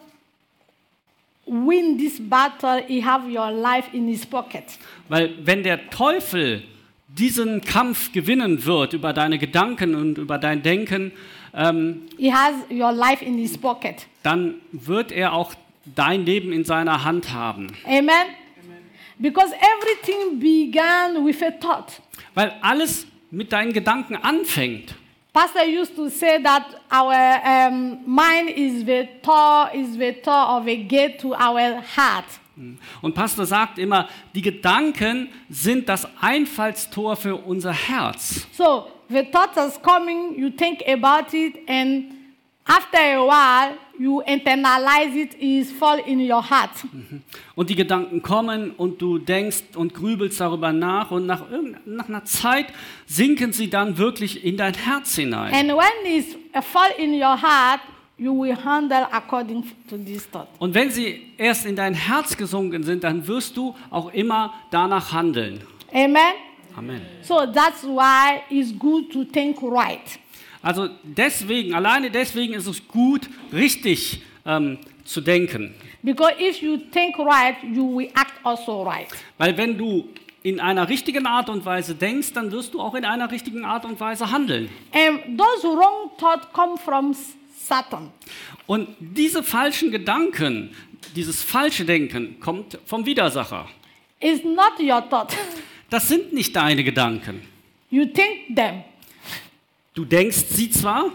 win 1.46 1.96
this 1.98 2.18
battle, 2.20 2.82
he 2.86 3.00
have 3.04 3.26
your 3.28 3.50
life 3.50 3.88
in 3.92 4.08
his 4.08 4.26
pocket. 4.26 4.64
Weil 5.08 5.34
wenn 5.44 5.62
der 5.62 5.90
Teufel 5.90 6.62
diesen 7.08 7.60
Kampf 7.62 8.12
gewinnen 8.12 8.64
wird 8.66 8.92
über 8.92 9.12
deine 9.12 9.38
Gedanken 9.38 9.94
und 9.94 10.18
über 10.18 10.38
dein 10.38 10.62
Denken, 10.62 11.12
ähm, 11.54 12.02
He 12.18 12.32
has 12.32 12.54
your 12.70 12.92
life 12.92 13.24
in 13.24 13.38
his 13.38 13.56
pocket. 13.56 14.06
dann 14.22 14.56
wird 14.72 15.12
er 15.12 15.32
auch 15.32 15.54
dein 15.94 16.26
Leben 16.26 16.52
in 16.52 16.64
seiner 16.64 17.04
Hand 17.04 17.32
haben. 17.32 17.68
Amen. 17.86 18.10
Because 19.18 19.54
everything 19.54 20.38
began 20.40 21.24
with 21.24 21.42
a 21.42 21.50
thought. 21.52 22.02
Weil 22.34 22.52
alles 22.60 23.06
mit 23.30 23.52
deinen 23.52 23.72
Gedanken 23.72 24.16
anfängt. 24.16 24.94
Pastor 25.36 25.64
used 25.64 25.94
to 25.96 26.08
say 26.08 26.42
that 26.42 26.80
our 26.90 27.12
um, 27.44 28.00
mind 28.06 28.48
is 28.48 28.86
the 28.86 29.06
door, 29.22 29.68
is 29.74 29.98
the 29.98 30.12
door 30.12 30.56
of 30.56 30.66
a 30.66 30.76
gate 30.76 31.18
to 31.18 31.34
our 31.34 31.82
heart. 31.82 32.24
Und 33.02 33.14
Pastor 33.14 33.44
sagt 33.44 33.78
immer, 33.78 34.08
die 34.34 34.40
Gedanken 34.40 35.28
sind 35.50 35.90
das 35.90 36.08
Einfallstor 36.22 37.16
für 37.16 37.36
unser 37.36 37.74
Herz. 37.74 38.46
So 38.52 38.90
the 39.10 39.24
thought 39.24 39.54
is 39.58 39.78
coming, 39.82 40.38
you 40.38 40.48
think 40.48 40.82
about 40.88 41.36
it, 41.36 41.58
and 41.68 42.14
after 42.64 42.96
a 42.96 43.22
while, 43.22 43.76
you 43.98 44.22
internalize 44.22 45.14
it, 45.14 45.34
is 45.40 45.72
fall 45.72 45.98
in 46.00 46.20
your 46.20 46.42
heart. 46.42 46.70
Und 47.54 47.70
die 47.70 47.74
Gedanken 47.74 48.22
kommen 48.22 48.72
und 48.72 49.00
du 49.00 49.18
denkst 49.18 49.62
und 49.74 49.94
grübelst 49.94 50.40
darüber 50.40 50.72
nach 50.72 51.10
und 51.10 51.26
nach, 51.26 51.42
nach 51.84 52.08
einer 52.08 52.24
Zeit 52.24 52.66
sinken 53.06 53.52
sie 53.52 53.70
dann 53.70 53.98
wirklich 53.98 54.44
in 54.44 54.56
dein 54.56 54.74
Herz 54.74 55.14
hinein. 55.16 55.52
And 55.54 55.70
when 55.70 56.12
it's 56.12 56.36
a 56.52 56.62
fall 56.62 56.90
in 56.98 57.14
your 57.14 57.40
heart, 57.40 57.80
you 58.18 58.32
will 58.32 58.56
handle 58.56 59.06
according 59.12 59.64
to 59.88 59.96
this 59.96 60.28
thought. 60.30 60.48
Und 60.58 60.74
wenn 60.74 60.90
sie 60.90 61.32
erst 61.36 61.66
in 61.66 61.76
dein 61.76 61.94
Herz 61.94 62.36
gesunken 62.36 62.82
sind, 62.82 63.04
dann 63.04 63.26
wirst 63.26 63.56
du 63.56 63.74
auch 63.90 64.12
immer 64.12 64.54
danach 64.70 65.12
handeln. 65.12 65.60
Amen. 65.92 66.34
Amen. 66.76 67.00
So 67.22 67.46
that's 67.46 67.84
why 67.84 68.42
it's 68.50 68.72
good 68.78 69.10
to 69.12 69.24
think 69.24 69.62
right. 69.62 70.18
Also 70.66 70.88
deswegen, 71.04 71.74
alleine 71.74 72.10
deswegen 72.10 72.52
ist 72.52 72.66
es 72.66 72.88
gut, 72.88 73.28
richtig 73.52 74.20
ähm, 74.44 74.78
zu 75.04 75.20
denken. 75.20 75.72
Because 76.02 76.32
if 76.40 76.60
you 76.60 76.76
think 76.90 77.16
right, 77.20 77.54
you 77.62 77.96
will 77.96 78.08
act 78.16 78.32
also 78.42 78.82
right. 78.82 79.06
Weil 79.38 79.56
wenn 79.56 79.78
du 79.78 80.08
in 80.42 80.58
einer 80.58 80.88
richtigen 80.88 81.24
Art 81.24 81.48
und 81.48 81.64
Weise 81.64 81.94
denkst, 81.94 82.32
dann 82.32 82.50
wirst 82.50 82.74
du 82.74 82.80
auch 82.80 82.96
in 82.96 83.04
einer 83.04 83.30
richtigen 83.30 83.64
Art 83.64 83.84
und 83.84 84.00
Weise 84.00 84.32
handeln. 84.32 84.68
And 84.90 85.38
those 85.38 85.68
wrong 85.68 86.10
thoughts 86.18 86.48
come 86.52 86.76
from 86.76 87.14
Satan. 87.56 88.10
Und 88.66 88.88
diese 88.98 89.44
falschen 89.44 89.92
Gedanken, 89.92 90.74
dieses 91.14 91.44
falsche 91.44 91.84
Denken 91.84 92.40
kommt 92.40 92.76
vom 92.86 93.06
Widersacher. 93.06 93.68
It's 94.18 94.42
not 94.42 94.80
your 94.80 95.08
thought. 95.08 95.32
Das 95.90 96.08
sind 96.08 96.32
nicht 96.32 96.56
deine 96.56 96.82
Gedanken. 96.82 97.42
you 97.90 98.04
think 98.06 98.56
them, 98.56 98.82
Du 99.96 100.04
denkst 100.04 100.44
sie 100.50 100.68
zwar, 100.68 101.10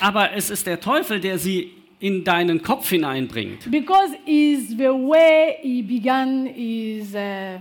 aber 0.00 0.32
es 0.34 0.50
ist 0.50 0.66
der 0.68 0.80
Teufel, 0.80 1.18
der 1.18 1.36
sie 1.36 1.72
in 1.98 2.22
deinen 2.22 2.62
Kopf 2.62 2.88
hineinbringt. 2.90 3.68
Because 3.68 4.16
it's 4.24 4.68
the 4.68 4.84
way 4.84 5.56
he 5.62 5.82
began 5.82 6.46
his 6.46 7.12
uh, 7.12 7.58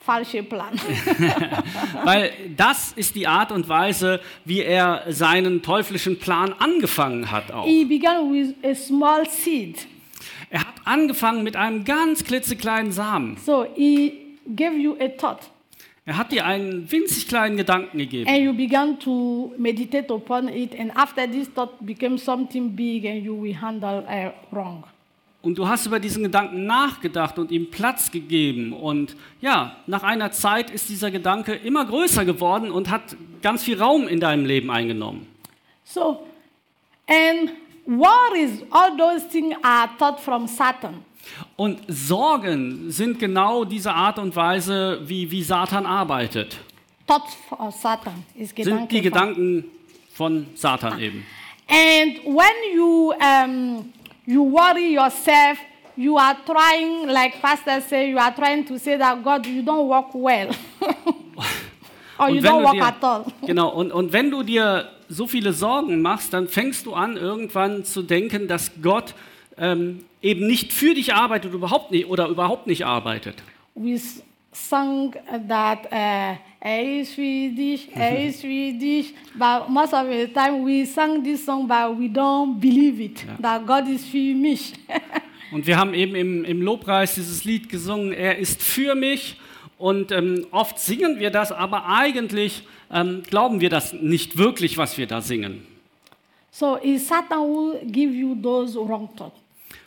falsche 0.00 0.42
plan. 0.42 0.72
Weil 2.04 2.32
das 2.56 2.94
ist 2.96 3.14
die 3.14 3.28
Art 3.28 3.52
und 3.52 3.68
Weise, 3.68 4.20
wie 4.44 4.62
er 4.62 5.04
seinen 5.10 5.62
teuflischen 5.62 6.18
Plan 6.18 6.52
angefangen 6.58 7.30
hat 7.30 7.52
auch. 7.52 7.64
he 7.64 7.84
began 7.84 8.32
with 8.32 8.54
a 8.64 8.74
small 8.74 9.24
seed. 9.30 9.86
Er 10.50 10.62
hat 10.62 10.74
angefangen 10.84 11.44
mit 11.44 11.54
einem 11.54 11.84
ganz 11.84 12.24
klitzekleinen 12.24 12.90
Samen. 12.90 13.36
So 13.46 13.66
he 13.76 14.36
gave 14.56 14.76
you 14.76 14.96
a 14.98 15.06
thought. 15.06 15.53
Er 16.06 16.18
hat 16.18 16.32
dir 16.32 16.44
einen 16.44 16.90
winzig 16.90 17.28
kleinen 17.28 17.56
Gedanken 17.56 17.96
gegeben. 17.96 18.28
And 18.28 18.40
you 18.40 18.52
began 18.52 18.98
to 19.00 19.54
meditate 19.56 20.12
upon 20.12 20.48
it, 20.48 20.78
and 20.78 20.94
after 20.94 21.26
this 21.26 21.48
thought 21.54 21.72
became 21.80 22.18
something 22.18 22.76
big, 22.76 23.06
and 23.06 23.24
you 23.24 23.40
will 23.40 23.58
handle 23.58 24.04
uh, 24.06 24.54
wrong. 24.54 24.84
Und 25.40 25.58
du 25.58 25.66
hast 25.68 25.86
über 25.86 26.00
diesen 26.00 26.22
Gedanken 26.22 26.66
nachgedacht 26.66 27.38
und 27.38 27.50
ihm 27.50 27.70
Platz 27.70 28.10
gegeben. 28.10 28.72
Und 28.72 29.14
ja, 29.40 29.76
nach 29.86 30.02
einer 30.02 30.30
Zeit 30.32 30.70
ist 30.70 30.88
dieser 30.88 31.10
Gedanke 31.10 31.54
immer 31.54 31.84
größer 31.84 32.24
geworden 32.24 32.70
und 32.70 32.90
hat 32.90 33.16
ganz 33.42 33.62
viel 33.62 33.80
Raum 33.80 34.08
in 34.08 34.20
deinem 34.20 34.46
Leben 34.46 34.70
eingenommen. 34.70 35.26
So, 35.84 36.26
and 37.06 37.52
worries, 37.86 38.62
all 38.70 38.96
those 38.96 39.28
things 39.28 39.54
are 39.62 39.88
thought 39.98 40.18
from 40.18 40.46
Satan. 40.46 41.04
Und 41.56 41.80
Sorgen 41.88 42.90
sind 42.90 43.18
genau 43.18 43.64
diese 43.64 43.92
Art 43.92 44.18
und 44.18 44.34
Weise, 44.34 45.00
wie, 45.04 45.30
wie 45.30 45.42
Satan 45.42 45.86
arbeitet. 45.86 46.58
Thoughts 47.06 47.36
of 47.50 47.74
Satan 47.74 48.24
is 48.34 48.50
Sind 48.56 48.90
die 48.90 49.00
Gedanken. 49.02 49.64
Von 50.14 50.46
Satan 50.54 51.00
eben. 51.00 51.26
And 51.68 52.24
when 52.24 52.74
you 52.74 53.12
um, 53.20 53.92
you 54.26 54.44
worry 54.44 54.94
yourself, 54.94 55.58
you 55.96 56.16
are 56.16 56.36
trying, 56.46 57.08
like 57.08 57.40
Pastor 57.40 57.80
say, 57.80 58.10
you 58.10 58.18
are 58.18 58.32
trying 58.32 58.64
to 58.66 58.78
say 58.78 58.96
that 58.96 59.22
God, 59.22 59.46
you 59.46 59.62
don't 59.62 59.88
work 59.88 60.14
well, 60.14 60.50
or 62.18 62.30
you 62.30 62.40
don't 62.40 62.62
work 62.62 62.74
dir- 62.74 62.84
at 62.84 63.02
all. 63.02 63.24
Genau, 63.46 63.70
und, 63.70 63.92
und 63.92 64.12
wenn 64.12 64.30
du 64.30 64.42
dir 64.42 64.88
so 65.08 65.26
viele 65.26 65.52
Sorgen 65.52 66.00
machst, 66.00 66.32
dann 66.32 66.48
fängst 66.48 66.86
du 66.86 66.94
an, 66.94 67.16
irgendwann 67.16 67.84
zu 67.84 68.02
denken, 68.02 68.48
dass 68.48 68.70
Gott 68.82 69.14
ähm, 69.58 70.04
eben 70.22 70.46
nicht 70.46 70.72
für 70.72 70.94
dich 70.94 71.14
arbeitet 71.14 71.52
überhaupt 71.52 71.90
nicht, 71.90 72.08
oder 72.08 72.28
überhaupt 72.28 72.66
nicht 72.66 72.84
arbeitet. 72.84 73.42
We 73.74 74.00
sang 74.52 75.14
that 75.48 75.86
uh, 75.86 76.36
er 76.60 77.00
is 77.00 77.12
Swedish, 77.14 77.88
er 77.92 78.24
is 78.26 78.40
Swedish, 78.40 79.12
but 79.34 79.68
most 79.68 79.92
of 79.92 80.06
the 80.08 80.28
time 80.28 80.64
we 80.64 80.86
sang 80.86 81.22
this 81.22 81.44
song, 81.44 81.66
but 81.66 81.98
we 81.98 82.06
don't 82.08 82.60
believe 82.60 83.02
it 83.02 83.24
that 83.40 83.66
God 83.66 83.88
is 83.88 84.04
Finnish. 84.04 84.72
Und 85.52 85.66
wir 85.66 85.76
haben 85.76 85.94
eben 85.94 86.14
im, 86.16 86.44
im 86.44 86.62
Lobpreis 86.62 87.14
dieses 87.14 87.44
Lied 87.44 87.68
gesungen, 87.68 88.12
er 88.12 88.38
ist 88.38 88.62
für 88.62 88.94
mich. 88.94 89.38
Und 89.78 90.12
ähm, 90.12 90.46
oft 90.50 90.78
singen 90.78 91.18
wir 91.20 91.30
das, 91.30 91.52
aber 91.52 91.86
eigentlich 91.86 92.62
ähm, 92.92 93.22
glauben 93.28 93.60
wir 93.60 93.70
das 93.70 93.92
nicht 93.92 94.38
wirklich, 94.38 94.78
was 94.78 94.96
wir 94.98 95.06
da 95.06 95.20
singen. 95.20 95.66
so 96.54 96.76
it's 96.76 97.08
Satan 97.08 97.40
who 97.40 97.80
give 97.90 98.14
you 98.14 98.40
those 98.40 98.76
wrong 98.76 99.08
thoughts. 99.16 99.40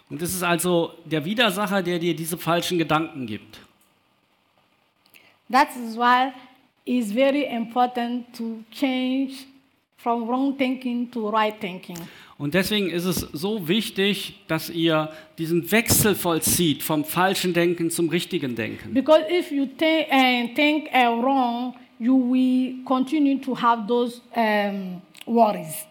Und 0.09 0.21
es 0.21 0.33
ist 0.33 0.43
also 0.43 0.93
der 1.05 1.25
Widersacher, 1.25 1.83
der 1.83 1.99
dir 1.99 2.15
diese 2.15 2.37
falschen 2.37 2.77
Gedanken 2.77 3.25
gibt. 3.25 3.59
That 5.51 5.69
is 5.75 5.97
why 5.97 6.33
it's 6.85 7.11
very 7.11 7.43
important 7.43 8.33
to 8.37 8.63
change 8.71 9.45
from 9.97 10.27
wrong 10.27 10.57
thinking 10.57 11.09
to 11.11 11.29
right 11.29 11.59
thinking. 11.59 11.97
Und 12.37 12.53
deswegen 12.53 12.89
ist 12.89 13.05
es 13.05 13.17
so 13.33 13.67
wichtig, 13.67 14.35
dass 14.47 14.69
ihr 14.69 15.09
diesen 15.37 15.71
Wechsel 15.71 16.13
vollzieht 16.13 16.83
vom 16.83 17.03
falschen 17.03 17.53
Denken 17.53 17.89
zum 17.89 18.09
richtigen 18.09 18.55
Denken. 18.55 18.93
Because 18.93 19.25
if 19.29 19.51
you 19.51 19.65
think, 19.65 20.07
uh, 20.11 20.53
think 20.53 20.89
uh, 20.93 21.19
wrong, 21.19 21.73
you 21.99 22.15
will 22.15 22.83
continue 22.85 23.39
to 23.41 23.55
have 23.59 23.87
those 23.87 24.21
um, 24.35 25.01
worries. 25.25 25.87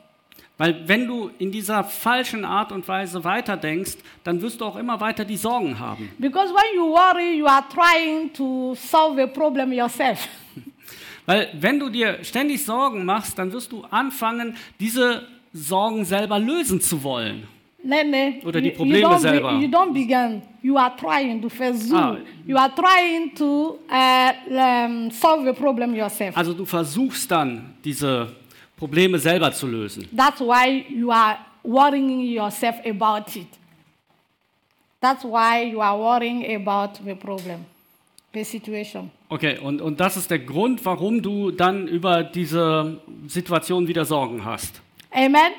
Weil 0.59 0.89
wenn 0.89 1.07
du 1.07 1.31
in 1.39 1.53
dieser 1.53 1.85
falschen 1.85 2.45
Art 2.45 2.73
und 2.73 2.89
Weise 2.89 3.23
weiterdenkst, 3.25 3.99
dann 4.25 4.41
wirst 4.41 4.61
du 4.61 4.65
auch 4.65 4.77
immer 4.77 4.99
weiter 5.01 5.25
die 5.25 5.37
Sorgen 5.37 5.79
haben. 5.79 6.11
Because 6.19 6.53
when 6.53 6.77
you 6.77 6.87
worry, 6.89 7.37
you 7.39 7.47
are 7.47 7.65
trying 7.69 8.33
to 8.33 8.75
solve 8.75 9.23
a 9.23 9.27
problem 9.27 9.73
yourself. 9.73 10.27
Weil 11.27 11.49
wenn 11.61 11.79
du 11.79 11.91
dir 11.91 12.23
ständig 12.23 12.65
Sorgen 12.65 13.05
machst, 13.05 13.39
dann 13.39 13.53
wirst 13.53 13.71
du 13.73 13.83
anfangen, 13.91 14.57
diese 14.81 15.27
Sorgen 15.53 16.05
selber 16.05 16.39
lösen 16.39 16.81
zu 16.81 17.03
wollen. 17.03 17.47
No, 17.83 17.97
no. 18.05 18.49
Oder 18.49 18.61
die 18.61 18.69
you- 18.69 18.73
you 18.73 18.77
Probleme 18.77 19.07
don't 19.07 19.19
selber. 19.19 19.53
you 19.61 19.69
don't 19.69 19.93
begin. 19.93 20.43
You 20.63 20.77
are 20.77 20.93
trying 20.97 21.41
to 21.43 21.49
versuch. 21.49 21.95
Ah. 21.97 22.17
You 22.47 22.57
are 22.57 22.73
trying 22.75 23.33
to 23.37 23.79
uh, 23.91 24.33
um, 24.51 25.11
solve 25.11 25.49
a 25.49 25.53
problem 25.53 25.95
yourself. 25.95 26.37
Also 26.37 26.53
du 26.55 26.65
versuchst 26.65 27.31
dann, 27.31 27.75
diese 27.85 28.35
Probleme 28.77 29.19
selber 29.19 29.53
zu 29.53 29.67
lösen. 29.67 30.09
That's 30.17 30.41
why 30.41 30.85
you 30.89 31.11
are 31.11 31.39
worrying 31.63 32.21
yourself 32.21 32.77
about 32.85 33.35
it. 33.37 33.49
That's 35.01 35.25
why 35.25 35.71
you 35.71 35.81
are 35.81 35.99
worrying 35.99 36.45
about 36.57 37.01
the 37.05 37.15
problem, 37.15 37.65
the 38.33 38.45
situation. 38.45 39.11
Okay, 39.29 39.59
und, 39.59 39.81
und 39.81 39.99
das 39.99 40.17
ist 40.17 40.31
der 40.31 40.39
Grund, 40.39 40.85
warum 40.85 41.23
du 41.23 41.51
dann 41.51 41.89
über 41.89 42.23
diese 42.23 43.01
Situation 43.27 43.87
wieder 43.89 44.05
Sorgen 44.05 44.45
hast. 44.45 44.81
Amen. 45.11 45.53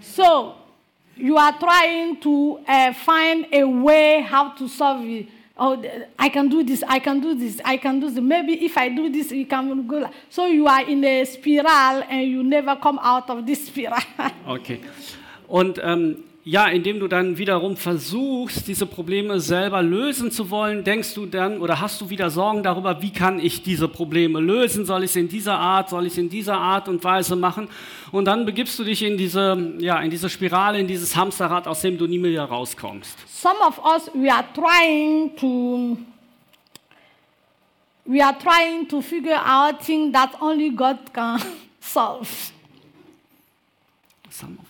So 0.00 0.54
you 1.16 1.36
are 1.36 1.54
trying 1.58 2.20
to 2.20 2.60
uh, 2.68 2.92
find 2.92 3.46
a 3.52 3.64
way 3.64 4.22
how 4.22 4.54
to 4.56 4.68
solve 4.68 5.04
it. 5.04 5.28
Oh, 5.58 5.82
I 6.18 6.28
can 6.28 6.48
do 6.48 6.62
this. 6.62 6.82
I 6.86 6.98
can 6.98 7.20
do 7.20 7.34
this. 7.34 7.60
I 7.64 7.78
can 7.78 7.98
do 7.98 8.10
this. 8.10 8.22
Maybe 8.22 8.64
if 8.64 8.76
I 8.76 8.90
do 8.90 9.08
this, 9.08 9.32
you 9.32 9.46
can 9.46 9.86
go. 9.86 10.08
So 10.28 10.46
you 10.46 10.66
are 10.66 10.82
in 10.86 11.02
a 11.02 11.24
spiral 11.24 12.02
and 12.10 12.28
you 12.28 12.42
never 12.42 12.76
come 12.76 12.98
out 13.02 13.30
of 13.30 13.46
this 13.46 13.66
spiral. 13.66 14.02
Okay. 14.46 14.80
Und 15.48 15.78
ähm, 15.82 16.16
um, 16.16 16.24
ja, 16.48 16.68
indem 16.68 17.00
du 17.00 17.08
dann 17.08 17.38
wiederum 17.38 17.76
versuchst, 17.76 18.68
diese 18.68 18.86
Probleme 18.86 19.40
selber 19.40 19.82
lösen 19.82 20.30
zu 20.30 20.48
wollen, 20.48 20.84
denkst 20.84 21.12
du 21.14 21.26
dann 21.26 21.60
oder 21.60 21.80
hast 21.80 22.00
du 22.00 22.08
wieder 22.08 22.30
Sorgen 22.30 22.62
darüber, 22.62 23.02
wie 23.02 23.12
kann 23.12 23.40
ich 23.40 23.64
diese 23.64 23.88
Probleme 23.88 24.38
lösen? 24.38 24.86
Soll 24.86 25.02
ich 25.02 25.10
es 25.10 25.16
in 25.16 25.28
dieser 25.28 25.58
Art, 25.58 25.90
soll 25.90 26.06
ich 26.06 26.12
es 26.12 26.18
in 26.18 26.28
dieser 26.28 26.56
Art 26.56 26.88
und 26.88 27.02
Weise 27.02 27.34
machen? 27.34 27.68
Und 28.12 28.26
dann 28.26 28.46
begibst 28.46 28.78
du 28.78 28.84
dich 28.84 29.02
in 29.02 29.18
diese, 29.18 29.74
ja, 29.78 29.98
in 29.98 30.08
diese 30.08 30.30
Spirale, 30.30 30.78
in 30.78 30.86
dieses 30.86 31.16
Hamsterrad, 31.16 31.66
aus 31.66 31.80
dem 31.80 31.98
du 31.98 32.06
nie 32.06 32.20
mehr 32.20 32.44
rauskommst. 32.44 33.18
Some 33.26 33.58
of 33.66 33.80
us 33.84 34.08
we 34.14 34.32
are 34.32 34.44
trying 34.54 35.34
to 35.40 35.98
we 38.04 38.24
are 38.24 38.38
trying 38.38 38.86
to 38.86 39.00
figure 39.00 39.40
out 39.44 39.84
things 39.84 40.12
that 40.12 40.40
only 40.40 40.70
God 40.70 41.12
can 41.12 41.40
solve. 41.80 42.52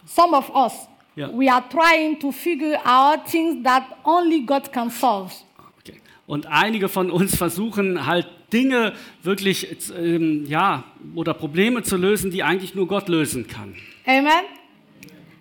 Some 0.06 0.34
of 0.34 0.48
us 0.54 0.88
Yeah. 1.16 1.30
we 1.32 1.48
are 1.50 1.64
trying 1.70 2.18
to 2.20 2.30
figure 2.30 2.78
out 2.84 3.26
things 3.26 3.62
that 3.64 3.84
only 4.04 4.44
God 4.44 4.70
can 4.70 4.90
solve. 4.90 5.32
Okay. 5.80 6.00
Und 6.26 6.46
einige 6.46 6.90
von 6.90 7.10
uns 7.10 7.34
versuchen 7.36 8.04
halt 8.04 8.26
Dinge 8.52 8.92
wirklich, 9.22 9.66
ähm, 9.96 10.44
ja, 10.46 10.84
oder 11.14 11.32
Probleme 11.32 11.82
zu 11.82 11.96
lösen, 11.96 12.30
die 12.30 12.42
eigentlich 12.42 12.74
nur 12.74 12.86
Gott 12.86 13.08
lösen 13.08 13.46
kann. 13.46 13.74
Amen. 14.04 14.44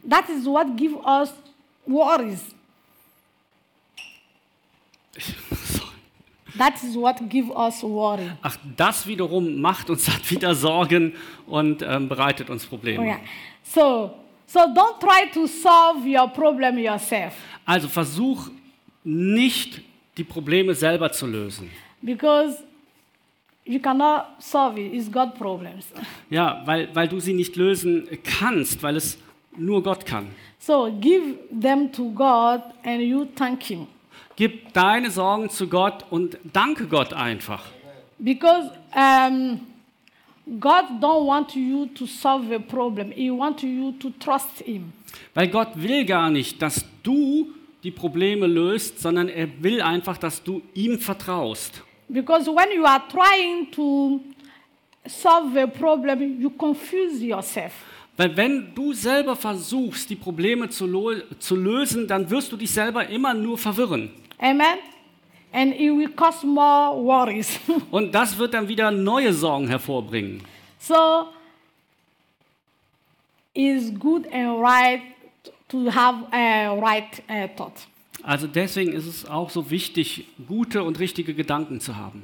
That 0.10 0.30
is 0.30 0.46
what 0.46 0.78
give 0.78 0.96
us 1.06 1.34
worries. 1.86 2.44
That 6.58 6.82
is 6.84 6.96
what 6.96 7.18
give 7.30 7.52
us 7.52 7.84
worry. 7.84 8.32
Ach, 8.42 8.56
das 8.78 9.06
wiederum 9.06 9.60
macht 9.60 9.90
uns 9.90 10.06
dann 10.06 10.22
wieder 10.30 10.56
Sorgen 10.56 11.14
und 11.48 11.82
ähm, 11.82 12.08
bereitet 12.08 12.50
uns 12.50 12.66
Probleme. 12.66 13.04
Oh, 13.04 13.06
yeah. 13.06 13.20
So, 13.62 14.25
so 14.48 14.60
don't 14.60 15.00
try 15.00 15.30
to 15.34 15.48
solve 15.48 16.06
your 16.06 16.28
problem 16.30 16.78
yourself 16.78 17.34
Also 17.66 17.88
versuch 17.88 18.50
nicht, 19.04 19.82
die 20.18 20.24
Probleme 20.24 20.74
selber 20.76 21.12
zu 21.12 21.28
lösen. 21.28 21.70
because 22.02 22.64
you 23.66 23.80
cannot 23.80 24.26
solve 24.40 24.80
it. 24.80 24.94
It's 24.94 25.12
God 25.12 25.34
problems. 25.36 25.88
Ja, 26.30 26.62
weil, 26.66 26.90
weil 26.94 27.08
du 27.08 27.20
sie 27.20 27.34
nicht 27.34 27.56
lösen 27.56 28.08
kannst, 28.24 28.82
weil 28.84 28.96
es 28.96 29.18
nur 29.58 29.82
Gott 29.82 30.06
kann. 30.06 30.28
So 30.60 30.92
give 31.00 31.38
them 31.62 31.92
to 31.92 32.10
God 32.12 32.62
and 32.84 33.02
you 33.02 33.26
thank 33.26 33.64
Him 33.64 33.88
Gib 34.36 34.74
deine 34.74 35.10
Sorgen 35.12 35.50
zu 35.50 35.68
Gott 35.68 36.06
und 36.10 36.38
danke 36.52 36.88
Gott 36.88 37.14
einfach. 37.14 37.64
because 38.20 38.70
um, 38.96 39.62
God 40.48 41.02
don't 41.02 41.26
want 41.26 41.56
you 41.56 41.88
to 41.88 42.06
solve 42.06 42.52
a 42.52 42.60
problem. 42.60 43.12
He 43.12 43.32
wants 43.32 43.64
you 43.64 43.94
to 43.94 44.12
trust 44.20 44.62
Him. 44.64 44.94
Weil 45.34 45.48
Gott 45.48 45.70
will 45.76 46.06
gar 46.06 46.30
nicht, 46.30 46.62
dass 46.62 46.86
du 47.02 47.48
die 47.84 47.92
Probleme 47.92 48.48
löst, 48.48 49.00
sondern 49.00 49.28
er 49.28 49.48
will 49.62 49.82
einfach, 49.82 50.18
dass 50.18 50.44
du 50.44 50.62
ihm 50.74 51.00
vertraust. 51.00 51.82
Because 52.08 52.48
when 52.48 52.72
you 52.76 52.86
are 52.86 53.02
trying 53.10 53.72
to 53.72 54.22
solve 55.08 55.60
a 55.60 55.68
problem, 55.68 56.40
you 56.40 56.52
confuse 56.52 57.24
yourself. 57.24 57.74
Weil 58.18 58.38
wenn 58.38 58.74
du 58.74 58.94
selber 58.94 59.36
versuchst, 59.36 60.10
die 60.10 60.16
Probleme 60.16 60.70
zu, 60.70 60.88
zu 61.40 61.56
lösen, 61.56 62.08
dann 62.08 62.30
wirst 62.30 62.52
du 62.52 62.58
dich 62.58 62.72
selber 62.72 63.08
immer 63.08 63.34
nur 63.34 63.58
verwirren. 63.58 64.12
Amen. 64.40 64.78
And 65.56 65.74
it 65.74 65.90
will 65.90 66.10
cause 66.10 66.46
more 66.46 67.02
worries. 67.02 67.58
Und 67.92 68.14
das 68.14 68.38
wird 68.38 68.54
dann 68.54 68.68
wieder 68.68 68.92
neue 68.92 69.32
Sorgen 69.32 69.68
hervorbringen. 69.70 70.42
so 70.78 71.28
it's 73.54 73.90
good 73.98 74.28
and 74.34 74.62
right 74.62 75.02
to 75.70 75.90
have 75.90 76.26
a 76.32 76.74
right 76.74 77.22
uh, 77.30 77.48
thought. 77.56 77.88
Also 78.24 78.48
deswegen 78.48 78.92
ist 78.94 79.06
es 79.06 79.26
auch 79.26 79.50
so 79.50 79.70
wichtig, 79.70 80.26
gute 80.48 80.84
und 80.84 81.00
richtige 81.00 81.34
Gedanken 81.34 81.80
zu 81.80 81.96
haben. 81.96 82.24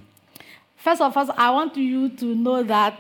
First 0.76 1.02
of 1.02 1.16
all, 1.16 1.30
I 1.30 1.54
want 1.54 1.78
you 1.78 2.10
to 2.10 2.34
know 2.34 2.64
that 2.64 2.94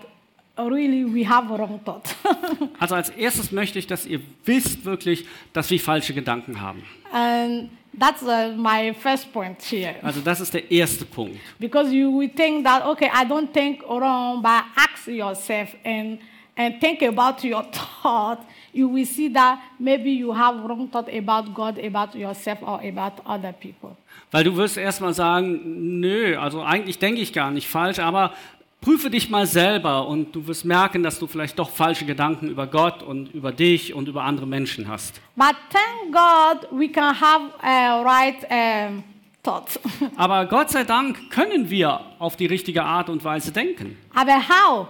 really 0.57 1.03
we 1.03 1.27
have 1.27 1.49
wrong 1.49 1.79
thought. 1.83 2.15
Also 2.79 2.95
als 2.95 3.09
erstes 3.09 3.51
möchte 3.51 3.79
ich, 3.79 3.87
dass 3.87 4.05
ihr 4.05 4.21
wisst 4.45 4.85
wirklich, 4.85 5.25
dass 5.51 5.69
wir 5.69 5.79
falsche 5.79 6.13
Gedanken 6.13 6.61
haben. 6.61 6.83
and 7.11 7.69
that's 7.93 8.23
uh, 8.23 8.53
my 8.55 8.93
first 8.93 9.31
point 9.31 9.61
here. 9.61 9.95
Also 10.01 10.21
das 10.21 10.39
ist 10.39 10.53
der 10.53 10.69
erste 10.71 11.05
Punkt. 11.05 11.37
Because 11.59 11.91
you 11.91 12.11
will 12.11 12.29
think 12.29 12.63
that, 12.63 12.85
okay, 12.85 13.09
I 13.13 13.25
don't 13.25 13.51
think 13.51 13.83
wrong, 13.83 14.41
but 14.41 14.63
ask 14.75 15.07
yourself 15.07 15.75
and, 15.83 16.19
and 16.55 16.79
think 16.79 17.01
about 17.01 17.43
your 17.43 17.63
thought. 17.71 18.39
You 18.73 18.87
will 18.87 19.05
see 19.05 19.27
that 19.33 19.59
maybe 19.77 20.11
you 20.11 20.33
have 20.33 20.63
wrong 20.63 20.89
thought 20.89 21.09
about 21.13 21.53
God, 21.53 21.77
about 21.77 22.15
yourself, 22.15 22.59
or 22.61 22.81
about 22.81 23.13
other 23.25 23.53
people. 23.53 23.97
Weil 24.31 24.45
du 24.45 24.55
wirst 24.55 24.77
erstmal 24.77 25.13
sagen, 25.13 25.99
nö, 25.99 26.37
also 26.37 26.61
eigentlich 26.61 26.99
denke 26.99 27.19
ich 27.19 27.33
gar 27.33 27.51
nicht 27.51 27.67
falsch, 27.67 27.99
aber 27.99 28.31
prüfe 28.81 29.09
dich 29.11 29.29
mal 29.29 29.45
selber 29.45 30.07
und 30.07 30.35
du 30.35 30.45
wirst 30.47 30.65
merken, 30.65 31.03
dass 31.03 31.19
du 31.19 31.27
vielleicht 31.27 31.57
doch 31.59 31.69
falsche 31.69 32.05
Gedanken 32.05 32.49
über 32.49 32.65
Gott 32.67 33.03
und 33.03 33.33
über 33.33 33.51
dich 33.51 33.93
und 33.93 34.07
über 34.07 34.23
andere 34.23 34.47
Menschen 34.47 34.87
hast. 34.87 35.21
But 35.35 35.55
thank 35.69 36.11
God 36.11 36.67
we 36.71 36.89
can 36.89 37.15
have 37.19 37.51
uh, 37.61 38.03
right 38.03 38.37
um, 38.49 39.03
thoughts. 39.43 39.79
Aber 40.15 40.45
Gott 40.47 40.71
sei 40.71 40.83
Dank 40.83 41.29
können 41.29 41.69
wir 41.69 42.01
auf 42.17 42.35
die 42.35 42.47
richtige 42.47 42.83
Art 42.83 43.09
und 43.09 43.23
Weise 43.23 43.51
denken. 43.51 43.97
but 44.13 44.49
how? 44.49 44.87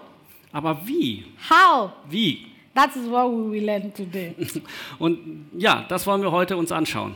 Aber 0.54 0.80
wie? 0.86 1.26
How? 1.50 1.92
Wie? 2.10 2.48
That 2.74 2.96
is 2.96 3.10
what 3.10 3.30
we 3.30 3.52
will 3.52 3.66
learn 3.66 3.94
today. 3.94 4.34
Und 5.00 5.48
ja, 5.58 5.86
das 5.90 6.08
wollen 6.08 6.22
wir 6.22 6.32
heute 6.32 6.56
uns 6.56 6.72
anschauen. 6.72 7.16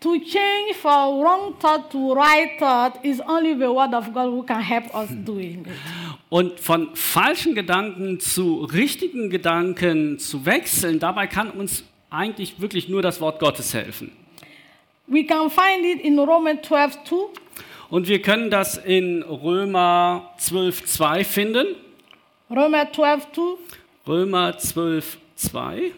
To 0.00 0.18
change 0.20 0.76
from 0.76 1.20
wrong 1.20 1.54
thought 1.58 1.90
to 1.90 2.14
right 2.14 2.58
thought 2.58 3.04
is 3.04 3.20
only 3.26 3.54
the 3.54 3.72
word 3.72 3.94
of 3.94 4.12
God 4.14 4.30
who 4.30 4.42
can 4.44 4.60
help 4.60 4.94
us 4.94 5.10
doing 5.24 5.66
it. 5.66 5.72
Und 6.30 6.60
von 6.60 6.94
falschen 6.94 7.54
Gedanken 7.54 8.20
zu 8.20 8.64
richtigen 8.64 9.30
Gedanken 9.30 10.18
zu 10.18 10.44
wechseln, 10.44 10.98
dabei 10.98 11.26
kann 11.26 11.50
uns 11.50 11.84
eigentlich 12.10 12.60
wirklich 12.60 12.88
nur 12.88 13.02
das 13.02 13.20
Wort 13.20 13.40
Gottes 13.40 13.74
helfen. 13.74 14.12
We 15.06 15.24
can 15.24 15.50
find 15.50 15.84
it 15.84 16.00
in 16.04 16.18
Romans 16.18 16.60
12 16.66 17.04
2. 17.04 17.16
Und 17.90 18.08
wir 18.08 18.20
können 18.20 18.50
das 18.50 18.76
in 18.76 19.22
Römer 19.22 20.34
12,2 20.38 21.24
finden. 21.24 21.66
Romans 22.50 22.92
12 22.92 23.32
2. 23.32 23.42
Römer 24.06 24.50
12,2. 24.50 25.92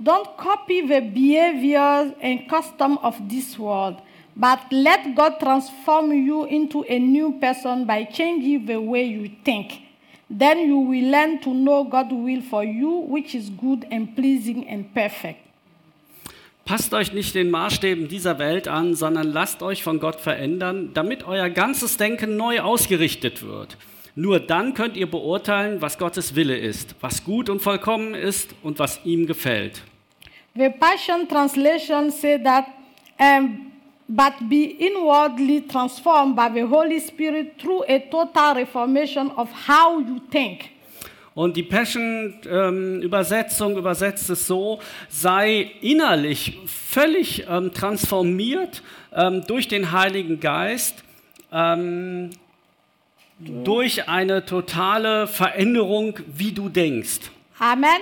Don't 0.00 0.36
copy 0.36 0.80
the 0.82 1.00
behavior 1.00 2.14
and 2.20 2.48
custom 2.48 2.98
of 2.98 3.16
this 3.28 3.58
world, 3.58 4.00
but 4.36 4.60
let 4.70 5.16
God 5.16 5.40
transform 5.40 6.12
you 6.12 6.44
into 6.44 6.84
a 6.88 7.00
new 7.00 7.32
person 7.40 7.84
by 7.84 8.04
changing 8.04 8.66
the 8.66 8.76
way 8.76 9.04
you 9.04 9.28
think. 9.44 9.82
Then 10.30 10.60
you 10.60 10.78
will 10.78 11.10
learn 11.10 11.40
to 11.40 11.52
know 11.52 11.82
God's 11.82 12.12
will 12.12 12.42
for 12.42 12.62
you, 12.62 13.06
which 13.08 13.34
is 13.34 13.50
good 13.50 13.86
and 13.90 14.14
pleasing 14.14 14.68
and 14.68 14.94
perfect. 14.94 15.40
Passt 16.64 16.92
euch 16.92 17.12
nicht 17.14 17.34
den 17.34 17.50
Maßstäben 17.50 18.08
dieser 18.08 18.38
Welt 18.38 18.68
an, 18.68 18.94
sondern 18.94 19.32
lasst 19.32 19.62
euch 19.62 19.82
von 19.82 19.98
Gott 19.98 20.20
verändern, 20.20 20.90
damit 20.92 21.26
euer 21.26 21.48
ganzes 21.48 21.96
Denken 21.96 22.36
neu 22.36 22.60
ausgerichtet 22.60 23.42
wird. 23.42 23.78
Nur 24.20 24.40
dann 24.40 24.74
könnt 24.74 24.96
ihr 24.96 25.08
beurteilen, 25.08 25.80
was 25.80 25.96
Gottes 25.96 26.34
Wille 26.34 26.58
ist, 26.58 26.96
was 27.00 27.22
gut 27.22 27.48
und 27.48 27.62
vollkommen 27.62 28.14
ist 28.14 28.52
und 28.64 28.80
was 28.80 28.98
ihm 29.04 29.28
gefällt. 29.28 29.84
The 30.56 30.70
Passion 30.70 31.28
Translation 31.28 32.10
said 32.10 32.42
that, 32.42 32.64
um, 33.20 33.70
but 34.08 34.32
be 34.48 34.74
inwardly 34.80 35.64
transformed 35.68 36.34
by 36.34 36.48
the 36.52 36.64
Holy 36.64 37.00
Spirit 37.00 37.56
through 37.58 37.84
a 37.88 38.00
total 38.10 38.56
reformation 38.56 39.30
of 39.36 39.48
how 39.68 40.00
you 40.00 40.18
think. 40.32 40.62
Und 41.36 41.56
die 41.56 41.62
Passion-Übersetzung 41.62 43.76
übersetzt 43.76 44.30
es 44.30 44.48
so, 44.48 44.80
sei 45.08 45.70
innerlich 45.80 46.58
völlig 46.66 47.46
ähm, 47.48 47.72
transformiert 47.72 48.82
ähm, 49.14 49.44
durch 49.46 49.68
den 49.68 49.92
Heiligen 49.92 50.40
Geist, 50.40 51.04
ähm, 51.52 52.30
durch 53.38 54.08
eine 54.08 54.44
totale 54.44 55.26
Veränderung, 55.26 56.18
wie 56.26 56.52
du 56.52 56.68
denkst. 56.68 57.30
Amen. 57.58 58.00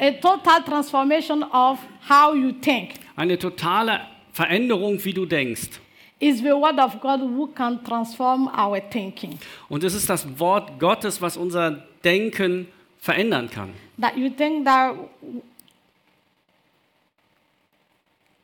A 0.00 0.10
total 0.12 0.62
transformation 0.64 1.42
of 1.42 1.78
how 2.08 2.34
you 2.34 2.52
think 2.52 2.90
Eine 3.16 3.38
totale 3.38 4.00
Veränderung, 4.32 5.04
wie 5.04 5.12
du 5.12 5.26
denkst. 5.26 5.80
is 6.20 6.38
the 6.38 6.50
word 6.52 6.78
of 6.78 7.00
God 7.00 7.20
who 7.20 7.46
can 7.48 7.82
transform 7.84 8.48
our 8.48 8.80
thinking. 8.90 9.38
Und 9.68 9.84
es 9.84 9.94
ist 9.94 10.08
das 10.08 10.26
Wort 10.38 10.78
Gottes, 10.80 11.20
was 11.22 11.36
unser 11.36 11.84
Denken 12.02 12.68
verändern 12.98 13.48
kann. 13.50 13.72
That 14.00 14.16
you 14.16 14.28
think 14.30 14.64
that 14.64 14.94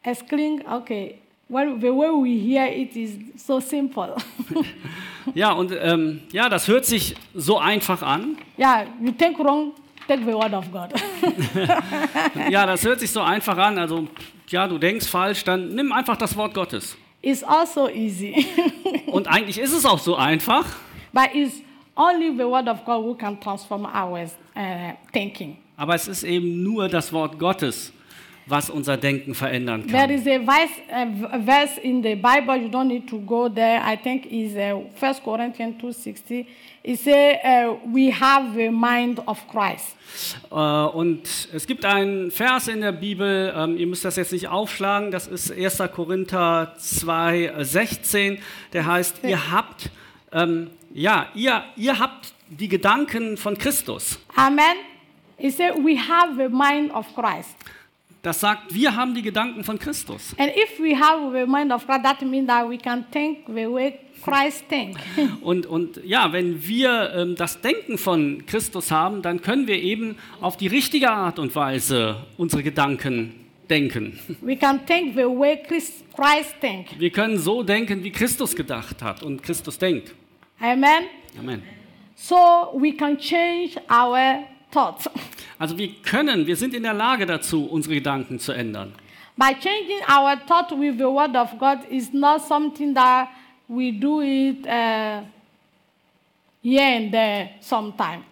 as 0.05 0.25
clean, 0.27 0.63
okay. 0.67 1.19
Well, 1.55 1.79
the 1.81 1.93
way 1.95 2.11
we 2.11 2.37
hear 2.37 2.67
it 2.67 2.97
is 2.97 3.17
so 3.37 3.61
simple. 3.61 4.17
Ja, 5.35 5.53
und 5.53 5.73
ähm, 5.81 6.21
ja, 6.33 6.49
das 6.49 6.67
hört 6.69 6.85
sich 6.85 7.15
so 7.33 7.59
einfach 7.59 8.03
an. 8.03 8.37
yeah, 8.59 8.85
you 9.01 9.13
think 9.13 9.39
wrong, 9.39 9.73
take 10.09 10.23
the 10.25 10.33
word 10.35 10.53
of 10.53 10.71
God. 10.73 10.93
Ja, 12.51 12.67
das 12.67 12.85
hört 12.85 12.99
sich 13.01 13.11
so 13.13 13.21
einfach 13.21 13.57
an. 13.57 13.79
Also, 13.79 14.07
ja, 14.49 14.67
du 14.67 14.79
denkst 14.79 15.07
falsch, 15.07 15.45
dann 15.45 15.75
nimm 15.77 15.93
einfach 15.93 16.17
das 16.17 16.37
Wort 16.37 16.55
Gottes. 16.55 16.97
it's 17.23 17.43
also 17.45 17.89
easy. 17.89 18.47
Und 19.07 19.29
eigentlich 19.29 19.59
ist 19.59 19.73
es 19.73 19.87
auch 19.87 19.99
so 20.01 20.17
einfach, 20.17 20.67
but 21.13 21.31
it's 21.33 21.63
only 21.97 22.31
the 22.37 22.45
word 22.45 22.69
of 22.69 22.85
God 22.85 23.03
who 23.05 23.15
can 23.15 23.41
transform 23.41 23.85
our 23.87 24.25
uh, 24.57 24.93
thinking. 25.13 25.57
aber 25.77 25.95
es 25.95 26.09
ist 26.09 26.25
eben 26.25 26.63
nur 26.65 26.89
das 26.89 27.13
Wort 27.13 27.39
Gottes, 27.39 27.94
was 28.47 28.69
unser 28.71 28.97
Denken 28.97 29.35
verändern 29.35 29.87
There 29.87 30.07
kann. 30.07 30.11
is 30.11 30.27
a 30.27 30.39
verse, 30.39 31.29
a 31.33 31.39
verse 31.39 31.81
in 31.83 32.03
the 32.03 32.15
Bible. 32.15 32.57
You 32.57 32.69
don't 32.69 32.89
need 32.89 33.07
to 33.09 33.19
go 33.19 33.49
there. 33.49 33.81
I 33.85 33.97
think 33.97 34.27
is 34.27 34.55
uh, 34.55 34.83
First 34.97 35.23
Corinthians 35.25 35.77
two 35.81 35.93
sixty. 35.93 36.47
It 36.83 37.01
say 37.01 37.41
uh, 37.43 37.77
we 37.91 38.11
have 38.13 38.55
the 38.55 38.69
mind 38.71 39.19
of 39.27 39.39
Christ. 39.49 39.97
Äh, 40.51 40.55
Und 40.55 41.23
es 41.55 41.67
gibt 41.67 41.85
einen 41.87 42.31
Vers 42.31 42.69
in 42.69 42.83
der 42.83 42.93
Bibel, 42.93 43.53
ähm, 43.57 43.79
ihr 43.79 43.87
müsst 43.87 44.05
das 44.05 44.17
jetzt 44.17 44.33
nicht 44.33 44.49
aufschlagen, 44.49 45.11
das 45.11 45.27
ist 45.27 45.51
1. 45.51 45.79
Korinther 45.95 46.75
2, 46.79 47.45
äh, 47.47 47.65
16, 47.65 48.39
der 48.75 48.85
heißt, 48.87 49.21
ihr 49.25 49.51
habt, 49.51 49.91
ähm, 50.33 50.71
ja, 50.93 51.29
ihr, 51.35 51.65
ihr 51.77 51.99
habt 51.99 52.35
die 52.51 52.69
Gedanken 52.69 53.39
von 53.39 53.57
Christus. 53.57 54.19
Amen. 54.37 54.77
It 55.39 55.57
say 55.57 55.71
we 55.73 55.97
have 55.99 56.37
the 56.37 56.49
mind 56.55 56.93
of 56.95 57.07
Christ. 57.15 57.57
Das 58.25 58.41
sagt, 58.41 58.75
wir 58.75 58.97
haben 58.97 59.15
die 59.15 59.21
Gedanken 59.21 59.63
von 59.65 59.79
Christus. 59.79 60.35
And 60.39 60.51
if 60.57 60.81
we 60.81 60.99
have 60.99 61.31
the 61.39 61.45
mind 61.47 61.71
of 61.71 61.87
Christ, 61.87 62.03
that 62.05 62.23
means 62.23 62.47
that 62.49 62.67
we 62.67 62.79
can 62.79 63.05
think 63.11 63.47
the 63.47 63.67
way 63.71 63.99
Christ 64.23 64.67
think. 64.67 64.97
Und, 65.43 65.67
und 65.67 66.01
ja, 66.03 66.33
wenn 66.33 66.67
wir 66.67 67.13
ähm, 67.15 67.37
das 67.37 67.61
Denken 67.61 67.99
von 67.99 68.47
Christus 68.47 68.91
haben, 68.91 69.21
dann 69.21 69.43
können 69.43 69.67
wir 69.67 69.77
eben 69.77 70.17
auf 70.41 70.57
die 70.57 70.69
richtige 70.69 71.11
Art 71.11 71.39
und 71.39 71.55
Weise 71.55 72.17
unsere 72.39 72.63
Gedanken 72.63 73.35
denken. 73.69 74.19
we 74.41 74.57
can 74.57 74.87
think 74.87 75.15
the 75.15 75.25
way 75.25 75.63
Christ, 75.63 76.05
Christ 76.17 76.55
think. 76.63 76.99
Wir 76.99 77.11
können 77.11 77.37
so 77.37 77.63
denken, 77.63 78.03
wie 78.03 78.11
Christus 78.11 78.57
gedacht 78.57 79.03
hat 79.03 79.23
und 79.23 79.43
Christus 79.43 79.79
denkt. 79.79 80.15
Amen. 80.59 81.05
Amen. 81.39 81.63
So 82.15 82.73
we 82.81 82.97
can 82.97 83.19
change 83.19 83.77
our 83.91 84.45
thoughts. 84.75 85.09
Also 85.59 85.79
wir 85.79 85.89
können, 86.03 86.47
wir 86.47 86.57
sind 86.57 86.75
in 86.75 86.83
der 86.83 86.95
Lage 86.95 87.27
dazu, 87.27 87.65
unsere 87.65 87.95
Gedanken 87.95 88.39
zu 88.39 88.53
ändern. 88.53 88.93
By 89.37 89.55
changing 89.55 90.01
our 90.09 90.37
thought 90.47 90.71
with 90.73 90.99
the 90.99 91.05
word 91.05 91.35
of 91.37 91.59
God 91.59 91.79
is 91.91 92.13
not 92.13 92.43
something 92.43 92.95
that 92.95 93.29
we 93.69 93.93
do 93.93 94.21
it 94.21 94.67
uh, 94.67 95.23
here 96.63 96.97
and 96.97 97.11
there 97.13 97.51
sometime. 97.61 98.23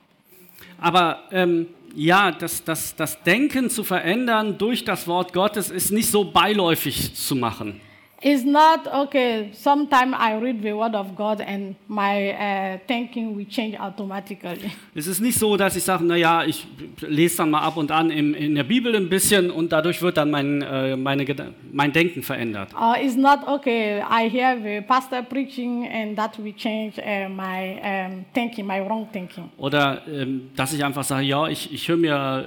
Aber 0.79 1.21
ähm, 1.31 1.69
ja, 1.95 2.31
das, 2.33 2.63
das, 2.65 2.95
das 2.97 3.23
Denken 3.23 3.71
zu 3.71 3.85
verändern 3.85 4.59
durch 4.59 4.85
das 4.85 5.07
Wort 5.07 5.33
Gottes 5.33 5.71
ist 5.71 5.91
nicht 5.91 6.11
so 6.11 6.25
beiläufig 6.25 7.15
zu 7.15 7.37
machen. 7.37 7.81
It's 8.25 8.45
not 8.45 8.87
okay. 8.87 9.51
Sometimes 9.53 10.15
I 10.17 10.35
read 10.35 10.63
the 10.63 10.73
word 10.73 10.95
of 10.95 11.17
God 11.17 11.41
and 11.41 11.75
my 11.89 12.31
uh, 12.31 12.79
thinking 12.87 13.37
will 13.37 13.47
change 13.49 13.77
automatically. 13.77 14.71
Es 14.95 15.09
ist 15.09 15.21
nicht 15.21 15.37
so, 15.37 15.57
dass 15.57 15.75
ich 15.75 15.83
sage, 15.83 16.05
naja, 16.05 16.45
ich 16.45 16.65
lese 17.01 17.39
dann 17.39 17.51
mal 17.51 17.63
ab 17.63 17.77
und 17.77 17.91
an 17.91 18.13
im, 18.13 18.35
in 18.35 18.55
der 18.55 18.63
Bibel 18.63 18.95
ein 18.95 19.09
bisschen 19.09 19.51
und 19.51 19.73
dadurch 19.73 20.01
wird 20.03 20.19
dann 20.19 20.31
mein, 20.31 20.63
äh, 20.63 20.97
meine, 20.97 21.27
mein 21.73 21.93
Denken 21.93 22.23
verändert. 22.23 22.73
Or 22.75 22.95
it's 22.97 23.17
not 23.17 23.41
okay. 23.49 24.03
I 24.03 24.29
hear 24.29 24.57
the 24.57 24.87
pastor 24.87 25.23
preaching 25.23 25.89
and 25.89 26.17
that 26.17 26.39
will 26.39 26.55
change 26.55 26.99
uh, 26.99 27.29
my 27.29 27.81
um, 27.83 28.25
thinking, 28.33 28.65
my 28.65 28.79
wrong 28.79 29.09
thinking. 29.13 29.51
Oder 29.57 30.03
ähm, 30.07 30.51
dass 30.55 30.73
ich 30.73 30.85
einfach 30.85 31.03
sage, 31.03 31.25
ja, 31.27 31.49
ich, 31.49 31.73
ich 31.73 31.89
höre 31.89 31.97
mir 31.97 32.45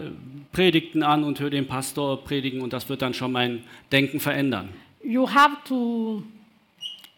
Predigten 0.54 1.04
an 1.04 1.26
und 1.26 1.42
höre 1.42 1.50
den 1.50 1.68
Pastor 1.68 2.24
predigen 2.24 2.62
und 2.62 2.72
das 2.72 2.88
wird 2.88 3.02
dann 3.02 3.14
schon 3.14 3.34
mein 3.34 3.64
Denken 3.92 4.22
verändern. 4.22 4.70
You 5.06 5.28
have 5.28 5.64
to 5.66 6.24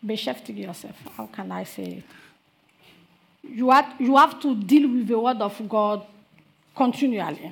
beschäftige 0.01 0.63
yourself. 0.63 0.95
How 1.17 1.27
can 1.27 1.51
I 1.51 1.63
say 1.65 1.83
it? 1.83 2.03
You 3.43 3.71
have, 3.71 3.95
you 3.99 4.17
have 4.17 4.39
to 4.41 4.55
deal 4.55 4.89
with 4.89 5.07
the 5.07 5.17
word 5.17 5.41
of 5.41 5.53
God 5.69 6.01
continually. 6.75 7.51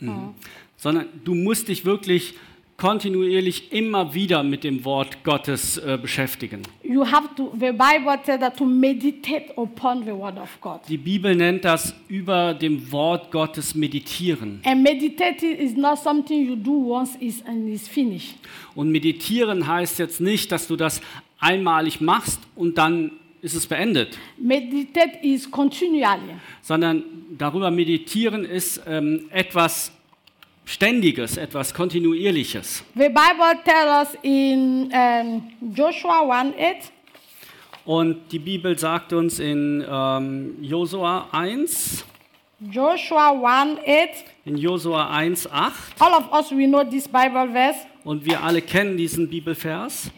Mhm. 0.00 0.34
Sondern 0.76 1.08
du 1.24 1.34
musst 1.34 1.68
dich 1.68 1.84
wirklich 1.84 2.34
kontinuierlich 2.76 3.72
immer 3.72 4.14
wieder 4.14 4.42
mit 4.42 4.64
dem 4.64 4.84
Wort 4.84 5.22
Gottes 5.24 5.78
äh, 5.78 5.98
beschäftigen. 6.00 6.62
You 6.82 7.04
have 7.04 7.28
to, 7.36 7.52
the 7.52 7.70
Bible 7.70 8.18
says 8.24 8.40
that 8.40 8.56
to 8.56 8.64
meditate 8.64 9.52
upon 9.56 10.04
the 10.04 10.12
word 10.12 10.38
of 10.38 10.50
God. 10.60 10.80
Die 10.88 10.98
Bibel 10.98 11.34
nennt 11.34 11.64
das 11.64 11.94
über 12.08 12.54
dem 12.54 12.90
Wort 12.90 13.30
Gottes 13.30 13.74
meditieren. 13.74 14.60
And 14.64 14.82
meditating 14.82 15.56
is 15.56 15.76
not 15.76 15.98
something 15.98 16.46
you 16.46 16.56
do 16.56 16.72
once 16.72 17.16
is 17.20 17.44
and 17.46 17.68
is 17.68 17.86
finished. 17.86 18.34
Und 18.74 18.90
meditieren 18.90 19.66
heißt 19.66 19.98
jetzt 19.98 20.20
nicht, 20.20 20.50
dass 20.50 20.66
du 20.66 20.76
das 20.76 21.00
einmalig 21.38 22.00
machst 22.00 22.40
und 22.56 22.78
dann 22.78 23.12
ist 23.40 23.54
es 23.54 23.66
beendet, 23.66 24.18
Meditate 24.38 25.18
is 25.22 25.50
continually. 25.50 26.34
sondern 26.62 27.04
darüber 27.36 27.70
meditieren 27.70 28.44
ist 28.46 28.80
ähm, 28.86 29.26
etwas 29.30 29.92
Ständiges, 30.66 31.36
etwas 31.36 31.74
Kontinuierliches. 31.74 32.82
The 32.94 33.08
Bible 33.08 33.60
tells 33.64 34.08
us 34.08 34.18
in 34.22 34.90
um, 34.92 35.42
Joshua 35.74 36.22
1 36.22 36.54
8, 36.58 36.92
Und 37.86 38.32
die 38.32 38.38
Bibel 38.38 38.78
sagt 38.78 39.12
uns 39.12 39.38
in 39.40 39.84
ähm, 39.86 40.56
Josua 40.62 41.28
1, 41.32 42.02
Joshua 42.70 43.32
1 43.32 43.78
8, 43.86 44.24
in 44.46 44.56
Josua 44.56 45.10
1, 45.10 45.46
8, 45.52 45.72
all 46.00 46.14
of 46.14 46.32
us 46.32 46.50
we 46.50 46.66
know 46.66 46.82
this 46.82 47.06
Bible 47.06 47.46
verse. 47.52 47.78
und 48.04 48.24
wir 48.24 48.42
alle 48.42 48.62
kennen 48.62 48.96
diesen 48.96 49.28
Bibelvers. 49.28 50.10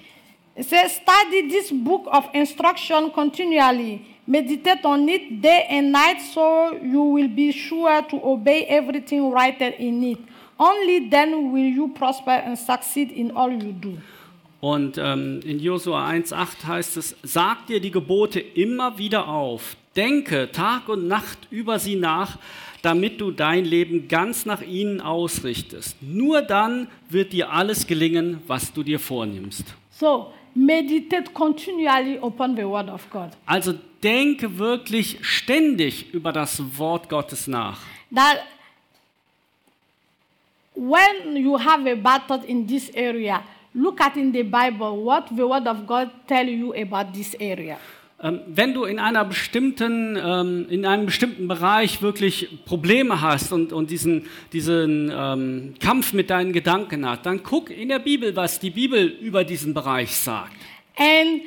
It 0.55 0.65
says, 0.69 0.93
Study 0.97 1.49
this 1.51 1.71
book 1.73 2.07
of 2.07 2.29
instruction 2.33 3.13
continually. 3.13 4.01
Meditate 4.29 4.85
on 4.85 5.09
it 5.09 5.43
day 5.43 5.67
and 5.69 5.93
night 5.93 6.19
so 6.33 6.73
you 6.83 7.03
will 7.03 7.29
be 7.29 7.53
sure 7.53 8.01
to 8.09 8.17
obey 8.25 8.65
everything 8.69 9.33
written 9.33 9.73
in 9.75 10.03
it. 10.03 10.19
Only 10.59 11.11
then 11.11 11.53
will 11.53 11.69
you 11.69 11.89
prosper 11.89 12.31
and 12.31 12.57
succeed 12.57 13.13
in 13.13 13.31
all 13.37 13.53
you 13.53 13.73
do. 13.73 13.99
Und 14.61 14.97
ähm, 14.99 15.41
in 15.45 15.61
Josua 15.61 16.09
1,8 16.09 16.67
heißt 16.67 16.97
es: 16.97 17.15
Sag 17.23 17.67
dir 17.67 17.81
die 17.81 17.91
Gebote 17.91 18.41
immer 18.41 18.97
wieder 18.99 19.29
auf, 19.29 19.77
denke 19.95 20.51
Tag 20.51 20.89
und 20.89 21.07
Nacht 21.09 21.39
über 21.51 21.79
sie 21.79 21.97
nach, 21.97 22.39
damit 22.83 23.21
du 23.21 23.31
dein 23.31 23.65
Leben 23.65 24.09
ganz 24.09 24.47
nach 24.47 24.63
ihnen 24.63 25.01
ausrichtest. 25.01 25.97
Nur 26.01 26.41
dann 26.41 26.89
wird 27.11 27.33
dir 27.33 27.53
alles 27.53 27.87
gelingen, 27.87 28.41
was 28.47 28.73
du 28.73 28.83
dir 28.83 28.99
vornimmst. 28.99 29.75
So, 29.91 30.33
meditate 30.55 31.33
continually 31.33 32.19
upon 32.19 32.57
the 32.57 32.65
word 32.65 32.89
of 32.89 33.09
God. 33.11 33.31
Also 33.45 33.75
denke 34.03 34.59
wirklich 34.59 35.19
ständig 35.21 36.15
über 36.15 36.33
das 36.33 36.63
Wort 36.79 37.09
Gottes 37.09 37.47
nach. 37.47 37.81
That 38.15 38.39
when 40.77 41.37
you 41.37 41.57
have 41.57 41.87
a 41.87 41.95
battle 41.95 42.43
in 42.47 42.67
this 42.67 42.91
area, 42.95 43.43
look 43.75 44.01
at 44.01 44.17
in 44.17 44.33
the 44.33 44.43
Bible 44.43 45.03
what 45.03 45.29
the 45.35 45.47
word 45.47 45.67
of 45.67 45.87
God 45.87 46.11
tell 46.29 46.47
you 46.47 46.75
about 46.75 47.13
this 47.13 47.35
area. 47.41 47.79
Ähm, 48.19 48.41
wenn 48.47 48.73
du 48.73 48.85
in, 48.85 48.99
einer 48.99 49.27
bestimmten, 49.27 50.17
ähm, 50.17 50.67
in 50.71 50.87
einem 50.87 51.05
bestimmten 51.05 51.49
Bereich 51.49 52.01
wirklich 52.01 52.65
Probleme 52.65 53.21
hast 53.21 53.53
und, 53.53 53.75
und 53.75 53.91
diesen, 53.91 54.27
diesen 54.55 55.13
ähm, 55.15 55.75
Kampf 55.81 56.15
mit 56.15 56.31
deinen 56.31 56.55
Gedanken 56.55 57.07
hast, 57.07 57.27
dann 57.27 57.43
guck 57.43 57.69
in 57.69 57.91
der 57.91 57.99
Bibel, 57.99 58.35
was 58.35 58.59
die 58.59 58.71
Bibel 58.71 59.07
über 59.07 59.45
diesen 59.45 59.75
Bereich 59.75 60.17
sagt. 60.17 60.57
And 60.97 61.43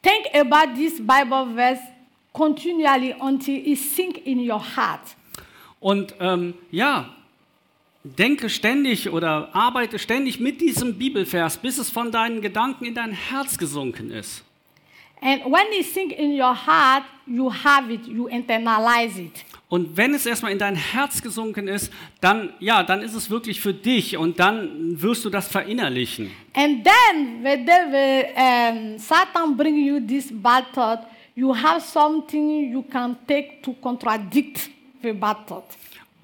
think 0.00 0.26
about 0.32 0.76
this 0.76 0.98
Bible 0.98 1.54
verse 1.56 1.82
continually 2.32 3.16
until 3.20 3.56
it 3.56 3.78
sink 3.78 4.24
in 4.24 4.48
your 4.48 4.62
heart. 4.76 5.16
Und 5.80 6.14
ähm, 6.20 6.54
ja, 6.70 7.16
denke 8.04 8.48
ständig 8.48 9.10
oder 9.10 9.54
arbeite 9.54 9.98
ständig 9.98 10.40
mit 10.40 10.60
diesem 10.60 10.98
Bibelvers, 10.98 11.56
bis 11.56 11.78
es 11.78 11.90
von 11.90 12.10
deinen 12.12 12.40
Gedanken 12.40 12.84
in 12.84 12.94
dein 12.94 13.12
Herz 13.12 13.58
gesunken 13.58 14.10
ist. 14.10 14.44
And 15.20 15.44
when 15.46 15.66
it 15.72 15.84
sink 15.84 16.12
in 16.12 16.40
your 16.40 16.54
heart, 16.54 17.02
you 17.26 17.50
have 17.50 17.92
it, 17.92 18.06
you 18.06 18.28
internalize 18.28 19.20
it. 19.20 19.44
Und 19.68 19.96
wenn 19.96 20.14
es 20.14 20.24
erstmal 20.24 20.52
in 20.52 20.58
dein 20.58 20.76
Herz 20.76 21.20
gesunken 21.20 21.66
ist, 21.66 21.92
dann 22.20 22.52
ja, 22.60 22.82
dann 22.84 23.02
ist 23.02 23.14
es 23.14 23.28
wirklich 23.28 23.60
für 23.60 23.74
dich 23.74 24.16
und 24.16 24.38
dann 24.38 25.02
wirst 25.02 25.24
du 25.24 25.30
das 25.30 25.48
verinnerlichen. 25.48 26.30
And 26.54 26.84
then 26.84 27.42
the 27.42 27.64
devil, 27.64 28.24
um, 28.36 28.98
Satan 28.98 29.56
bring 29.56 29.76
you 29.76 30.00
this 30.00 30.28
bad 30.32 30.72
thought, 30.72 31.00
you 31.34 31.54
have 31.54 31.80
something 31.80 32.72
you 32.72 32.82
can 32.82 33.16
take 33.26 33.60
to 33.62 33.74
contradict 33.74 34.70
the 35.02 35.12
bad 35.12 35.46
thought. 35.46 35.66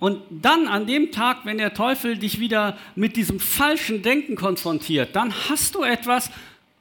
Und 0.05 0.21
dann 0.29 0.69
an 0.69 0.87
dem 0.87 1.13
Tag, 1.13 1.47
wenn 1.47 1.57
der 1.57 1.73
Teufel 1.73 2.19
dich 2.19 2.39
wieder 2.39 2.77
mit 2.95 3.17
diesem 3.17 3.41
falschen 3.41 4.03
Denken 4.03 4.37
konfrontiert, 4.37 5.17
dann 5.17 5.33
hast 5.49 5.75
du 5.75 5.83
etwas, 5.83 6.31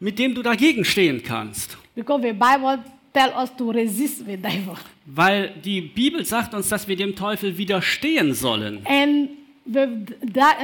mit 0.02 0.20
dem 0.20 0.36
du 0.36 0.42
dagegen 0.42 0.84
stehen 0.84 1.24
kannst. 1.24 1.78
Because 1.96 2.22
the 2.22 2.34
Bible 2.34 2.84
tell 3.14 3.30
us 3.30 3.50
to 3.56 3.70
resist 3.70 4.26
the 4.26 4.36
devil. 4.36 4.76
Weil 5.06 5.54
die 5.64 5.80
Bibel 5.80 6.26
sagt 6.26 6.54
uns, 6.54 6.68
dass 6.68 6.86
wir 6.90 6.98
dem 6.98 7.16
Teufel 7.16 7.58
widerstehen 7.58 8.34
sollen. 8.34 8.86
And 8.86 9.30
the, 9.68 9.88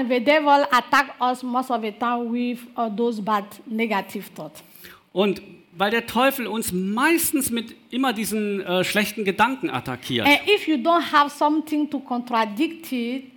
the 0.10 0.20
devil 0.20 0.66
attack 0.70 1.14
us 1.22 1.42
most 1.42 1.72
of 1.72 1.82
the 1.82 1.94
time 1.94 2.30
with 2.30 2.60
uh, 2.76 2.90
those 2.94 3.22
bad 3.22 3.46
negative 3.68 4.26
thoughts. 4.36 4.62
Und 5.14 5.42
weil 5.80 5.92
der 5.92 6.06
Teufel 6.06 6.46
uns 6.46 6.74
meistens 6.74 7.52
mit 7.52 7.74
immer 7.90 8.12
diesen 8.12 8.60
äh, 8.60 8.84
schlechten 8.84 9.24
Gedanken 9.24 9.70
attackiert. 9.70 10.28
And 10.28 10.40
if 10.46 10.68
you 10.68 10.76
don't 10.76 11.14
have 11.14 11.30
something 11.30 11.90
to 11.90 12.00
contradict 12.00 12.92
it, 12.92 13.32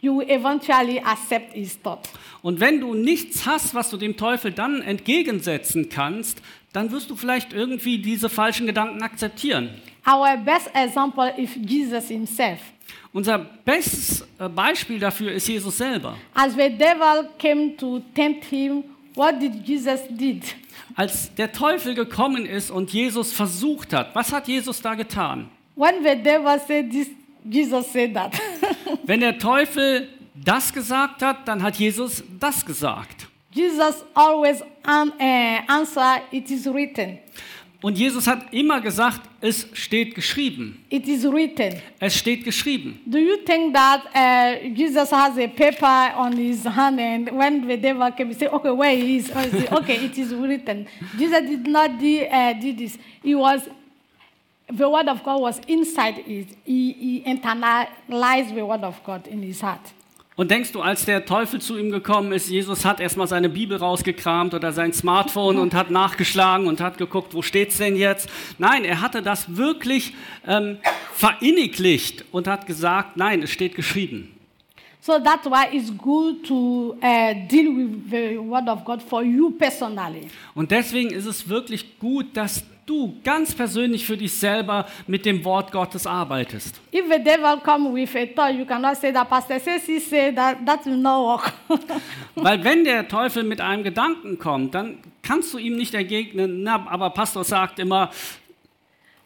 you 0.00 0.16
will 0.16 0.30
eventually 0.30 1.00
accept 1.00 1.54
his 1.54 1.76
thought. 1.82 2.08
Und 2.40 2.60
wenn 2.60 2.78
du 2.78 2.94
nichts 2.94 3.46
hast, 3.46 3.74
was 3.74 3.90
du 3.90 3.96
dem 3.96 4.16
Teufel 4.16 4.52
dann 4.52 4.80
entgegensetzen 4.80 5.88
kannst, 5.88 6.40
dann 6.72 6.92
wirst 6.92 7.10
du 7.10 7.16
vielleicht 7.16 7.52
irgendwie 7.52 7.98
diese 7.98 8.28
falschen 8.28 8.66
Gedanken 8.66 9.02
akzeptieren. 9.02 9.70
Our 10.06 10.36
best 10.36 10.70
example 10.72 11.34
is 11.36 11.50
Jesus 11.56 12.06
himself. 12.06 12.60
Unser 13.12 13.38
bestes 13.38 14.24
äh, 14.38 14.48
Beispiel 14.48 15.00
dafür 15.00 15.32
ist 15.32 15.48
Jesus 15.48 15.76
selber. 15.78 16.16
As 16.32 16.52
the 16.52 16.70
devil 16.70 17.28
came 17.38 17.76
to 17.76 18.00
tempt 18.14 18.44
him, 18.44 18.84
what 19.14 19.40
did 19.40 19.66
Jesus 19.66 20.00
did? 20.08 20.44
Als 20.96 21.34
der 21.34 21.52
Teufel 21.52 21.94
gekommen 21.94 22.46
ist 22.46 22.70
und 22.70 22.92
Jesus 22.92 23.32
versucht 23.32 23.92
hat, 23.92 24.14
was 24.14 24.32
hat 24.32 24.48
Jesus 24.48 24.80
da 24.80 24.94
getan? 24.94 25.48
When 25.76 26.02
the 26.02 26.14
devil 26.22 26.58
said 26.66 26.90
this, 26.90 27.08
Jesus 27.44 27.92
said 27.92 28.14
that. 28.14 28.32
Wenn 29.04 29.20
der 29.20 29.38
Teufel 29.38 30.08
das 30.34 30.72
gesagt 30.72 31.22
hat, 31.22 31.48
dann 31.48 31.62
hat 31.62 31.76
Jesus 31.76 32.22
das 32.38 32.64
gesagt. 32.64 33.26
Jesus 33.50 34.04
always 34.14 34.62
an, 34.82 35.12
uh, 35.20 35.72
answer, 35.72 36.20
it 36.32 36.50
is 36.50 36.66
written. 36.66 37.18
Und 37.84 37.98
Jesus 37.98 38.26
hat 38.26 38.50
immer 38.50 38.80
gesagt, 38.80 39.20
es 39.42 39.68
steht 39.74 40.14
geschrieben. 40.14 40.82
It 40.88 41.06
is 41.06 41.22
written. 41.30 41.82
Es 42.00 42.16
steht 42.16 42.42
geschrieben. 42.42 42.98
Do 43.04 43.18
you 43.18 43.36
think 43.44 43.74
that 43.74 44.06
uh, 44.14 44.66
Jesus 44.74 45.12
has 45.12 45.36
a 45.36 45.46
paper 45.46 46.14
on 46.16 46.32
his 46.32 46.64
hand 46.64 46.98
and 46.98 47.30
when 47.30 47.68
the 47.68 47.76
devil 47.76 48.10
came, 48.12 48.28
he 48.28 48.34
said, 48.34 48.50
okay, 48.54 48.70
where 48.70 48.96
he 48.96 49.18
is? 49.18 49.28
It? 49.28 49.70
Okay, 49.70 50.02
it 50.02 50.16
is 50.16 50.32
written. 50.34 50.86
Jesus 51.18 51.42
did 51.42 51.66
not 51.66 51.98
do, 52.00 52.24
uh, 52.24 52.54
do 52.54 52.72
this. 52.72 52.96
He 53.22 53.34
was, 53.34 53.68
the 54.72 54.88
word 54.88 55.08
of 55.08 55.22
God 55.22 55.42
was 55.42 55.60
inside 55.68 56.20
it. 56.26 56.56
He, 56.64 56.92
he 56.92 57.22
internalized 57.26 58.54
the 58.54 58.64
word 58.64 58.82
of 58.82 58.98
God 59.04 59.26
in 59.26 59.42
his 59.42 59.60
heart. 59.60 59.92
Und 60.36 60.50
denkst 60.50 60.72
du, 60.72 60.80
als 60.80 61.04
der 61.04 61.26
Teufel 61.26 61.60
zu 61.60 61.78
ihm 61.78 61.92
gekommen 61.92 62.32
ist, 62.32 62.50
Jesus 62.50 62.84
hat 62.84 62.98
erstmal 62.98 63.28
seine 63.28 63.48
Bibel 63.48 63.76
rausgekramt 63.78 64.52
oder 64.52 64.72
sein 64.72 64.92
Smartphone 64.92 65.58
und 65.58 65.74
hat 65.74 65.90
nachgeschlagen 65.90 66.66
und 66.66 66.80
hat 66.80 66.98
geguckt, 66.98 67.34
wo 67.34 67.42
steht's 67.42 67.78
denn 67.78 67.94
jetzt? 67.94 68.28
Nein, 68.58 68.84
er 68.84 69.00
hatte 69.00 69.22
das 69.22 69.56
wirklich 69.56 70.12
ähm, 70.44 70.78
verinniglicht 71.12 72.24
und 72.32 72.48
hat 72.48 72.66
gesagt, 72.66 73.16
nein, 73.16 73.42
es 73.42 73.50
steht 73.50 73.76
geschrieben. 73.76 74.32
So 75.00 75.20
that's 75.20 75.46
why 75.46 75.66
it's 75.70 75.92
good 75.96 76.44
to 76.46 76.96
uh, 77.00 77.34
deal 77.46 77.76
with 77.76 78.10
the 78.10 78.38
word 78.38 78.66
of 78.68 78.84
God 78.84 79.02
for 79.02 79.22
you 79.22 79.50
personally. 79.50 80.28
Und 80.54 80.70
deswegen 80.70 81.10
ist 81.10 81.26
es 81.26 81.48
wirklich 81.48 81.98
gut, 82.00 82.34
dass 82.34 82.64
du 82.86 83.14
ganz 83.24 83.54
persönlich 83.54 84.04
für 84.04 84.16
dich 84.16 84.32
selber 84.32 84.86
mit 85.06 85.24
dem 85.26 85.44
Wort 85.44 85.72
Gottes 85.72 86.06
arbeitest. 86.06 86.80
If 86.92 87.04
the 87.10 87.22
devil 87.22 87.58
come 87.62 87.92
with 87.94 88.14
a 88.14 88.26
thought, 88.26 88.54
you 88.54 88.64
cannot 88.64 88.96
say 88.96 89.12
that 89.12 89.28
pastor 89.28 89.58
says 89.58 89.84
he 89.86 89.98
said 89.98 90.36
that 90.36 90.58
that 90.66 90.84
will 90.86 90.96
not 90.96 91.42
work. 91.42 91.52
Weil 92.34 92.62
wenn 92.64 92.84
der 92.84 93.08
Teufel 93.08 93.42
mit 93.44 93.60
einem 93.60 93.82
Gedanken 93.84 94.38
kommt, 94.38 94.74
dann 94.74 94.98
kannst 95.22 95.54
du 95.54 95.58
ihm 95.58 95.76
nicht 95.76 95.94
ergegnen, 95.94 96.62
na, 96.62 96.86
aber 96.88 97.10
Pastor 97.10 97.44
sagt 97.44 97.78
immer, 97.78 98.10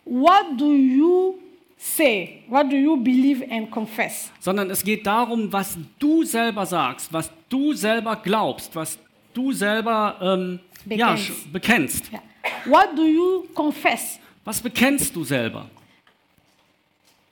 what 0.04 0.46
do 0.56 0.72
you 0.72 1.38
say? 1.76 2.44
What 2.48 2.70
do 2.70 2.76
you 2.76 2.96
believe 2.96 3.44
and 3.50 3.70
confess? 3.70 4.30
sondern 4.40 4.70
es 4.70 4.82
geht 4.82 5.06
darum, 5.06 5.52
was 5.52 5.78
du 5.98 6.24
selber 6.24 6.66
sagst, 6.66 7.12
was 7.12 7.30
du 7.48 7.72
selber 7.72 8.16
glaubst, 8.16 8.74
was 8.74 8.98
du 9.34 9.52
selber 9.52 10.16
ähm, 10.20 10.60
ja, 10.86 11.12
Bekennst. 11.12 11.30
sch- 11.30 11.52
bekennst. 11.52 12.12
Yeah. 12.12 12.22
What 12.66 12.96
do 12.96 13.02
you 13.04 13.46
confess? 13.54 14.18
Was 14.44 14.60
bekennst 14.60 15.14
du 15.14 15.24
selber? 15.24 15.68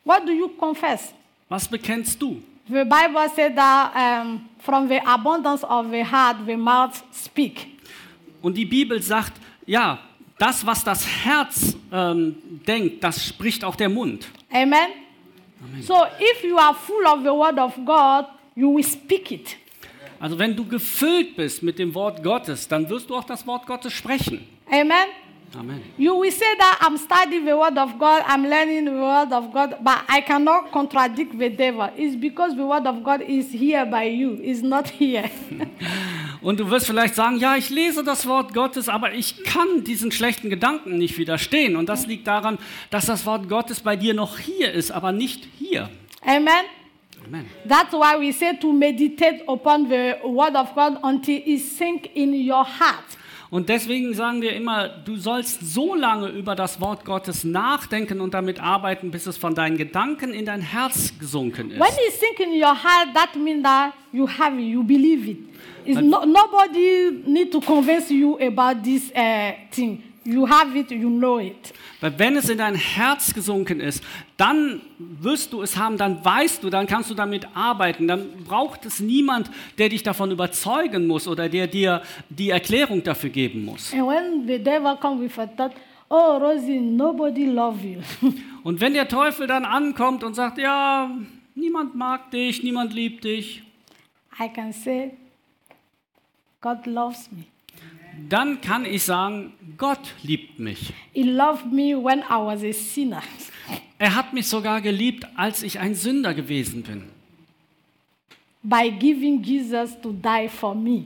What 0.04 0.26
do 0.26 0.32
you 0.32 0.48
confess? 0.48 1.12
Was 1.48 1.66
bekennst 1.68 2.20
du? 2.20 2.42
The 2.68 2.84
Bible 2.84 3.28
said 3.34 3.54
that 3.56 3.92
um, 3.94 4.48
from 4.58 4.88
the 4.88 4.98
abundance 5.04 5.62
of 5.64 5.86
the 5.90 6.02
heart, 6.04 6.38
the 6.46 6.56
mouth 6.56 7.02
speak. 7.12 7.68
Und 8.42 8.56
die 8.56 8.64
Bibel 8.64 9.00
sagt, 9.00 9.32
ja, 9.66 9.98
das, 10.38 10.64
was 10.66 10.82
das 10.84 11.06
Herz 11.24 11.76
ähm, 11.92 12.36
denkt, 12.66 13.02
das 13.02 13.24
spricht 13.28 13.64
auch 13.64 13.76
der 13.76 13.88
Mund. 13.88 14.26
Amen? 14.52 14.90
So 15.80 15.94
if 16.20 16.44
you 16.44 16.56
are 16.58 16.74
full 16.74 17.04
of 17.06 17.20
the 17.20 17.30
word 17.30 17.58
of 17.58 17.74
God, 17.84 18.26
you 18.54 18.74
will 18.74 18.84
speak 18.84 19.30
it. 19.30 19.56
Also 20.20 20.38
wenn 20.38 20.56
du 20.56 20.66
gefüllt 20.66 21.36
bist 21.36 21.62
mit 21.62 21.78
dem 21.78 21.94
Wort 21.94 22.22
Gottes, 22.22 22.68
dann 22.68 22.88
wirst 22.88 23.10
du 23.10 23.16
auch 23.16 23.24
das 23.24 23.46
Wort 23.46 23.66
Gottes 23.66 23.92
sprechen. 23.92 24.46
Amen. 24.70 25.08
Amen. 25.54 25.82
You 25.96 26.20
will 26.20 26.32
say 26.32 26.56
that 26.58 26.80
I'm 26.82 26.98
studying 26.98 27.46
the 27.46 27.54
word 27.54 27.78
of 27.78 27.98
God, 27.98 28.22
I'm 28.26 28.48
learning 28.48 28.86
the 28.86 28.92
word 28.92 29.32
of 29.32 29.52
God, 29.52 29.76
but 29.82 30.02
I 30.08 30.20
cannot 30.20 30.70
contradict 30.72 31.38
the 31.38 31.48
devil. 31.48 31.88
It's 31.96 32.16
because 32.16 32.56
the 32.56 32.66
word 32.66 32.86
of 32.86 33.02
God 33.02 33.22
is 33.22 33.52
here 33.52 33.86
by 33.86 34.04
you, 34.04 34.38
it's 34.42 34.62
not 34.62 34.88
here. 34.88 35.30
Und 36.42 36.60
du 36.60 36.70
wirst 36.70 36.86
vielleicht 36.86 37.14
sagen, 37.14 37.38
ja, 37.38 37.56
ich 37.56 37.70
lese 37.70 38.04
das 38.04 38.26
Wort 38.26 38.54
Gottes, 38.54 38.88
aber 38.88 39.14
ich 39.14 39.42
kann 39.44 39.84
diesen 39.84 40.12
schlechten 40.12 40.50
Gedanken 40.50 40.98
nicht 40.98 41.16
widerstehen. 41.16 41.76
Und 41.76 41.88
das 41.88 42.06
liegt 42.06 42.26
daran, 42.26 42.58
dass 42.90 43.06
das 43.06 43.24
Wort 43.24 43.48
Gottes 43.48 43.80
bei 43.80 43.96
dir 43.96 44.14
noch 44.14 44.38
hier 44.38 44.72
ist, 44.72 44.90
aber 44.90 45.12
nicht 45.12 45.48
hier. 45.58 45.88
Amen. 46.22 46.66
Amen. 47.26 47.46
That's 47.66 47.92
why 47.92 48.18
we 48.18 48.32
say 48.32 48.56
to 48.56 48.72
meditate 48.72 49.42
upon 49.48 49.88
the 49.88 50.16
word 50.24 50.54
of 50.54 50.74
God 50.74 50.98
until 51.02 51.40
it 51.44 51.60
sink 51.60 52.10
in 52.14 52.32
your 52.32 52.64
heart. 52.64 53.16
Und 53.48 53.68
deswegen 53.68 54.12
sagen 54.14 54.42
wir 54.42 54.52
immer, 54.54 54.88
du 54.88 55.16
sollst 55.16 55.72
so 55.72 55.94
lange 55.94 56.28
über 56.28 56.56
das 56.56 56.80
Wort 56.80 57.04
Gottes 57.04 57.44
nachdenken 57.44 58.20
und 58.20 58.34
damit 58.34 58.60
arbeiten, 58.60 59.12
bis 59.12 59.26
es 59.26 59.36
von 59.36 59.54
deinen 59.54 59.76
Gedanken 59.76 60.32
in 60.32 60.44
dein 60.44 60.60
Herz 60.60 61.12
gesunken 61.18 61.70
ist. 61.70 61.78
When 61.78 61.88
it 61.88 62.12
sink 62.12 62.40
in 62.40 62.60
your 62.60 62.74
heart, 62.74 63.14
that 63.14 63.36
means 63.36 63.62
that 63.62 63.92
you 64.12 64.26
have 64.26 64.58
it, 64.58 64.66
you 64.66 64.82
believe 64.82 65.30
it. 65.30 65.38
It's 65.84 66.00
no, 66.00 66.24
nobody 66.24 67.22
need 67.24 67.52
to 67.52 67.60
convince 67.60 68.10
you 68.10 68.36
about 68.40 68.82
this 68.82 69.12
uh, 69.14 69.52
thing. 69.70 70.02
You 70.26 70.48
have 70.48 70.76
it, 70.76 70.90
you 70.90 71.08
know 71.08 71.38
it. 71.38 71.72
Weil 72.00 72.18
wenn 72.18 72.36
es 72.36 72.48
in 72.48 72.58
dein 72.58 72.74
Herz 72.74 73.32
gesunken 73.32 73.78
ist, 73.78 74.02
dann 74.36 74.82
wirst 74.98 75.52
du 75.52 75.62
es 75.62 75.76
haben, 75.76 75.96
dann 75.96 76.24
weißt 76.24 76.64
du, 76.64 76.70
dann 76.70 76.88
kannst 76.88 77.10
du 77.10 77.14
damit 77.14 77.46
arbeiten. 77.54 78.08
Dann 78.08 78.44
braucht 78.44 78.84
es 78.86 78.98
niemand, 78.98 79.50
der 79.78 79.88
dich 79.88 80.02
davon 80.02 80.32
überzeugen 80.32 81.06
muss 81.06 81.28
oder 81.28 81.48
der 81.48 81.68
dir 81.68 82.02
die 82.28 82.50
Erklärung 82.50 83.04
dafür 83.04 83.30
geben 83.30 83.64
muss. 83.64 83.94
And 83.94 84.08
when 84.08 84.46
the 84.48 84.58
devil 84.58 84.96
come 85.00 85.22
with 85.22 85.38
a 85.38 85.46
thought, 85.46 85.72
oh 86.10 86.38
Rosie, 86.38 86.80
nobody 86.80 87.46
love 87.46 87.78
you. 87.86 88.00
Und 88.64 88.80
wenn 88.80 88.94
der 88.94 89.06
Teufel 89.06 89.46
dann 89.46 89.64
ankommt 89.64 90.24
und 90.24 90.34
sagt, 90.34 90.58
ja, 90.58 91.08
niemand 91.54 91.94
mag 91.94 92.32
dich, 92.32 92.64
niemand 92.64 92.92
liebt 92.92 93.22
dich, 93.22 93.62
I 94.40 94.48
can 94.48 94.72
say, 94.72 95.12
God 96.60 96.84
loves 96.86 97.30
me. 97.30 97.44
Dann 98.28 98.60
kann 98.60 98.84
ich 98.84 99.04
sagen, 99.04 99.52
Gott 99.76 100.14
liebt 100.22 100.58
mich. 100.58 100.92
He 101.12 101.22
loved 101.22 101.72
me 101.72 101.96
when 101.96 102.20
I 102.20 102.38
was 102.38 102.62
a 102.62 102.72
sinner. 102.72 103.22
Er 103.98 104.14
hat 104.14 104.32
mich 104.32 104.46
sogar 104.46 104.80
geliebt, 104.80 105.26
als 105.36 105.62
ich 105.62 105.78
ein 105.78 105.94
Sünder 105.94 106.34
gewesen 106.34 106.82
bin. 106.82 107.04
By 108.62 108.90
giving 108.90 109.42
Jesus 109.42 109.90
to 110.02 110.12
die 110.12 110.48
for 110.48 110.74
me. 110.74 111.04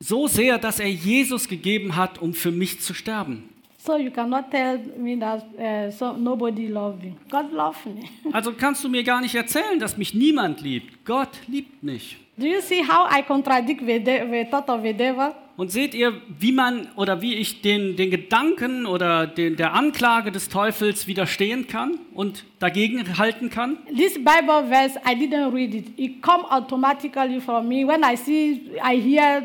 So 0.00 0.26
sehr, 0.26 0.58
dass 0.58 0.80
er 0.80 0.90
Jesus 0.90 1.46
gegeben 1.46 1.94
hat, 1.96 2.18
um 2.18 2.34
für 2.34 2.50
mich 2.50 2.80
zu 2.80 2.94
sterben. 2.94 3.48
So 3.82 3.96
you 3.96 4.10
cannot 4.10 4.50
tell 4.50 4.78
me 4.98 5.16
that 5.16 5.42
uh, 5.58 5.90
so 5.90 6.12
nobody 6.12 6.68
love 6.68 7.02
you. 7.02 7.14
God 7.30 7.50
love 7.50 7.78
me. 7.86 8.02
Also 8.32 8.52
kannst 8.52 8.84
du 8.84 8.88
mir 8.90 9.02
gar 9.02 9.22
nicht 9.22 9.34
erzählen, 9.34 9.78
dass 9.78 9.96
mich 9.96 10.12
niemand 10.12 10.60
liebt. 10.60 11.04
Gott 11.06 11.30
liebt 11.46 11.82
mich. 11.82 12.18
Do 12.36 12.46
you 12.46 12.60
see 12.60 12.82
how 12.82 13.08
I 13.10 13.22
contradict 13.22 13.80
the, 13.80 13.98
the 13.98 14.46
thought 14.50 14.68
of 14.68 14.82
the 14.82 14.92
devil? 14.92 15.34
Und 15.56 15.70
seht 15.70 15.94
ihr, 15.94 16.22
wie 16.38 16.52
man 16.52 16.88
oder 16.96 17.20
wie 17.20 17.34
ich 17.34 17.60
den, 17.60 17.96
den 17.96 18.10
Gedanken 18.10 18.86
oder 18.86 19.26
den, 19.26 19.56
der 19.56 19.74
Anklage 19.74 20.32
des 20.32 20.48
Teufels 20.48 21.06
widerstehen 21.06 21.66
kann 21.66 21.98
und 22.14 22.44
dagegen 22.58 23.18
halten 23.18 23.50
kann? 23.50 23.76
This 23.94 24.14
Bible 24.14 24.64
verse, 24.68 24.98
I 25.06 25.14
didn't 25.14 25.52
read 25.52 25.74
it. 25.74 25.98
It 25.98 26.22
come 26.22 26.44
automatically 26.50 27.40
from 27.40 27.68
me. 27.68 27.86
When 27.86 28.02
I 28.02 28.16
see, 28.16 28.72
I 28.82 28.98
hear, 28.98 29.42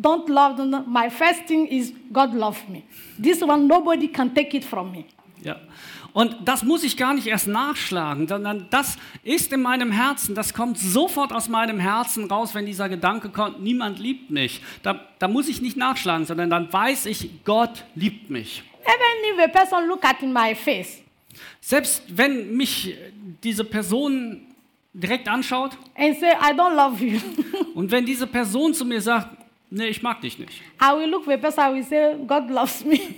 don't 0.00 0.28
love 0.28 0.56
them, 0.56 0.84
my 0.86 1.10
first 1.10 1.46
thing 1.46 1.66
is 1.66 1.92
God 2.12 2.34
love 2.34 2.58
me. 2.68 2.84
This 3.20 3.42
one, 3.42 3.66
nobody 3.66 4.08
can 4.08 4.34
take 4.34 4.56
it 4.56 4.64
from 4.64 4.92
me. 4.92 5.04
Ja. 5.42 5.56
Und 6.12 6.36
das 6.44 6.64
muss 6.64 6.82
ich 6.82 6.96
gar 6.96 7.14
nicht 7.14 7.26
erst 7.26 7.46
nachschlagen, 7.46 8.26
sondern 8.26 8.66
das 8.70 8.96
ist 9.22 9.52
in 9.52 9.62
meinem 9.62 9.92
Herzen, 9.92 10.34
das 10.34 10.54
kommt 10.54 10.78
sofort 10.78 11.32
aus 11.32 11.48
meinem 11.48 11.78
Herzen 11.78 12.24
raus, 12.24 12.54
wenn 12.54 12.66
dieser 12.66 12.88
Gedanke 12.88 13.28
kommt, 13.28 13.62
niemand 13.62 13.98
liebt 13.98 14.30
mich. 14.30 14.62
Da, 14.82 15.00
da 15.18 15.28
muss 15.28 15.48
ich 15.48 15.60
nicht 15.60 15.76
nachschlagen, 15.76 16.26
sondern 16.26 16.50
dann 16.50 16.72
weiß 16.72 17.06
ich, 17.06 17.44
Gott 17.44 17.84
liebt 17.94 18.30
mich. 18.30 18.62
Even 18.84 19.34
if 19.34 19.44
a 19.44 19.48
person 19.48 19.86
look 19.86 20.04
at 20.04 20.22
my 20.22 20.54
face 20.54 21.02
Selbst 21.60 22.02
wenn 22.08 22.56
mich 22.56 22.94
diese 23.44 23.62
Person 23.62 24.46
direkt 24.94 25.28
anschaut 25.28 25.76
and 25.94 26.18
say, 26.18 26.30
I 26.30 26.52
don't 26.52 26.74
love 26.74 27.04
you, 27.04 27.20
und 27.74 27.90
wenn 27.90 28.04
diese 28.06 28.26
Person 28.26 28.72
zu 28.72 28.84
mir 28.84 29.00
sagt, 29.00 29.37
nee, 29.70 29.86
ich 29.86 30.02
mag 30.02 30.20
dich 30.20 30.38
nicht, 30.38 30.62
I 30.80 30.96
will 30.96 31.08
look 31.08 31.24
for 31.24 31.34
a 31.34 31.36
person, 31.36 31.64
I 31.64 31.74
will 31.74 31.84
say, 31.84 32.14
God 32.26 32.50
loves 32.50 32.84
me. 32.84 32.98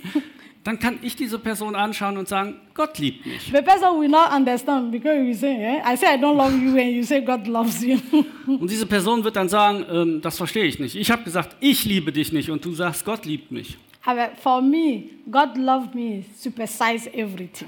dann 0.63 0.79
kann 0.79 0.99
ich 1.01 1.15
diese 1.15 1.39
Person 1.39 1.75
anschauen 1.75 2.17
und 2.17 2.27
sagen, 2.27 2.55
Gott 2.73 2.99
liebt 2.99 3.25
mich. 3.25 3.45
the 3.45 3.61
person 3.61 3.99
will 3.99 4.09
not 4.09 4.31
understand 4.31 4.91
because 4.91 5.17
you 5.17 5.33
say, 5.33 5.55
eh? 5.55 5.81
I 5.83 5.97
say, 5.97 6.15
I 6.15 6.17
don't 6.17 6.35
love 6.35 6.53
you, 6.53 6.77
and 6.77 6.91
you 6.91 7.03
say, 7.03 7.21
God 7.21 7.47
loves 7.47 7.81
you. 7.81 7.97
Und 8.45 8.69
diese 8.69 8.85
Person 8.85 9.23
wird 9.23 9.35
dann 9.35 9.49
sagen, 9.49 9.85
ähm, 9.91 10.21
das 10.21 10.37
verstehe 10.37 10.65
ich 10.65 10.79
nicht. 10.79 10.95
Ich 10.95 11.09
habe 11.09 11.23
gesagt, 11.23 11.55
ich 11.59 11.85
liebe 11.85 12.11
dich 12.11 12.31
nicht 12.31 12.49
und 12.49 12.63
du 12.63 12.73
sagst, 12.73 13.05
Gott 13.05 13.25
liebt 13.25 13.51
mich. 13.51 13.77
Aber 14.03 14.31
for 14.41 14.61
me, 14.61 15.03
God 15.29 15.57
loved 15.57 15.93
me, 15.93 16.23
supersize 16.35 17.11
everything. 17.13 17.67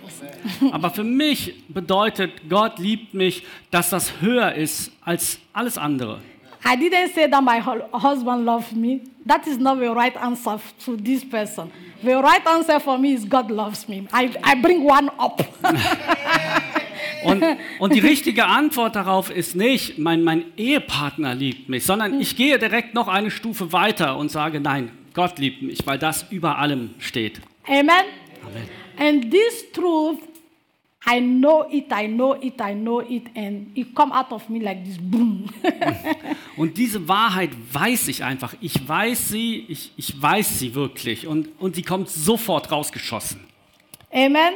Aber 0.71 0.89
für 0.89 1.03
mich 1.03 1.53
bedeutet, 1.67 2.31
Gott 2.49 2.79
liebt 2.79 3.13
mich, 3.13 3.43
dass 3.69 3.91
das 3.91 4.19
höher 4.19 4.53
ist 4.53 4.91
als 5.01 5.39
alles 5.53 5.77
andere. 5.77 6.19
I 6.66 6.76
didn't 6.76 7.14
say 7.14 7.28
that 7.30 7.43
my 7.43 7.59
hu- 7.59 7.84
husband 7.91 8.45
loved 8.45 8.76
me. 8.76 9.01
That 9.26 9.47
is 9.47 9.57
not 9.57 9.80
the 9.80 9.93
right 9.93 10.16
answer 10.18 10.59
to 10.86 10.97
this 10.97 11.24
person. 11.24 11.72
The 12.03 12.16
right 12.22 12.45
answer 12.45 12.80
for 12.80 12.97
me 12.97 13.14
is 13.14 13.26
God 13.26 13.51
loves 13.51 13.88
me. 13.88 14.07
I, 14.14 14.34
I 14.43 14.55
bring 14.55 14.84
one 14.84 15.09
up. 15.20 15.41
Und, 17.24 17.41
und 17.80 17.93
die 17.93 17.99
richtige 17.99 18.45
Antwort 18.45 18.97
darauf 18.97 19.30
ist 19.30 19.55
nicht, 19.55 19.97
mein, 19.97 20.24
mein 20.24 20.43
Ehepartner 20.57 21.34
liebt 21.34 21.70
mich, 21.70 21.86
sondern 21.86 22.20
ich 22.20 22.36
gehe 22.36 22.59
direkt 22.59 22.93
noch 22.93 23.07
eine 23.07 23.32
Stufe 23.32 23.72
weiter 23.72 24.18
und 24.18 24.30
sage, 24.30 24.59
nein, 24.59 24.91
Gott 25.14 25.39
liebt 25.39 25.61
mich, 25.61 25.80
weil 25.86 25.97
das 25.97 26.26
über 26.32 26.57
allem 26.57 26.95
steht. 26.99 27.39
Amen? 27.66 27.89
Amen. 27.89 28.68
And 28.97 29.32
this 29.32 29.72
truth, 29.72 30.20
I 31.06 31.20
know 31.20 31.68
it, 31.70 31.91
I 31.91 32.08
know 32.08 32.34
it, 32.34 32.62
I 32.62 32.74
know 32.74 33.01
it, 33.01 33.24
and 33.36 33.72
it 33.76 33.93
come 33.93 34.14
out 34.14 34.32
of 34.32 34.49
me 34.49 34.60
like 34.60 34.86
this, 34.86 34.97
boom. 34.97 35.49
Und 36.58 36.78
diese 36.78 37.06
Wahrheit 37.08 37.49
weiß 37.74 38.08
ich 38.08 38.24
einfach. 38.24 38.54
Ich 38.62 38.88
weiß 38.88 39.30
sie, 39.30 39.66
ich, 39.68 39.91
ich 39.97 40.22
weiß 40.22 40.60
sie 40.60 40.74
wirklich. 40.74 41.28
Und, 41.28 41.49
und 41.60 41.76
sie 41.76 41.82
kommt 41.82 42.10
sofort 42.10 42.72
rausgeschossen. 42.72 43.41
Amen? 44.14 44.54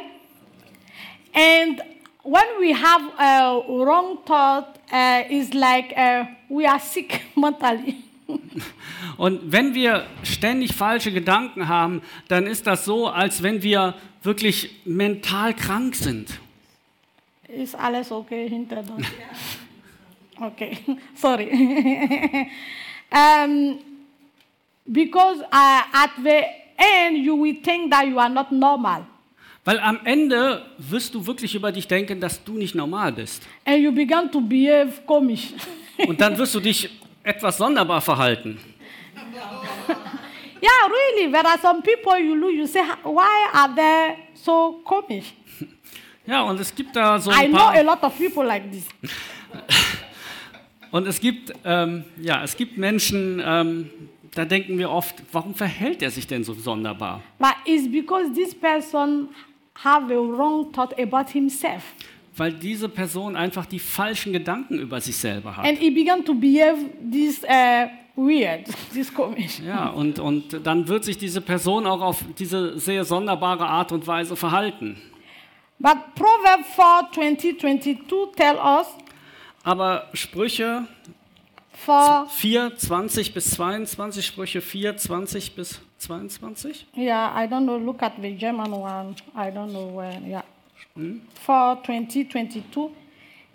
And 1.34 1.82
when 2.24 2.45
we 2.60 2.74
have 2.74 3.12
a 3.18 3.62
wrong 3.68 4.20
thought, 4.26 4.80
uh, 4.91 5.24
it's 5.30 5.54
like 5.54 5.93
uh, 5.98 6.26
we 6.50 6.66
are 6.66 6.80
sick 6.80 7.26
mentally. 7.36 8.07
Und 9.18 9.51
wenn 9.51 9.74
wir 9.74 10.05
ständig 10.24 10.74
falsche 10.74 11.12
Gedanken 11.12 11.68
haben, 11.68 12.01
dann 12.28 12.45
ist 12.47 12.68
das 12.68 12.86
so, 12.86 13.08
als 13.08 13.43
wenn 13.43 13.64
wir 13.64 13.95
wirklich 14.24 14.82
mental 14.86 15.53
krank 15.53 15.95
sind. 15.95 16.30
Is 17.47 17.74
alles 17.76 18.12
okay 18.12 18.49
hinter 18.49 18.84
das? 18.84 19.05
okay, 20.41 20.78
sorry. 21.16 21.49
um, 23.12 23.80
because 24.86 25.41
uh, 25.51 25.82
at 25.93 26.12
the 26.24 26.41
end 26.78 27.24
you 27.26 27.36
will 27.41 27.55
think 27.62 27.91
that 27.91 28.05
you 28.08 28.20
are 28.20 28.30
not 28.30 28.51
normal, 28.51 29.05
Weil 29.66 29.80
am 29.80 29.99
Ende 30.05 30.66
wirst 30.78 31.14
du 31.14 31.28
wirklich 31.28 31.53
über 31.53 31.74
dich 31.74 31.88
denken, 31.89 32.22
dass 32.22 32.41
du 32.41 32.53
nicht 32.53 32.74
normal 32.74 33.12
bist. 33.12 33.43
and 33.66 33.80
you 33.80 33.91
begin 33.91 34.32
to 34.32 34.39
behave 34.39 34.93
komisch. 35.05 35.53
Und 36.08 36.22
dann 36.22 36.38
wirst 36.38 36.55
du 36.55 36.60
dich 36.62 36.89
etwas 37.28 37.57
sonderbar 37.57 38.01
verhalten. 38.01 38.57
yeah, 40.61 40.88
really. 40.89 41.32
There 41.32 41.45
are 41.45 41.57
some 41.59 41.82
people 41.82 42.17
you 42.17 42.36
look, 42.36 42.53
you 42.53 42.65
say, 42.67 42.82
why 43.03 43.49
are 43.53 43.75
they 43.75 44.15
so 44.34 44.82
komisch? 44.84 45.34
Ja, 46.25 46.41
und 46.41 46.59
es 46.59 46.75
gibt 46.75 46.93
da 46.93 47.17
so 47.17 47.32
I 47.32 47.45
ein 47.45 47.51
know 47.51 47.61
a 47.69 47.71
paar. 47.71 47.84
lot 47.84 48.03
of 48.03 48.17
people 48.17 48.43
like 48.45 48.69
this. 48.69 48.86
Und 50.91 51.07
es 51.07 51.21
gibt, 51.21 51.53
ähm, 51.63 52.03
ja, 52.17 52.43
es 52.43 52.57
gibt 52.57 52.78
Menschen, 52.78 53.41
ähm, 53.45 53.89
da 54.34 54.43
denken 54.43 54.78
wir 54.78 54.89
oft, 54.89 55.15
warum 55.32 55.55
verhält 55.55 56.01
er 56.01 56.11
sich 56.11 56.28
denn 56.28 56.43
so 56.43 56.53
sonderbar? 56.53 57.21
But 57.39 57.55
it's 57.65 57.89
because 57.89 58.34
this 58.34 58.53
person 58.53 59.30
have 59.84 60.13
a 60.13 60.17
wrong 60.17 60.69
thought 60.73 60.93
about 60.99 61.32
himself. 61.32 61.84
Weil 62.38 62.54
diese 62.54 62.88
Person 62.88 63.36
einfach 63.36 63.66
die 63.66 63.80
falschen 63.80 64.32
Gedanken 64.32 64.80
über 64.80 65.02
sich 65.02 65.18
selber 65.18 65.58
hat. 65.58 65.66
And 65.66 65.78
he 65.78 65.90
began 65.90 66.24
to 66.24 66.34
behave 66.34 66.78
this 67.12 67.44
uh, 67.44 67.88
weird, 68.16 68.66
this 68.94 69.14
komisch. 69.14 69.60
Ja, 69.60 69.90
und, 69.90 70.20
und 70.20 70.66
dann 70.66 70.88
wird 70.88 71.04
sich 71.04 71.18
diese 71.18 71.42
Person 71.42 71.86
auch 71.88 72.02
auf 72.02 72.24
diese 72.38 72.78
sehr 72.80 73.04
sonderbare 73.04 73.66
Art 73.68 73.92
und 73.92 74.06
Weise 74.06 74.36
verhalten. 74.36 74.98
But 75.80 75.98
Proverbs 76.16 76.68
4 76.76 77.10
20, 77.14 77.60
22 77.60 77.98
tell 78.36 78.56
us 78.56 78.88
Aber 79.64 80.08
Sprüche 80.14 80.88
For 81.74 82.26
4, 82.30 82.76
20 82.76 83.34
bis 83.34 83.52
22, 83.52 84.26
Sprüche 84.26 84.62
4, 84.62 84.98
20 84.98 85.56
bis 85.56 85.80
22. 86.00 86.88
yeah, 86.96 87.32
I 87.36 87.48
don't 87.48 87.66
know. 87.66 87.78
Look 87.78 88.02
at 88.02 88.14
the 88.20 88.32
German 88.32 88.72
one. 88.72 89.16
I 89.36 89.52
don't 89.52 89.70
know 89.70 89.96
where. 89.96 90.20
Yeah, 90.26 90.44
for 91.34 91.76
2022, 91.84 92.91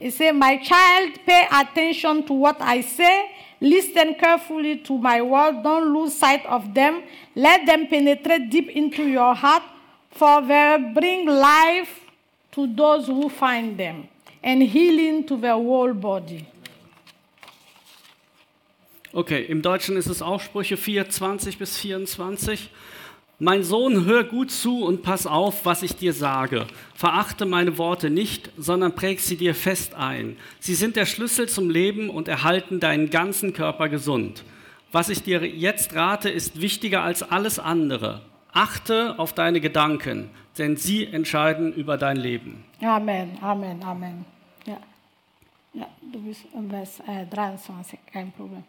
it 0.00 0.12
says, 0.12 0.32
"My 0.34 0.58
child, 0.58 1.18
pay 1.24 1.46
attention 1.50 2.24
to 2.24 2.32
what 2.32 2.60
I 2.60 2.82
say. 2.82 3.30
Listen 3.60 4.14
carefully 4.14 4.78
to 4.78 4.98
my 4.98 5.22
words. 5.22 5.58
Don't 5.62 5.92
lose 5.92 6.14
sight 6.14 6.44
of 6.46 6.74
them. 6.74 7.02
Let 7.34 7.64
them 7.64 7.86
penetrate 7.86 8.50
deep 8.50 8.68
into 8.70 9.06
your 9.06 9.34
heart, 9.34 9.62
for 10.10 10.42
they 10.42 10.78
bring 10.92 11.26
life 11.26 12.00
to 12.52 12.66
those 12.66 13.06
who 13.06 13.28
find 13.28 13.76
them, 13.78 14.08
and 14.42 14.62
healing 14.62 15.24
to 15.24 15.36
the 15.36 15.52
whole 15.52 15.94
body." 15.94 16.46
Okay, 19.14 19.44
im 19.44 19.60
Deutschen 19.60 19.96
ist 19.96 20.06
es 20.06 20.22
auch 20.22 20.40
Sprüche 20.40 20.76
4, 20.76 21.10
20 21.10 21.58
bis 21.58 21.78
24. 21.78 22.70
Mein 23.44 23.64
Sohn, 23.64 24.04
hör 24.04 24.22
gut 24.22 24.52
zu 24.52 24.84
und 24.84 25.02
pass 25.02 25.26
auf, 25.26 25.66
was 25.66 25.82
ich 25.82 25.96
dir 25.96 26.12
sage. 26.12 26.64
Verachte 26.94 27.44
meine 27.44 27.76
Worte 27.76 28.08
nicht, 28.08 28.52
sondern 28.56 28.94
präg 28.94 29.18
sie 29.18 29.36
dir 29.36 29.56
fest 29.56 29.94
ein. 29.94 30.36
Sie 30.60 30.76
sind 30.76 30.94
der 30.94 31.06
Schlüssel 31.06 31.48
zum 31.48 31.68
Leben 31.68 32.08
und 32.08 32.28
erhalten 32.28 32.78
deinen 32.78 33.10
ganzen 33.10 33.52
Körper 33.52 33.88
gesund. 33.88 34.44
Was 34.92 35.08
ich 35.08 35.24
dir 35.24 35.44
jetzt 35.44 35.96
rate, 35.96 36.30
ist 36.30 36.60
wichtiger 36.60 37.02
als 37.02 37.24
alles 37.24 37.58
andere. 37.58 38.22
Achte 38.52 39.18
auf 39.18 39.32
deine 39.32 39.60
Gedanken, 39.60 40.30
denn 40.56 40.76
sie 40.76 41.04
entscheiden 41.04 41.74
über 41.74 41.96
dein 41.96 42.18
Leben. 42.18 42.62
Amen, 42.80 43.38
Amen, 43.40 43.82
Amen. 43.82 44.24
Ja, 44.66 44.78
ja 45.72 45.88
du 46.12 46.20
bist 46.20 46.44
im 46.54 46.70
Vers 46.70 47.00
äh, 47.08 47.26
23, 47.26 47.98
kein 48.12 48.30
Problem. 48.30 48.62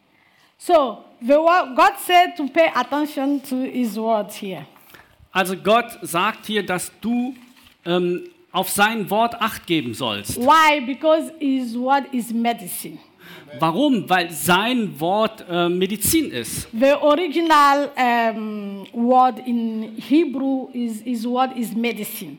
So, 0.58 1.04
the 1.22 1.40
word, 1.40 1.76
God 1.76 1.94
said 2.00 2.36
to 2.38 2.48
pay 2.48 2.70
attention 2.76 3.42
to 3.44 3.64
His 3.64 3.98
word 3.98 4.32
here. 4.32 4.66
Also 5.32 5.56
Gott 5.58 5.98
sagt 6.02 6.46
hier, 6.46 6.64
dass 6.64 6.92
du 7.02 7.34
ähm, 7.86 8.30
auf 8.52 8.70
sein 8.70 9.10
Wort 9.10 9.36
acht 9.42 9.66
geben 9.66 9.94
sollst. 9.94 10.40
Why? 10.40 10.80
Because 10.86 11.34
His 11.40 11.76
word 11.76 12.06
is 12.14 12.32
medicine. 12.32 13.00
Warum? 13.60 14.10
Weil 14.10 14.32
sein 14.32 15.00
Wort 15.00 15.46
äh, 15.50 15.70
Medizin 15.70 16.32
ist. 16.32 16.68
The 16.72 16.94
original 17.02 17.90
um, 17.96 18.88
word 18.94 19.40
in 19.46 19.96
Hebrew 19.98 20.70
is 20.74 21.02
His 21.02 21.26
word 21.26 21.56
is 21.56 21.74
medicine. 21.76 22.38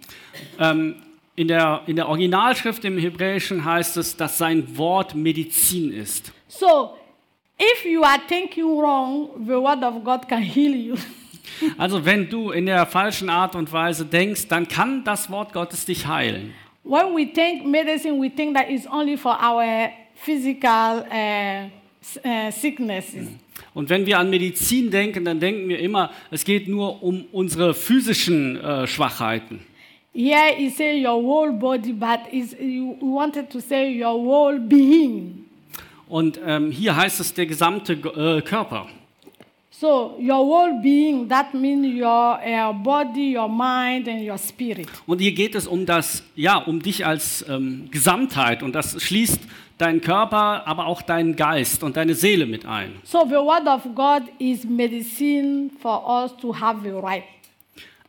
Ähm, 0.58 0.96
in, 1.36 1.48
der, 1.48 1.82
in 1.86 1.96
der 1.96 2.08
Originalschrift 2.08 2.84
im 2.84 2.98
Hebräischen 2.98 3.64
heißt 3.64 3.96
es, 3.96 4.16
dass 4.16 4.38
sein 4.38 4.76
Wort 4.76 5.14
Medizin 5.14 5.92
ist. 5.92 6.32
So, 6.48 6.94
if 7.72 7.84
you 7.84 8.02
are 8.02 8.20
thinking 8.28 8.78
wrong, 8.78 9.30
the 9.46 9.60
word 9.60 9.82
of 9.82 10.02
God 10.04 10.28
can 10.28 10.42
heal 10.42 10.74
you. 10.74 10.96
Also 11.78 12.04
wenn 12.04 12.28
du 12.28 12.50
in 12.50 12.66
der 12.66 12.84
falschen 12.84 13.28
Art 13.28 13.54
und 13.54 13.72
Weise 13.72 14.04
denkst, 14.04 14.48
dann 14.48 14.66
kann 14.66 15.04
das 15.04 15.30
Wort 15.30 15.52
Gottes 15.52 15.84
dich 15.84 16.06
heilen. 16.06 16.52
when 16.84 17.14
we 17.14 17.26
think 17.26 17.64
medicine, 17.64 18.18
we 18.18 18.28
think 18.28 18.54
that 18.54 18.70
it's 18.70 18.86
only 18.86 19.16
for 19.16 19.32
our 19.32 19.90
physical 20.14 21.06
uh, 21.10 21.68
uh, 22.24 22.50
sicknesses. 22.50 23.28
Und 23.72 23.88
wenn 23.88 24.06
wir 24.06 24.18
an 24.18 24.30
Medizin 24.30 24.90
denken, 24.90 25.24
dann 25.24 25.40
denken 25.40 25.68
wir 25.68 25.80
immer, 25.80 26.10
es 26.30 26.44
geht 26.44 26.68
nur 26.68 27.02
um 27.02 27.24
unsere 27.32 27.74
physischen 27.74 28.56
äh, 28.60 28.86
Schwachheiten. 28.86 29.60
Here 30.12 30.54
he 30.56 30.70
say 30.70 31.04
your 31.04 31.20
whole 31.20 31.52
body, 31.52 31.92
but 31.92 32.20
you 32.32 32.96
wanted 33.00 33.50
to 33.50 33.58
say 33.58 34.00
your 34.00 34.14
whole 34.14 34.60
being. 34.60 35.46
Und 36.08 36.40
ähm, 36.44 36.70
hier 36.70 36.96
heißt 36.96 37.20
es 37.20 37.34
der 37.34 37.46
gesamte 37.46 37.92
äh, 37.94 38.42
Körper. 38.42 38.86
So 39.70 40.16
your 40.20 40.38
whole 40.38 40.80
being, 40.80 41.28
that 41.28 41.52
means 41.52 41.84
your 42.00 42.38
uh, 42.38 42.72
body, 42.72 43.36
your 43.36 43.48
mind, 43.48 44.08
and 44.08 44.22
your 44.22 44.38
spirit. 44.38 44.86
Und 45.04 45.20
hier 45.20 45.32
geht 45.32 45.56
es 45.56 45.66
um 45.66 45.84
das, 45.84 46.22
ja, 46.36 46.58
um 46.58 46.80
dich 46.80 47.04
als 47.04 47.44
ähm, 47.48 47.88
Gesamtheit. 47.90 48.62
Und 48.62 48.74
das 48.74 49.02
schließt 49.02 49.40
deinen 49.78 50.00
Körper, 50.00 50.66
aber 50.66 50.86
auch 50.86 51.02
deinen 51.02 51.34
Geist 51.34 51.82
und 51.82 51.96
deine 51.96 52.14
Seele 52.14 52.46
mit 52.46 52.64
ein. 52.66 52.92
So 53.02 53.24
the 53.24 53.34
word 53.34 53.66
of 53.66 53.82
God 53.94 54.22
is 54.38 54.64
medicine 54.64 55.70
for 55.80 56.08
us 56.08 56.36
to 56.40 56.54
have 56.54 56.80
the 56.84 56.90
right. 56.90 57.24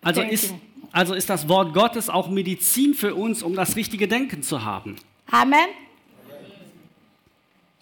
Also 0.03 0.21
ist, 0.21 0.53
also 0.91 1.15
ist 1.15 1.29
das 1.29 1.49
Wort 1.49 1.73
Gottes 1.73 2.09
auch 2.09 2.29
Medizin 2.29 2.93
für 2.93 3.15
uns, 3.15 3.41
um 3.41 3.55
das 3.55 3.75
richtige 3.75 4.07
Denken 4.07 4.43
zu 4.43 4.63
haben. 4.63 4.97
Amen. 5.31 5.67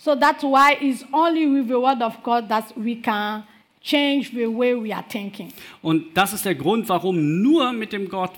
So 0.04 0.16
that's 0.16 0.44
why 0.44 0.76
it's 0.82 1.06
only 1.14 1.48
with 1.48 1.70
the 1.70 1.80
word 1.80 2.02
of 2.02 2.22
God 2.24 2.50
that 2.50 2.74
we 2.76 3.02
can 3.02 3.46
change 3.82 4.32
the 4.32 4.48
way 4.48 4.76
we 4.76 4.94
are 4.94 5.06
thinking. 5.08 5.54
Und 5.82 6.08
das 6.14 6.34
ist 6.34 6.44
der 6.44 6.56
Grund, 6.56 6.90
warum 6.90 7.42
nur 7.42 7.72
mit 7.72 7.94
dem 7.94 8.10
Gott, 8.10 8.32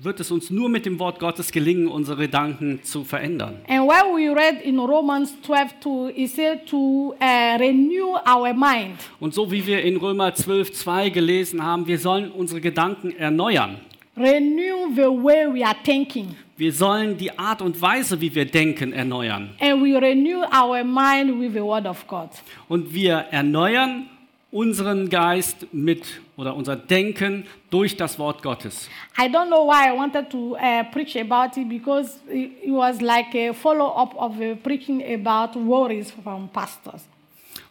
wird 0.00 0.20
es 0.20 0.30
uns 0.30 0.50
nur 0.50 0.68
mit 0.68 0.86
dem 0.86 1.00
Wort 1.00 1.18
Gottes 1.18 1.50
gelingen, 1.50 1.88
unsere 1.88 2.16
Gedanken 2.16 2.84
zu 2.84 3.02
verändern. 3.02 3.56
And 3.66 3.88
when 3.88 4.14
we 4.14 4.32
read 4.32 4.62
in 4.62 4.78
Romans 4.78 5.34
12 5.42 5.80
2, 5.80 6.12
it 6.14 6.30
said 6.30 6.66
to 6.66 7.16
uh, 7.20 7.56
renew 7.58 8.14
our 8.24 8.54
mind. 8.54 8.98
Und 9.18 9.34
so 9.34 9.50
wie 9.50 9.66
wir 9.66 9.82
in 9.82 9.96
Römer 9.96 10.32
12, 10.32 10.72
2 10.74 11.10
gelesen 11.10 11.64
haben, 11.64 11.88
wir 11.88 11.98
sollen 11.98 12.30
unsere 12.30 12.60
Gedanken 12.60 13.16
erneuern. 13.16 13.78
Renew 14.20 14.94
the 14.94 15.08
way 15.08 15.46
we 15.46 15.64
are 15.64 15.76
thinking. 15.82 16.36
Wir 16.58 16.74
sollen 16.74 17.16
die 17.16 17.38
Art 17.38 17.62
und 17.62 17.80
Weise, 17.80 18.20
wie 18.20 18.34
wir 18.34 18.44
denken, 18.44 18.92
erneuern. 18.92 19.48
And 19.58 19.82
we 19.82 19.98
renew 19.98 20.42
our 20.52 20.84
mind 20.84 21.40
with 21.40 21.54
the 21.54 21.62
word 21.62 21.86
of 21.86 22.06
God. 22.06 22.28
Und 22.68 22.92
wir 22.92 23.14
erneuern 23.30 24.10
unseren 24.50 25.08
Geist 25.08 25.66
mit 25.72 26.20
oder 26.36 26.54
unser 26.54 26.76
Denken 26.76 27.46
durch 27.70 27.96
das 27.96 28.18
Wort 28.18 28.42
Gottes. 28.42 28.90
I 29.16 29.22
don't 29.22 29.46
know 29.46 29.66
why 29.66 29.88
I 29.88 29.96
wanted 29.96 30.28
to 30.28 30.54
uh, 30.56 30.84
preach 30.92 31.16
about 31.16 31.58
it 31.58 31.66
because 31.66 32.18
it, 32.28 32.68
was 32.68 33.00
like 33.00 33.34
a 33.34 33.54
follow 33.54 33.86
up 33.96 34.14
of 34.16 34.36
the 34.36 34.54
preaching 34.54 35.02
about 35.02 35.58
worries 35.58 36.10
from 36.22 36.48
pastors. 36.48 37.06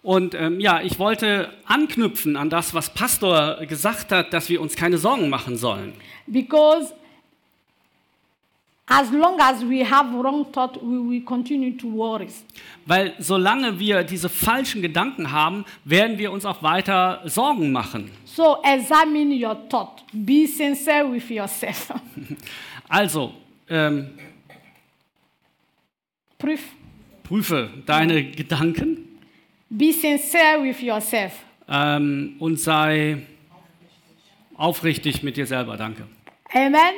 Und 0.01 0.33
ähm, 0.33 0.59
ja, 0.59 0.81
ich 0.81 0.97
wollte 0.97 1.51
anknüpfen 1.65 2.37
an 2.37 2.49
das, 2.49 2.73
was 2.73 2.93
Pastor 2.93 3.65
gesagt 3.65 4.11
hat, 4.11 4.33
dass 4.33 4.49
wir 4.49 4.61
uns 4.61 4.75
keine 4.75 4.97
Sorgen 4.97 5.29
machen 5.29 5.57
sollen. 5.57 5.93
Because 6.25 6.93
as 8.85 9.11
long 9.11 9.37
as 9.39 9.61
we 9.61 9.83
have 9.83 10.11
wrong 10.13 10.49
thought, 10.53 10.77
we 10.81 10.97
will 11.09 11.21
continue 11.21 11.75
to 11.75 11.91
worry. 11.91 12.27
Weil 12.85 13.13
solange 13.19 13.77
wir 13.77 14.03
diese 14.03 14.29
falschen 14.29 14.81
Gedanken 14.81 15.31
haben, 15.31 15.65
werden 15.83 16.17
wir 16.17 16.31
uns 16.31 16.45
auch 16.45 16.63
weiter 16.63 17.21
Sorgen 17.25 17.71
machen. 17.73 18.09
So 18.23 18.57
examine 18.63 19.35
your 19.35 19.67
thought. 19.67 20.03
Be 20.13 20.47
sincere 20.47 21.11
with 21.11 21.29
yourself. 21.29 21.93
Also, 22.91 23.35
ähm, 23.69 24.17
Proof. 26.39 26.59
prüfe 27.21 27.69
deine 27.85 28.23
Gedanken 28.31 29.08
Be 29.69 29.91
sincere 29.93 30.61
with 30.63 30.81
yourself. 30.81 31.33
ähm, 31.67 32.35
und 32.39 32.59
sei 32.59 33.17
aufrichtig 34.55 35.21
mit 35.23 35.37
dir 35.37 35.45
selber. 35.45 35.77
Danke. 35.77 36.03
Amen. 36.53 36.95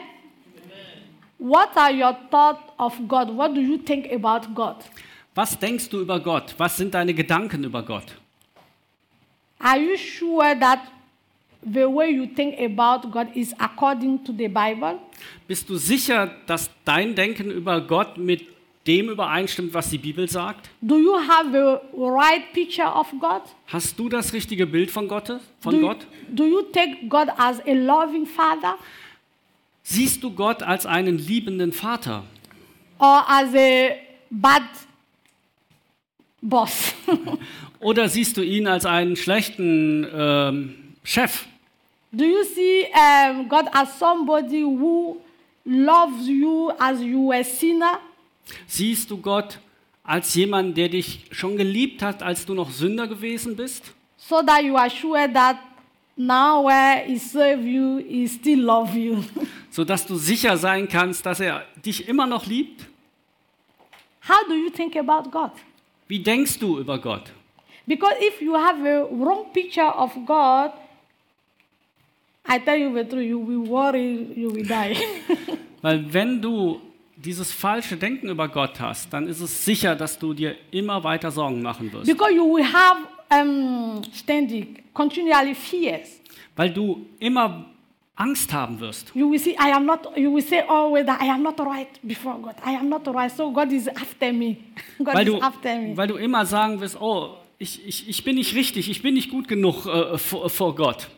What 1.38 1.76
are 1.76 1.92
your 1.94 2.16
thoughts 2.30 2.62
of 2.78 2.94
God? 3.08 3.36
What 3.36 3.56
do 3.56 3.62
you 3.62 3.78
think 3.78 4.06
about 4.12 4.54
God? 4.54 4.78
Was 5.36 5.58
denkst 5.58 5.90
du 5.90 6.02
über 6.02 6.20
Gott? 6.20 6.54
Was 6.58 6.78
sind 6.78 6.94
deine 6.94 7.14
Gedanken 7.14 7.64
über 7.64 7.84
Gott? 7.84 8.16
Are 9.60 9.80
you 9.80 9.98
sure 9.98 10.58
that 10.60 10.80
the 11.64 11.86
way 11.86 12.12
you 12.12 12.26
think 12.28 12.56
about 12.60 13.10
God 13.12 13.28
is 13.36 13.54
according 13.60 14.24
to 14.24 14.32
the 14.32 14.48
Bible? 14.48 15.00
Bist 15.48 15.70
du 15.70 15.78
sicher, 15.78 16.32
dass 16.48 16.70
dein 16.86 17.16
Denken 17.16 17.52
über 17.52 17.82
Gott 17.82 18.18
mit 18.18 18.46
dem 18.88 19.10
übereinstimmt, 19.10 19.74
was 19.74 19.90
die 19.90 19.98
Bibel 19.98 20.28
sagt? 20.28 20.70
Do 20.82 20.98
you 20.98 21.16
have 21.16 21.52
the 21.52 21.98
right 22.00 22.52
picture 22.54 22.88
of 22.88 23.08
God? 23.20 23.44
Hast 23.68 23.98
du 24.00 24.10
das 24.10 24.34
richtige 24.34 24.66
Bild 24.66 24.90
von 24.90 25.08
Gott? 25.08 25.28
Von 25.60 25.74
do, 25.74 25.80
you- 25.80 25.88
Gott? 25.88 26.08
do 26.30 26.46
you 26.46 26.62
take 26.64 27.08
God 27.08 27.28
as 27.38 27.60
a 27.66 27.74
loving 27.74 28.26
father 28.26 28.78
Siehst 29.84 30.22
du 30.24 30.32
Gott 30.32 30.62
als 30.62 30.86
einen 30.86 31.18
liebenden 31.18 31.72
Vater 31.72 32.24
or 33.00 33.24
as 33.28 33.54
a 33.56 33.96
bad 34.30 34.64
boss? 36.42 36.94
oder 37.80 38.08
siehst 38.10 38.38
du 38.38 38.42
ihn 38.44 38.68
als 38.68 38.86
einen 38.86 39.16
schlechten 39.16 40.08
ähm, 40.14 40.76
Chef? 41.04 41.46
do 42.12 42.26
you 42.26 42.44
see 42.44 42.86
um, 42.94 43.48
God 43.48 43.66
as 43.74 43.98
somebody 43.98 44.64
who 44.64 45.22
loves 45.66 46.28
you 46.28 46.72
as 46.80 47.02
you 47.02 47.30
were 47.30 47.40
a 47.40 47.44
sinner? 47.44 48.00
Siehst 48.68 49.12
du 49.12 49.18
Gott 49.18 49.60
als 50.04 50.34
jemand, 50.34 50.78
der 50.78 50.90
dich 50.90 51.26
schon 51.32 51.58
geliebt 51.58 52.02
hat, 52.02 52.24
als 52.24 52.46
du 52.46 52.54
noch 52.54 52.72
Sünder 52.72 53.08
gewesen 53.08 53.56
bist? 53.56 53.94
So 54.18 54.42
that 54.42 54.62
you 54.64 54.76
are 54.76 54.90
sure 54.90 55.32
that 55.34 55.58
now 56.16 56.66
where 56.66 57.04
He 57.06 57.18
serve 57.18 57.64
you, 57.64 57.98
He 57.98 58.28
still 58.28 58.62
love 58.62 58.98
you. 58.98 59.24
Sodass 59.70 60.06
du 60.06 60.16
sicher 60.16 60.58
sein 60.58 60.88
kannst, 60.88 61.26
dass 61.26 61.40
er 61.40 61.66
dich 61.86 62.08
immer 62.08 62.28
noch 62.28 62.46
liebt? 62.46 62.86
How 64.28 64.46
do 64.48 64.54
you 64.54 64.70
think 64.70 64.96
about 64.96 65.30
God? 65.30 65.52
Wie 66.08 66.20
denkst 66.20 66.60
du 66.60 66.80
über 66.80 67.00
Gott? 67.00 67.32
Because 67.88 68.16
if 68.22 68.42
you 68.42 68.54
have 68.56 68.80
a 68.86 69.08
wrong 69.10 69.52
picture 69.54 69.92
of 69.98 70.14
God, 70.26 70.72
I 72.48 72.60
tell 72.60 72.78
you 72.78 72.94
the 72.94 73.04
truth, 73.04 73.26
you 73.26 73.40
will 73.40 73.68
worry, 73.68 74.28
you 74.36 74.54
will 74.54 74.66
die. 74.66 74.96
Weil 75.82 76.14
wenn 76.14 76.42
du 76.42 76.80
dieses 77.24 77.52
falsche 77.52 77.98
Denken 77.98 78.30
über 78.30 78.48
Gott 78.48 78.80
hast, 78.80 79.12
dann 79.14 79.28
ist 79.28 79.42
es 79.42 79.64
sicher, 79.66 79.96
dass 79.96 80.18
du 80.20 80.34
dir 80.34 80.56
immer 80.72 81.04
weiter 81.04 81.32
Sorgen 81.32 81.62
machen 81.62 81.92
wirst. 81.94 82.06
because 82.08 82.34
you 82.34 82.44
will 82.56 82.64
have 82.66 82.98
um, 83.32 84.02
standing, 84.14 84.78
continually 84.94 85.56
fears. 85.56 86.20
Weil 86.56 86.72
du 86.72 87.06
immer 87.20 87.66
Angst 88.16 88.52
haben 88.54 88.80
wirst. 88.80 89.12
You 89.16 89.32
will 89.32 89.40
see, 89.40 89.52
I 89.52 89.72
am 89.74 89.86
not, 89.86 90.16
you 90.16 90.34
will 90.34 90.44
say 90.44 90.62
always 90.68 91.06
that 91.06 91.22
I 91.22 91.30
am 91.30 91.42
not 91.42 91.60
right 91.60 91.88
before 92.04 92.38
God. 92.40 92.56
I 92.66 92.76
am 92.76 92.90
not 92.90 93.08
right, 93.08 93.32
so 93.32 93.52
God 93.52 93.72
is 93.72 93.88
after 93.88 94.32
me. 94.34 94.58
God 95.00 95.14
Weil 95.16 95.28
is 95.28 95.34
du, 95.34 95.42
after 95.42 95.76
me. 95.80 95.96
weil 95.98 96.08
du 96.08 96.16
immer 96.18 96.46
sagen 96.46 96.80
wirst, 96.82 97.00
oh, 97.00 97.36
ich, 97.58 97.88
ich, 97.88 98.10
ich 98.10 98.24
bin 98.24 98.36
nicht 98.36 98.54
richtig, 98.56 98.90
ich 98.90 99.02
bin 99.02 99.14
nicht 99.14 99.30
gut 99.32 99.48
genug 99.48 99.86
äh, 99.86 100.18
vor, 100.18 100.50
vor 100.50 100.76
Gott. 100.76 101.10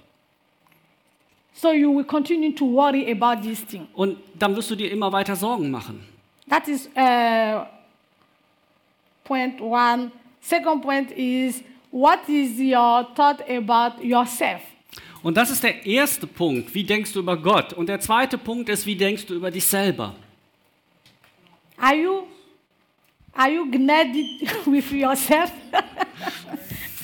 So 1.53 1.71
you 1.71 1.95
will 1.95 2.05
continue 2.05 2.53
to 2.55 2.65
worry 2.65 3.11
about 3.11 3.41
this 3.43 3.65
thing. 3.65 3.87
Und 3.93 4.17
dann 4.37 4.55
wirst 4.55 4.71
du 4.71 4.75
dir 4.75 4.91
immer 4.91 5.11
weiter 5.11 5.35
Sorgen 5.35 5.69
machen. 5.69 6.03
That 6.49 6.67
is 6.67 6.89
uh, 6.95 7.65
point 9.23 9.61
one. 9.61 10.11
Second 10.41 10.81
point 10.81 11.11
is 11.11 11.63
what 11.91 12.27
is 12.27 12.59
your 12.59 13.07
thought 13.15 13.41
about 13.49 14.03
yourself? 14.03 14.61
Und 15.21 15.37
das 15.37 15.51
ist 15.51 15.63
der 15.63 15.85
erste 15.85 16.27
Punkt, 16.27 16.73
wie 16.75 16.83
denkst 16.83 17.13
du 17.13 17.19
über 17.19 17.37
Gott? 17.37 17.71
Und 17.71 17.87
der 17.87 18.01
zweite 18.01 18.37
Punkt 18.37 18.67
ist, 18.67 18.85
wie 18.85 18.95
denkst 18.95 19.25
du 19.25 19.35
über 19.35 19.51
dich 19.51 19.65
selber? 19.65 20.13
Are 21.77 21.95
you 21.95 22.27
are 23.33 23.49
you 23.49 23.69
gnädig 23.69 24.41
with 24.65 24.91
yourself? 24.91 25.51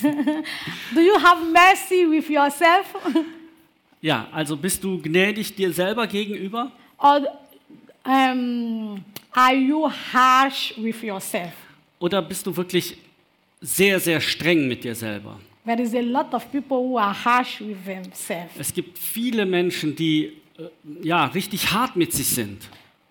Do 0.02 1.00
you 1.00 1.14
have 1.22 1.44
mercy 1.44 2.06
with 2.08 2.28
yourself? 2.28 2.86
Ja, 4.00 4.28
also 4.32 4.56
bist 4.56 4.82
du 4.82 5.00
gnädig 5.00 5.54
dir 5.54 5.72
selber 5.72 6.06
gegenüber? 6.06 6.72
or 7.00 7.20
um, 8.04 9.04
are 9.32 9.54
you 9.54 9.88
harsh 10.12 10.74
with 10.76 11.02
yourself? 11.02 11.52
Oder 11.98 12.22
bist 12.22 12.46
du 12.46 12.56
wirklich 12.56 12.96
sehr, 13.60 14.00
sehr 14.00 14.20
streng 14.20 14.68
mit 14.68 14.84
dir 14.84 14.94
selber? 14.94 15.38
There 15.64 15.80
is 15.82 15.94
a 15.94 16.00
lot 16.00 16.32
of 16.32 16.50
people 16.50 16.78
who 16.78 16.98
are 16.98 17.12
harsh 17.12 17.60
with 17.60 17.84
themselves. 17.84 18.52
Es 18.58 18.72
gibt 18.72 18.98
viele 18.98 19.44
Menschen, 19.44 19.94
die 19.94 20.32
äh, 20.58 20.62
ja 21.02 21.26
richtig 21.26 21.70
hart 21.70 21.96
mit 21.96 22.12
sich 22.12 22.28
sind. 22.28 22.68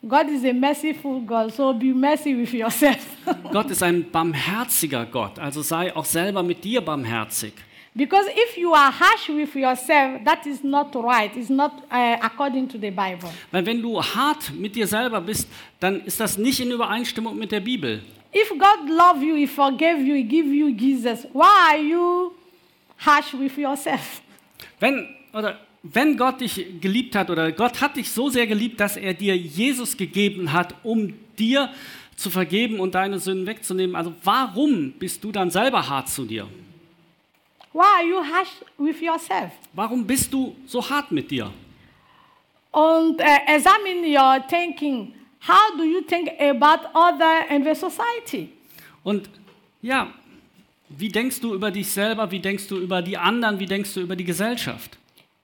God 0.07 0.29
is 0.29 0.45
a 0.45 0.53
merciful 0.53 1.21
God, 1.21 1.53
so 1.53 1.73
be 1.73 1.93
mercy 1.93 2.35
with 2.35 2.53
yourself. 2.53 3.05
Gott 3.51 3.69
ist 3.69 3.83
ein 3.83 4.09
barmherziger 4.09 5.05
Gott, 5.05 5.37
also 5.37 5.61
sei 5.61 5.95
auch 5.95 6.05
selber 6.05 6.41
mit 6.41 6.63
dir 6.63 6.81
barmherzig. 6.81 7.53
Because 7.95 8.27
if 8.27 8.57
you 8.57 8.73
are 8.73 8.91
harsh 8.91 9.29
with 9.29 9.55
yourself, 9.55 10.23
that 10.25 10.45
is 10.45 10.63
not 10.63 10.95
right. 10.95 11.35
It's 11.35 11.49
not 11.49 11.83
uh, 11.91 12.17
according 12.21 12.67
to 12.69 12.77
the 12.77 12.91
Bible. 12.91 13.29
Weil 13.51 13.65
wenn 13.65 13.81
du 13.81 14.01
hart 14.01 14.51
mit 14.53 14.75
dir 14.75 14.87
selber 14.87 15.21
bist, 15.21 15.47
dann 15.79 16.01
ist 16.05 16.19
das 16.19 16.37
nicht 16.37 16.59
in 16.59 16.71
Übereinstimmung 16.71 17.37
mit 17.37 17.51
der 17.51 17.61
Bibel. 17.61 18.01
If 18.33 18.49
God 18.49 18.87
love 18.87 19.23
you, 19.23 19.35
He 19.35 19.47
forgave 19.47 20.01
you, 20.01 20.15
He 20.15 20.23
give 20.23 20.47
you 20.47 20.67
Jesus. 20.67 21.25
Why 21.33 21.71
are 21.71 21.81
you 21.81 22.31
harsh 22.97 23.33
with 23.33 23.57
yourself? 23.57 24.21
Wenn, 24.79 25.07
oder 25.33 25.59
wenn 25.83 26.17
Gott 26.17 26.41
dich 26.41 26.79
geliebt 26.81 27.15
hat 27.15 27.29
oder 27.29 27.51
Gott 27.51 27.81
hat 27.81 27.95
dich 27.95 28.11
so 28.11 28.29
sehr 28.29 28.47
geliebt, 28.47 28.79
dass 28.79 28.97
er 28.97 29.13
dir 29.13 29.35
Jesus 29.35 29.97
gegeben 29.97 30.53
hat, 30.53 30.75
um 30.83 31.13
dir 31.37 31.69
zu 32.15 32.29
vergeben 32.29 32.79
und 32.79 32.95
deine 32.95 33.17
Sünden 33.19 33.47
wegzunehmen, 33.47 33.95
also 33.95 34.13
warum 34.23 34.91
bist 34.91 35.23
du 35.23 35.31
dann 35.31 35.49
selber 35.49 35.87
hart 35.89 36.09
zu 36.09 36.25
dir? 36.25 36.47
Why 37.71 38.01
are 38.01 38.03
you 38.03 38.23
harsh 38.23 38.49
with 38.77 39.01
yourself? 39.01 39.51
Warum 39.73 40.05
bist 40.05 40.33
du 40.33 40.55
so 40.65 40.81
hart 40.81 41.11
mit 41.11 41.29
dir? 41.29 41.51
And 42.73 43.19
uh, 43.21 43.39
examine 43.47 44.05
your 44.05 44.39
thinking. 44.47 45.13
How 45.39 45.75
do 45.77 45.83
you 45.83 46.01
think 46.01 46.29
about 46.39 46.89
other 46.93 47.45
in 47.49 47.63
the 47.63 47.75
society? 47.75 48.49
Und 49.03 49.29
ja, 49.81 50.13
wie 50.89 51.09
denkst 51.09 51.39
du 51.39 51.53
über 51.53 51.71
dich 51.71 51.89
selber? 51.91 52.29
Wie 52.31 52.39
denkst 52.39 52.67
du 52.67 52.77
über 52.77 53.01
die 53.01 53.17
anderen? 53.17 53.59
Wie 53.59 53.65
denkst 53.65 53.93
du 53.93 54.01
über 54.01 54.15
die 54.15 54.25
Gesellschaft? 54.25 54.97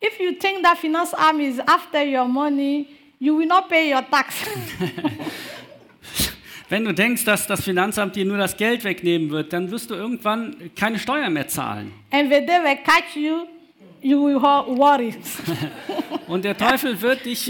If 0.03 0.19
you 0.19 0.34
think 0.34 0.63
that 0.63 0.78
finance 0.78 1.13
arm 1.13 1.39
is 1.39 1.59
after 1.59 2.03
your 2.03 2.28
money, 2.28 2.88
you 3.19 3.38
will 3.38 3.47
not 3.47 3.69
pay 3.69 3.93
your 3.93 4.03
tax. 4.09 4.36
Wenn 6.70 6.84
du 6.84 6.93
denkst, 6.93 7.26
dass 7.26 7.45
das 7.47 7.63
Finanzamt 7.63 8.16
dir 8.16 8.26
nur 8.26 8.38
das 8.38 8.57
Geld 8.57 8.84
wegnehmen 8.84 9.30
wird, 9.30 9.53
dann 9.53 9.70
wirst 9.72 9.89
du 9.91 9.93
irgendwann 9.93 10.72
keine 10.76 10.97
Steuern 10.99 11.34
mehr 11.34 11.47
zahlen. 11.47 11.91
and 12.11 12.30
day 12.30 12.45
they 12.45 12.76
catch 12.78 13.16
you, 13.16 13.45
you 14.01 14.20
will 14.26 14.41
worry. 14.41 15.13
Und 16.28 16.43
der 16.43 16.57
Teufel 16.57 16.99
wird 17.01 17.24
dich 17.26 17.45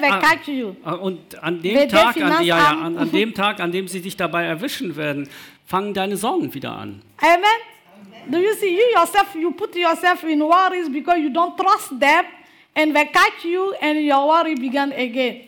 they 0.00 0.10
Ah. 0.10 0.20
catch 0.20 0.48
you, 0.48 0.74
und 1.02 1.42
an 1.42 1.60
dem 1.60 1.86
Tag, 1.88 2.16
an, 2.16 2.44
ja, 2.44 2.56
ja, 2.58 2.70
an, 2.80 2.96
an 2.96 3.10
dem 3.10 3.34
Tag, 3.34 3.60
an 3.60 3.72
dem 3.72 3.88
sie 3.88 4.00
dich 4.00 4.16
dabei 4.16 4.44
erwischen 4.44 4.96
werden, 4.96 5.28
fangen 5.66 5.92
deine 5.92 6.16
Sorgen 6.16 6.52
wieder 6.54 6.72
an. 6.72 7.02
Amen. 7.18 8.30
Do 8.30 8.38
you 8.38 8.54
see 8.58 8.70
you 8.74 8.98
yourself? 8.98 9.34
You 9.34 9.50
put 9.52 9.76
yourself 9.76 10.24
in 10.24 10.40
worries 10.40 10.90
because 10.90 11.18
you 11.20 11.28
don't 11.28 11.56
trust 11.58 11.90
them, 12.00 12.24
and 12.74 12.94
they 12.94 13.04
catch 13.04 13.44
you, 13.44 13.72
and 13.82 14.00
your 14.00 14.26
worry 14.26 14.54
began 14.54 14.92
again. 14.92 15.40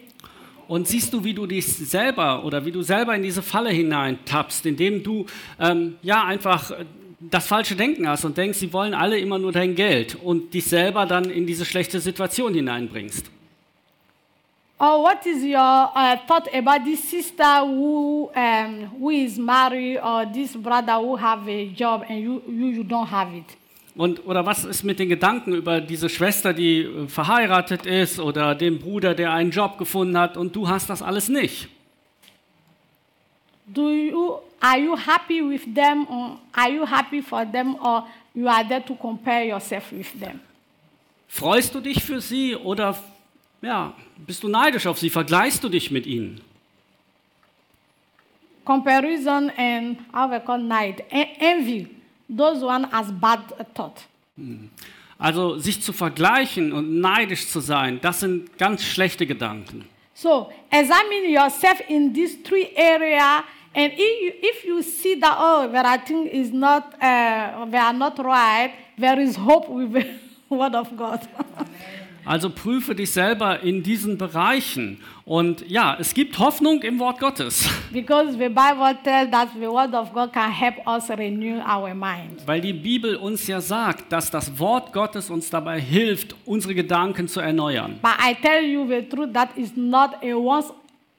Und 0.68 0.86
siehst 0.86 1.12
du, 1.14 1.24
wie 1.24 1.34
du 1.34 1.46
dich 1.46 1.66
selber 1.66 2.44
oder 2.44 2.64
wie 2.64 2.70
du 2.70 2.82
selber 2.82 3.14
in 3.16 3.22
diese 3.22 3.42
Falle 3.42 3.70
hineintappst, 3.70 4.66
indem 4.66 5.02
du 5.02 5.24
ähm, 5.58 5.96
ja 6.02 6.24
einfach 6.24 6.70
äh, 6.70 6.84
das 7.20 7.46
falsche 7.46 7.74
Denken 7.74 8.06
hast 8.06 8.24
und 8.24 8.36
denkst, 8.36 8.58
sie 8.58 8.72
wollen 8.72 8.94
alle 8.94 9.18
immer 9.18 9.38
nur 9.38 9.50
dein 9.50 9.74
Geld 9.74 10.14
und 10.14 10.54
dich 10.54 10.66
selber 10.66 11.06
dann 11.06 11.30
in 11.30 11.46
diese 11.46 11.64
schlechte 11.64 12.00
Situation 12.00 12.54
hineinbringst. 12.54 13.30
Or 14.80 15.02
what 15.02 15.26
is 15.26 15.42
your 15.42 15.90
uh, 15.96 16.16
thought 16.28 16.46
about 16.54 16.84
this 16.84 17.02
sister 17.10 17.64
who 17.66 18.30
um, 18.36 18.90
who 19.00 19.10
is 19.10 19.36
married, 19.36 19.98
or 19.98 20.24
this 20.24 20.56
brother 20.56 21.00
who 21.00 21.16
have 21.16 21.48
a 21.48 21.66
job 21.74 22.04
and 22.08 22.20
you 22.20 22.42
you, 22.46 22.66
you 22.68 22.84
don't 22.84 23.08
have 23.08 23.34
it? 23.34 23.56
Und, 23.98 24.24
oder 24.28 24.46
was 24.46 24.64
ist 24.64 24.84
mit 24.84 25.00
den 25.00 25.08
Gedanken 25.08 25.52
über 25.54 25.80
diese 25.80 26.08
Schwester, 26.08 26.52
die 26.54 26.82
äh, 26.82 27.08
verheiratet 27.08 27.84
ist 27.84 28.20
oder 28.20 28.54
den 28.54 28.78
Bruder, 28.78 29.12
der 29.12 29.32
einen 29.32 29.50
Job 29.50 29.76
gefunden 29.76 30.16
hat 30.16 30.36
und 30.36 30.54
du 30.54 30.68
hast 30.68 30.88
das 30.88 31.02
alles 31.02 31.28
nicht? 31.28 31.68
Do 33.66 33.90
you 33.90 34.36
are 34.60 34.78
you 34.78 34.96
happy 34.96 35.42
with 35.42 35.62
them, 35.74 36.06
or 36.08 36.38
are 36.52 36.70
you 36.70 36.86
happy 36.86 37.20
for 37.20 37.44
them, 37.50 37.74
or 37.74 38.06
you 38.34 38.46
are 38.46 38.64
there 38.68 38.84
to 38.84 38.94
compare 38.94 39.44
yourself 39.44 39.90
with 39.90 40.12
them? 40.20 40.38
Freust 41.26 41.74
du 41.74 41.80
dich 41.80 42.00
für 42.00 42.20
sie 42.20 42.54
oder 42.54 42.96
ja, 43.62 43.94
bist 44.16 44.44
du 44.44 44.48
neidisch 44.48 44.86
auf 44.86 45.00
sie? 45.00 45.10
Vergleichst 45.10 45.64
du 45.64 45.68
dich 45.68 45.90
mit 45.90 46.06
ihnen? 46.06 46.40
Comparison 48.64 49.50
and 49.56 49.98
how 50.14 50.30
we 50.30 50.38
call 50.38 50.60
en- 50.60 51.26
envy. 51.40 51.97
Those 52.28 52.62
one 52.62 52.86
as 52.92 53.10
bad 53.12 53.40
thought. 53.74 54.06
Also 55.18 55.58
sich 55.58 55.82
zu 55.82 55.92
vergleichen 55.92 56.72
und 56.72 57.00
neidisch 57.00 57.48
zu 57.48 57.60
sein, 57.60 57.98
das 58.00 58.20
sind 58.20 58.56
ganz 58.58 58.84
schlechte 58.84 59.26
Gedanken. 59.26 59.84
So 60.14 60.50
examine 60.70 61.28
yourself 61.28 61.80
in 61.88 62.12
these 62.12 62.42
three 62.42 62.68
area, 62.76 63.44
and 63.74 63.92
if 63.92 63.98
you, 63.98 64.32
if 64.42 64.64
you 64.64 64.82
see 64.82 65.18
that 65.20 65.36
oh, 65.38 65.68
that 65.72 65.86
I 65.86 65.98
think 66.04 66.32
is 66.32 66.52
not 66.52 66.94
uh, 66.94 67.66
they 67.70 67.78
are 67.78 67.92
not 67.92 68.18
right, 68.18 68.72
there 68.98 69.20
is 69.20 69.36
hope 69.36 69.68
with 69.68 69.92
the 70.48 70.56
word 70.56 70.74
of 70.74 70.96
God. 70.96 71.26
Also 72.28 72.50
prüfe 72.50 72.94
dich 72.94 73.10
selber 73.10 73.60
in 73.62 73.82
diesen 73.82 74.18
Bereichen. 74.18 75.00
Und 75.24 75.64
ja, 75.66 75.96
es 75.98 76.12
gibt 76.12 76.38
Hoffnung 76.38 76.82
im 76.82 76.98
Wort 76.98 77.20
Gottes, 77.20 77.66
because 77.90 78.32
the 78.32 78.48
Bible 78.48 78.94
tells 79.02 79.30
that 79.30 79.48
the 79.54 79.66
word 79.66 79.94
of 79.94 80.12
God 80.12 80.30
can 80.32 80.52
help 80.52 80.74
us 80.86 81.08
renew 81.08 81.58
our 81.60 81.94
mind. 81.94 82.46
weil 82.46 82.60
die 82.60 82.74
Bibel 82.74 83.16
uns 83.16 83.46
ja 83.46 83.62
sagt, 83.62 84.12
dass 84.12 84.30
das 84.30 84.58
Wort 84.58 84.92
Gottes 84.92 85.30
uns 85.30 85.48
dabei 85.48 85.80
hilft, 85.80 86.36
unsere 86.44 86.74
Gedanken 86.74 87.28
zu 87.28 87.40
erneuern. 87.40 87.98
But 88.02 88.16
I 88.20 88.34
tell 88.34 88.62
you 88.62 88.86
the 88.86 89.08
truth, 89.08 89.32
that 89.32 89.56
is 89.56 89.74
not 89.74 90.10
a 90.22 90.34
once 90.34 90.70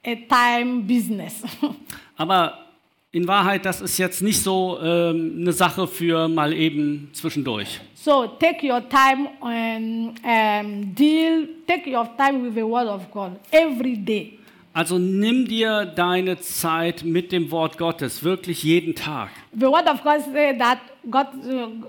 a 0.06 0.14
time 0.14 0.82
business. 0.82 1.42
Aber 2.16 2.69
in 3.12 3.26
Wahrheit, 3.26 3.64
das 3.64 3.80
ist 3.80 3.98
jetzt 3.98 4.22
nicht 4.22 4.40
so 4.42 4.78
ähm, 4.80 5.38
eine 5.40 5.52
Sache 5.52 5.86
für 5.88 6.28
mal 6.28 6.52
eben 6.52 7.10
zwischendurch. 7.12 7.80
so 7.94 8.26
take 8.38 8.64
your 8.66 8.80
time 8.88 9.28
and 9.40 10.18
um, 10.24 10.94
deal, 10.94 11.48
take 11.66 11.86
your 11.90 12.08
time 12.16 12.42
with 12.42 12.54
the 12.54 12.62
word 12.62 12.86
of 12.86 13.10
God 13.10 13.32
every 13.50 13.96
day. 13.96 14.38
Also 14.72 14.98
nimm 14.98 15.46
dir 15.46 15.84
deine 15.84 16.38
Zeit 16.38 17.02
mit 17.02 17.32
dem 17.32 17.50
Wort 17.50 17.76
Gottes, 17.76 18.22
wirklich 18.22 18.62
jeden 18.62 18.94
Tag. 18.94 19.30
The 19.52 19.66
word 19.66 19.88
of 19.88 20.02
God 20.04 20.20
says 20.20 20.56
that 20.58 20.78
God, 21.10 21.26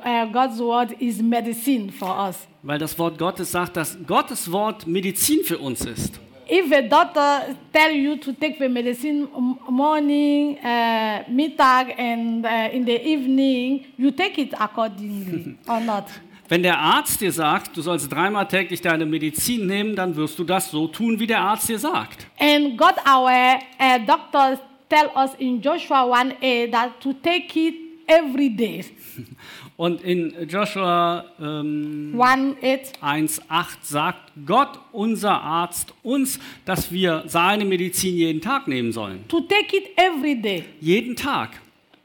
uh, 0.03 0.25
God's 0.31 0.59
word 0.59 0.93
is 0.99 1.21
medicine 1.21 1.91
for 1.91 2.09
us. 2.27 2.47
Weil 2.63 2.79
das 2.79 2.97
Wort 2.97 3.19
Gottes 3.19 3.51
sagt, 3.51 3.77
dass 3.77 3.97
Gottes 4.07 4.51
Wort 4.51 4.87
Medizin 4.87 5.43
für 5.43 5.59
uns 5.59 5.85
ist. 5.85 6.19
If 6.51 6.69
a 6.71 6.81
doctor 6.81 7.55
tell 7.71 7.91
you 7.91 8.17
to 8.17 8.33
take 8.33 8.59
the 8.59 8.67
medicine 8.67 9.27
morning, 9.69 10.59
uh, 10.59 11.23
middag, 11.29 11.97
and 11.97 12.45
uh, 12.45 12.69
in 12.73 12.83
the 12.83 13.01
evening, 13.07 13.85
you 13.97 14.11
take 14.11 14.37
it 14.37 14.53
accordingly 14.59 15.57
or 15.67 15.79
not. 15.79 16.07
Wenn 16.49 16.63
der 16.63 16.77
Arzt 16.77 17.21
dir 17.21 17.31
sagt, 17.31 17.77
du 17.77 17.81
sollst 17.81 18.11
dreimal 18.11 18.45
täglich 18.45 18.81
deine 18.81 19.05
Medizin 19.05 19.67
nehmen, 19.67 19.95
dann 19.95 20.13
wirst 20.17 20.37
du 20.37 20.43
das 20.43 20.69
so 20.69 20.87
tun, 20.87 21.17
wie 21.17 21.27
der 21.27 21.39
Arzt 21.39 21.69
dir 21.69 21.79
sagt. 21.79 22.27
And 22.37 22.77
God, 22.77 22.95
our 23.07 23.57
uh, 23.79 24.05
doctors, 24.05 24.59
tell 24.89 25.09
us 25.15 25.31
in 25.37 25.61
Joshua 25.61 26.03
1a 26.03 26.69
that 26.69 26.99
to 26.99 27.13
take 27.13 27.55
it 27.55 27.75
every 28.05 28.49
day. 28.49 28.83
Und 29.81 30.03
in 30.03 30.47
Joshua 30.47 31.25
ähm, 31.41 32.13
1 32.15 32.93
8. 33.01 33.49
1,8 33.49 33.65
sagt 33.81 34.31
Gott, 34.45 34.79
unser 34.91 35.41
Arzt, 35.41 35.91
uns, 36.03 36.39
dass 36.65 36.91
wir 36.91 37.23
seine 37.25 37.65
Medizin 37.65 38.15
jeden 38.15 38.41
Tag 38.41 38.67
nehmen 38.67 38.91
sollen. 38.91 39.27
To 39.27 39.41
take 39.41 39.75
it 39.75 39.85
every 39.95 40.39
day. 40.39 40.65
Jeden 40.79 41.15
Tag. 41.15 41.59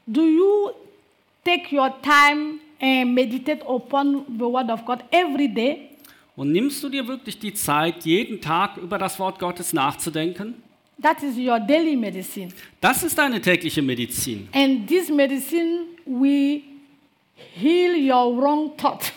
Do 0.07 0.25
you 0.25 0.71
take 1.45 1.71
your 1.71 1.93
time 2.01 2.55
and 2.81 3.13
meditate 3.13 3.63
upon 3.67 4.25
the 4.27 4.45
word 4.45 4.71
of 4.71 4.83
God 4.83 5.03
every 5.11 5.47
day? 5.47 5.89
Und 6.35 6.53
nimmst 6.53 6.83
du 6.83 6.89
dir 6.89 7.07
wirklich 7.07 7.37
die 7.37 7.53
Zeit, 7.53 8.03
jeden 8.05 8.41
Tag 8.41 8.77
über 8.77 8.97
das 8.97 9.19
Wort 9.19 9.37
Gottes 9.37 9.71
nachzudenken? 9.71 10.55
That 10.99 11.21
is 11.21 11.37
your 11.37 11.59
daily 11.59 11.95
medicine. 11.95 12.47
Das 12.81 13.03
ist 13.03 13.15
deine 13.19 13.39
tägliche 13.39 13.83
Medizin. 13.83 14.49
And 14.51 14.87
this 14.87 15.09
medicine 15.09 15.81
will 16.07 16.63
heal 17.55 17.95
your 17.95 18.35
wrong 18.41 18.75
thought. 18.77 19.13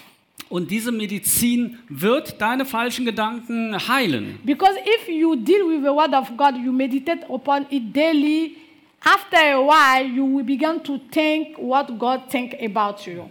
Und 0.48 0.70
diese 0.70 0.90
Medizin 0.90 1.78
wird 1.88 2.40
deine 2.40 2.64
falschen 2.64 3.04
Gedanken 3.04 3.76
heilen. 3.88 4.40
Because 4.44 4.74
if 4.80 5.08
you 5.08 5.36
deal 5.36 5.68
with 5.68 5.82
the 5.82 5.90
word 5.90 6.12
of 6.12 6.36
God, 6.36 6.56
you 6.56 6.72
meditate 6.72 7.24
upon 7.28 7.66
it 7.70 7.94
daily, 7.94 8.56
after 9.04 9.36
a 9.36 9.60
while 9.60 10.06
you 10.06 10.26
will 10.26 10.44
begin 10.44 10.82
to 10.82 10.98
think 11.12 11.56
what 11.56 11.96
God 11.98 12.28
think 12.28 12.54
about 12.54 13.08
you. 13.08 13.30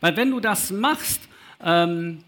Weil 0.00 0.16
wenn 0.16 0.30
du 0.30 0.38
das 0.38 0.70
machst, 0.70 1.22
ähm, 1.64 2.18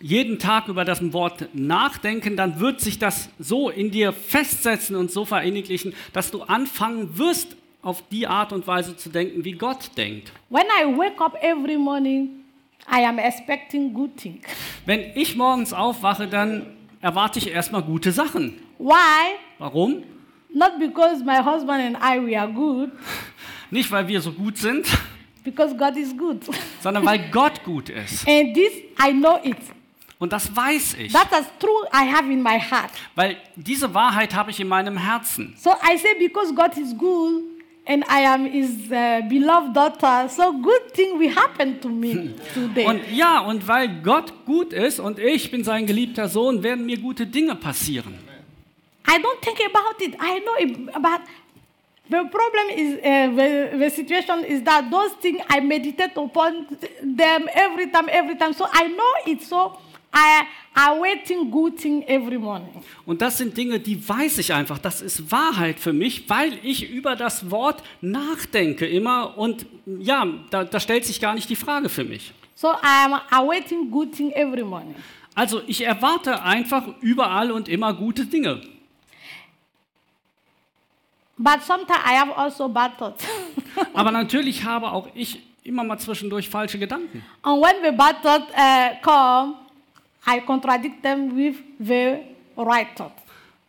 jeden 0.00 0.38
Tag 0.38 0.68
über 0.68 0.84
das 0.84 1.00
Wort 1.12 1.48
nachdenken, 1.54 2.36
dann 2.36 2.60
wird 2.60 2.80
sich 2.80 2.98
das 2.98 3.30
so 3.38 3.70
in 3.70 3.90
dir 3.90 4.12
festsetzen 4.12 4.96
und 4.96 5.10
so 5.10 5.24
verinnerlichen, 5.24 5.94
dass 6.12 6.30
du 6.30 6.42
anfangen 6.42 7.16
wirst, 7.18 7.56
auf 7.86 8.02
die 8.10 8.26
Art 8.26 8.52
und 8.52 8.66
Weise 8.66 8.96
zu 8.96 9.10
denken, 9.10 9.44
wie 9.44 9.52
Gott 9.52 9.96
denkt. 9.96 10.32
When 10.50 10.64
I 10.66 10.84
wake 10.98 11.20
up 11.20 11.36
every 11.40 11.76
morning, 11.78 12.44
I 12.90 13.04
am 13.04 13.18
expecting 13.18 13.94
good 13.94 14.16
things. 14.16 14.44
Wenn 14.84 15.12
ich 15.14 15.36
morgens 15.36 15.72
aufwache, 15.72 16.26
dann 16.26 16.66
erwarte 17.00 17.38
ich 17.38 17.48
erstmal 17.48 17.82
gute 17.82 18.10
Sachen. 18.10 18.58
Why? 18.78 19.36
Warum? 19.58 20.02
Not 20.52 20.80
because 20.80 21.22
my 21.22 21.36
husband 21.36 21.80
and 21.80 21.96
I 22.02 22.18
we 22.20 22.36
are 22.38 22.50
good, 22.52 22.90
Nicht, 23.70 23.90
weil 23.92 24.08
wir 24.08 24.20
so 24.20 24.32
gut 24.32 24.56
sind, 24.58 24.86
because 25.44 25.76
God 25.76 25.96
is 25.96 26.16
good. 26.16 26.40
sondern 26.80 27.04
weil 27.06 27.20
Gott 27.30 27.62
gut 27.62 27.88
ist. 27.88 28.26
and 28.26 28.52
this 28.52 28.72
I 29.00 29.12
know 29.12 29.38
it. 29.44 29.58
Und 30.18 30.32
das 30.32 30.54
weiß 30.56 30.94
ich, 30.94 31.12
That 31.12 31.28
is 31.38 31.46
true 31.60 31.86
I 31.94 32.10
have 32.10 32.32
in 32.32 32.42
my 32.42 32.58
heart. 32.58 32.90
weil 33.14 33.36
diese 33.54 33.94
Wahrheit 33.94 34.34
habe 34.34 34.50
ich 34.50 34.58
in 34.58 34.66
meinem 34.66 34.96
Herzen. 34.96 35.54
So 35.56 35.70
I 35.70 35.96
say 35.96 36.16
because 36.18 36.52
God 36.52 36.76
is 36.76 36.96
good 36.96 37.55
and 37.86 38.04
I 38.08 38.20
am 38.22 38.44
his 38.46 38.90
uh, 38.90 39.22
beloved 39.28 39.72
daughter, 39.72 40.28
so 40.28 40.52
good 40.52 40.92
thing 40.92 41.18
we 41.18 41.28
happen 41.28 41.80
to 41.80 41.88
me 41.88 42.34
today. 42.52 42.84
Und 42.84 43.02
ja, 43.12 43.40
und 43.40 43.66
weil 43.66 43.88
Gott 44.02 44.32
gut 44.44 44.72
ist 44.72 44.98
und 44.98 45.18
ich 45.18 45.50
bin 45.50 45.64
sein 45.64 45.86
geliebter 45.86 46.28
Sohn, 46.28 46.62
werden 46.62 46.84
mir 46.84 46.98
gute 46.98 47.26
Dinge 47.26 47.54
passieren. 47.54 48.18
I 49.08 49.18
don't 49.18 49.40
think 49.40 49.60
about 49.64 50.02
it. 50.04 50.14
I 50.20 50.40
know 50.40 50.56
it, 50.58 50.92
but 51.00 51.20
the 52.10 52.28
problem 52.28 52.70
is 52.74 52.98
uh, 52.98 53.36
the, 53.36 53.78
the 53.78 53.90
situation 53.90 54.44
is 54.44 54.62
that 54.64 54.90
those 54.90 55.12
things 55.20 55.40
I 55.48 55.60
meditate 55.60 56.16
upon 56.16 56.66
them 57.02 57.48
every 57.54 57.90
time, 57.90 58.08
every 58.10 58.36
time. 58.36 58.52
So 58.52 58.66
I 58.72 58.88
know 58.88 59.32
it. 59.32 59.42
So 59.42 59.78
I 60.16 60.46
are 60.74 60.98
waiting 61.00 61.50
good 61.50 61.76
thing 61.76 62.02
every 62.04 62.38
morning. 62.38 62.82
Und 63.04 63.20
das 63.20 63.36
sind 63.38 63.56
Dinge, 63.56 63.78
die 63.78 64.08
weiß 64.08 64.38
ich 64.38 64.52
einfach. 64.54 64.78
Das 64.78 65.02
ist 65.02 65.30
Wahrheit 65.30 65.78
für 65.78 65.92
mich, 65.92 66.28
weil 66.30 66.58
ich 66.62 66.90
über 66.90 67.16
das 67.16 67.50
Wort 67.50 67.82
nachdenke 68.00 68.86
immer. 68.86 69.36
Und 69.36 69.66
ja, 69.98 70.26
da, 70.50 70.64
da 70.64 70.80
stellt 70.80 71.04
sich 71.04 71.20
gar 71.20 71.34
nicht 71.34 71.50
die 71.50 71.56
Frage 71.56 71.88
für 71.88 72.04
mich. 72.04 72.32
So 72.54 72.68
I 72.68 73.04
am 73.04 73.20
awaiting 73.30 73.90
good 73.90 74.12
thing 74.12 74.30
every 74.32 74.64
morning. 74.64 74.94
Also 75.34 75.60
ich 75.66 75.84
erwarte 75.84 76.42
einfach 76.42 76.84
überall 77.02 77.50
und 77.52 77.68
immer 77.68 77.92
gute 77.92 78.24
Dinge. 78.24 78.62
But 81.36 81.62
sometimes 81.62 82.00
I 82.06 82.16
have 82.18 82.34
also 82.34 82.66
bad 82.68 82.96
thoughts. 82.96 83.22
Aber 83.92 84.10
natürlich 84.10 84.64
habe 84.64 84.90
auch 84.90 85.08
ich 85.14 85.42
immer 85.64 85.84
mal 85.84 85.98
zwischendurch 85.98 86.48
falsche 86.48 86.78
Gedanken. 86.78 87.22
and 87.42 87.62
when 87.62 87.74
the 87.84 87.90
bad 87.94 88.22
thoughts 88.22 88.46
uh, 88.56 88.94
come, 89.02 89.54
I 90.28 90.40
contradict 90.40 91.02
them 91.02 91.36
with 91.36 91.56
the 91.78 92.18
right 92.56 92.88
thought. 92.96 93.12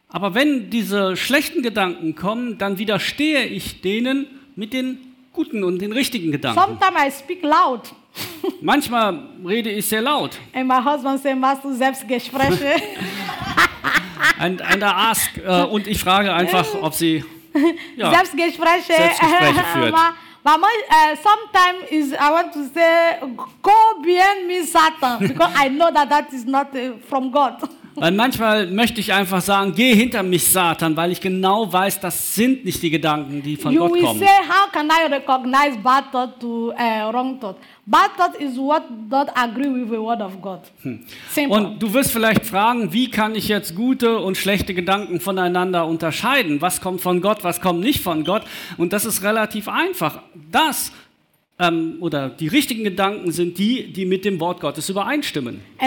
Aber 0.10 0.34
wenn 0.34 0.70
diese 0.70 1.18
schlechten 1.18 1.62
Gedanken 1.62 2.16
kommen, 2.16 2.58
dann 2.58 2.78
widerstehe 2.78 3.46
ich 3.46 3.82
denen 3.82 4.26
mit 4.56 4.74
den 4.74 5.00
guten 5.34 5.64
und 5.64 5.80
den 5.80 5.92
richtigen 5.92 6.32
Gedanken. 6.32 6.60
Sometimes 6.60 6.98
I 7.06 7.12
speak 7.12 7.44
loud. 7.44 7.82
Manchmal 8.62 9.20
rede 9.46 9.70
ich 9.70 9.86
sehr 9.86 10.02
laut. 10.02 10.40
And 10.54 10.68
my 10.68 10.82
husband 10.84 11.22
says, 11.22 11.36
machst 11.36 11.64
du 11.64 11.74
Selbstgespräche? 11.74 12.76
And, 14.40 14.62
and 14.62 14.82
I 14.82 14.86
ask, 14.86 15.38
äh, 15.38 15.64
und 15.64 15.88
ich 15.88 16.00
frage 16.00 16.34
einfach, 16.34 16.66
ob 16.82 16.94
sie 16.94 17.24
ja, 17.96 18.12
Selbstgespräche. 18.12 18.94
Selbstgespräche 18.94 19.64
führt. 19.74 19.96
Ma- 20.44 20.58
Mama, 20.58 20.68
uh, 20.90 21.16
sometimes 21.16 21.86
is 21.92 22.14
I 22.14 22.32
want 22.32 22.54
to 22.54 22.70
say, 22.70 23.20
go 23.62 24.02
behind 24.02 24.48
me, 24.48 24.66
Satan, 24.66 25.28
because 25.28 25.52
I 25.56 25.68
know 25.70 25.92
that 25.92 26.10
that 26.10 26.34
is 26.34 26.46
not 26.46 26.76
uh, 26.76 26.98
from 27.10 27.32
God. 27.32 27.62
Weil 28.00 28.12
manchmal 28.12 28.68
möchte 28.68 29.00
ich 29.00 29.12
einfach 29.12 29.42
sagen, 29.42 29.74
geh 29.76 29.96
hinter 29.96 30.22
mich, 30.22 30.46
Satan, 30.48 30.96
weil 30.96 31.12
ich 31.12 31.20
genau 31.20 31.72
weiß, 31.72 32.00
das 32.00 32.36
sind 32.36 32.64
nicht 32.64 32.84
die 32.84 32.92
Gedanken, 32.92 33.42
die 33.42 33.56
von 33.58 33.74
you 33.74 33.80
Gott 33.80 33.94
will 33.94 34.04
kommen. 34.04 34.20
say, 34.20 34.28
how 34.48 34.72
can 34.72 34.88
I 34.88 35.12
recognize 35.12 35.76
bad 35.82 36.12
thought 36.12 36.40
to 36.40 36.72
uh, 36.74 37.12
wrong 37.12 37.40
thought? 37.40 37.58
Bad 37.88 38.12
thought 38.16 38.36
is 38.40 38.56
what 38.58 38.84
don't 39.10 39.32
agree 39.34 39.70
with 39.70 39.90
the 39.90 39.98
word 39.98 40.22
of 40.22 40.40
God. 40.42 40.60
Simple. 41.30 41.58
Und 41.58 41.82
du 41.82 41.92
wirst 41.92 42.12
vielleicht 42.12 42.46
fragen, 42.46 42.94
wie 42.94 43.10
kann 43.10 43.34
ich 43.34 43.48
jetzt 43.48 43.76
gute 43.76 44.20
und 44.20 44.38
schlechte 44.38 44.76
Gedanken 44.76 45.20
voneinander 45.20 45.88
unterscheiden? 45.88 46.62
Was 46.62 46.82
kommt 46.82 47.02
von 47.02 47.20
Gott, 47.22 47.44
was 47.44 47.62
kommt 47.62 47.80
nicht 47.80 48.02
von 48.04 48.24
Gott? 48.24 48.44
Und 48.78 48.94
das 48.94 49.06
ist 49.06 49.24
relativ 49.24 49.68
einfach. 49.68 50.20
Das 50.52 50.92
ähm, 51.60 51.98
oder 52.02 52.30
die 52.30 52.48
richtigen 52.48 52.84
Gedanken 52.84 53.32
sind 53.32 53.58
die, 53.58 53.92
die 53.92 54.06
mit 54.06 54.26
dem 54.26 54.40
Wort 54.40 54.60
Gottes 54.60 54.90
übereinstimmen. 54.90 55.62
Uh. 55.82 55.86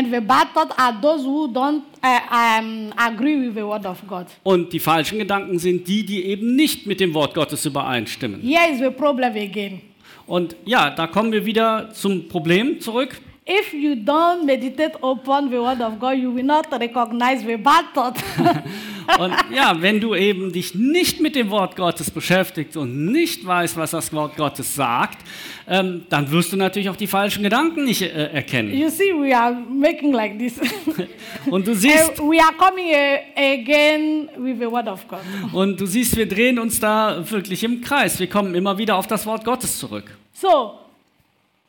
Und 4.42 4.72
die 4.72 4.78
falschen 4.80 5.18
Gedanken 5.18 5.58
sind 5.58 5.86
die, 5.86 6.04
die 6.04 6.24
eben 6.24 6.56
nicht 6.56 6.86
mit 6.86 7.00
dem 7.00 7.14
Wort 7.14 7.34
Gottes 7.34 7.64
übereinstimmen. 7.64 8.40
Here 8.40 8.72
is 8.72 8.78
the 8.80 8.90
problem 8.90 9.32
again. 9.32 9.82
Und 10.26 10.56
ja, 10.64 10.90
da 10.90 11.06
kommen 11.06 11.32
wir 11.32 11.44
wieder 11.44 11.90
zum 11.92 12.28
Problem 12.28 12.80
zurück. 12.80 13.20
If 13.48 13.72
you 13.72 13.94
don't 13.94 14.44
meditate 14.44 14.96
upon 15.02 15.50
the 15.50 15.56
word 15.56 15.80
of 15.80 15.98
God, 15.98 16.14
you 16.14 16.32
will 16.32 16.44
not 16.44 16.66
recognize 16.70 17.44
the 17.44 17.56
bad 17.56 17.86
thought. 17.94 18.16
Und 19.18 19.34
ja, 19.54 19.76
wenn 19.80 20.00
du 20.00 20.14
eben 20.14 20.52
dich 20.52 20.74
nicht 20.74 21.20
mit 21.20 21.34
dem 21.34 21.50
Wort 21.50 21.76
Gottes 21.76 22.10
beschäftigst 22.10 22.76
und 22.76 23.06
nicht 23.06 23.44
weißt, 23.44 23.76
was 23.76 23.90
das 23.92 24.12
Wort 24.12 24.36
Gottes 24.36 24.74
sagt, 24.74 25.18
ähm, 25.68 26.04
dann 26.08 26.30
wirst 26.30 26.52
du 26.52 26.56
natürlich 26.56 26.88
auch 26.90 26.96
die 26.96 27.06
falschen 27.06 27.42
Gedanken 27.42 27.84
nicht 27.84 28.02
äh, 28.02 28.32
erkennen. 28.32 28.74
you 28.76 28.88
see, 28.88 29.12
we 29.12 29.36
are 29.36 29.54
making 29.54 30.12
like 30.12 30.38
this. 30.38 30.54
Und 31.50 31.66
du 31.66 31.74
siehst, 31.74 32.10
And 32.10 32.18
we 32.18 32.38
are 32.42 32.52
coming 32.56 32.90
uh, 32.90 33.40
again 33.40 34.28
with 34.36 34.58
the 34.58 34.70
word 34.70 34.88
of 34.88 35.06
God. 35.08 35.20
und 35.52 35.80
du 35.80 35.86
siehst, 35.86 36.16
wir 36.16 36.28
drehen 36.28 36.58
uns 36.58 36.80
da 36.80 37.22
wirklich 37.30 37.62
im 37.64 37.80
Kreis. 37.80 38.18
Wir 38.18 38.28
kommen 38.28 38.54
immer 38.54 38.76
wieder 38.78 38.96
auf 38.96 39.06
das 39.06 39.26
Wort 39.26 39.44
Gottes 39.44 39.78
zurück. 39.78 40.16
So, 40.32 40.78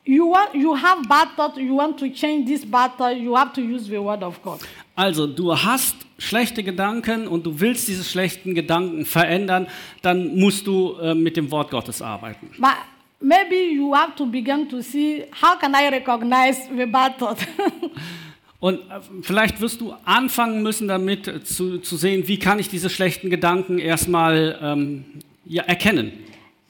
you 0.04 0.26
want 0.30 0.54
you 0.54 0.74
have 0.74 1.08
bad 1.08 1.28
thought, 1.36 1.56
you 1.56 1.76
want 1.76 1.98
to 1.98 2.08
change 2.08 2.48
this 2.48 2.64
bad 2.64 2.96
thought, 2.96 3.16
you 3.16 3.36
have 3.36 3.52
to 3.52 3.60
use 3.60 3.88
the 3.88 3.98
word 3.98 4.22
of 4.22 4.42
God. 4.42 4.60
Also, 4.94 5.26
du 5.26 5.52
hast 5.52 5.96
schlechte 6.18 6.62
Gedanken 6.62 7.26
und 7.26 7.46
du 7.46 7.58
willst 7.58 7.88
diese 7.88 8.04
schlechten 8.04 8.54
Gedanken 8.54 9.04
verändern, 9.04 9.66
dann 10.02 10.38
musst 10.38 10.66
du 10.66 10.94
äh, 11.00 11.14
mit 11.14 11.36
dem 11.36 11.50
Wort 11.50 11.70
Gottes 11.70 12.02
arbeiten. 12.02 12.50
But 12.58 12.76
maybe 13.20 13.56
you 13.74 13.94
have 13.94 14.14
to 14.16 14.26
begin 14.26 14.68
to 14.68 14.82
see 14.82 15.24
how 15.42 15.58
can 15.58 15.74
I 15.74 15.88
recognize 15.88 16.68
the 16.76 16.86
bad 16.86 17.18
thought? 17.18 17.38
Und 18.60 18.78
äh, 18.78 19.00
vielleicht 19.22 19.60
wirst 19.60 19.80
du 19.80 19.94
anfangen 20.04 20.62
müssen 20.62 20.86
damit 20.86 21.26
äh, 21.26 21.42
zu, 21.42 21.78
zu 21.78 21.96
sehen, 21.96 22.28
wie 22.28 22.38
kann 22.38 22.58
ich 22.58 22.68
diese 22.68 22.90
schlechten 22.90 23.30
Gedanken 23.30 23.78
erstmal 23.78 24.58
ähm, 24.62 25.04
ja, 25.44 25.64
erkennen. 25.64 26.12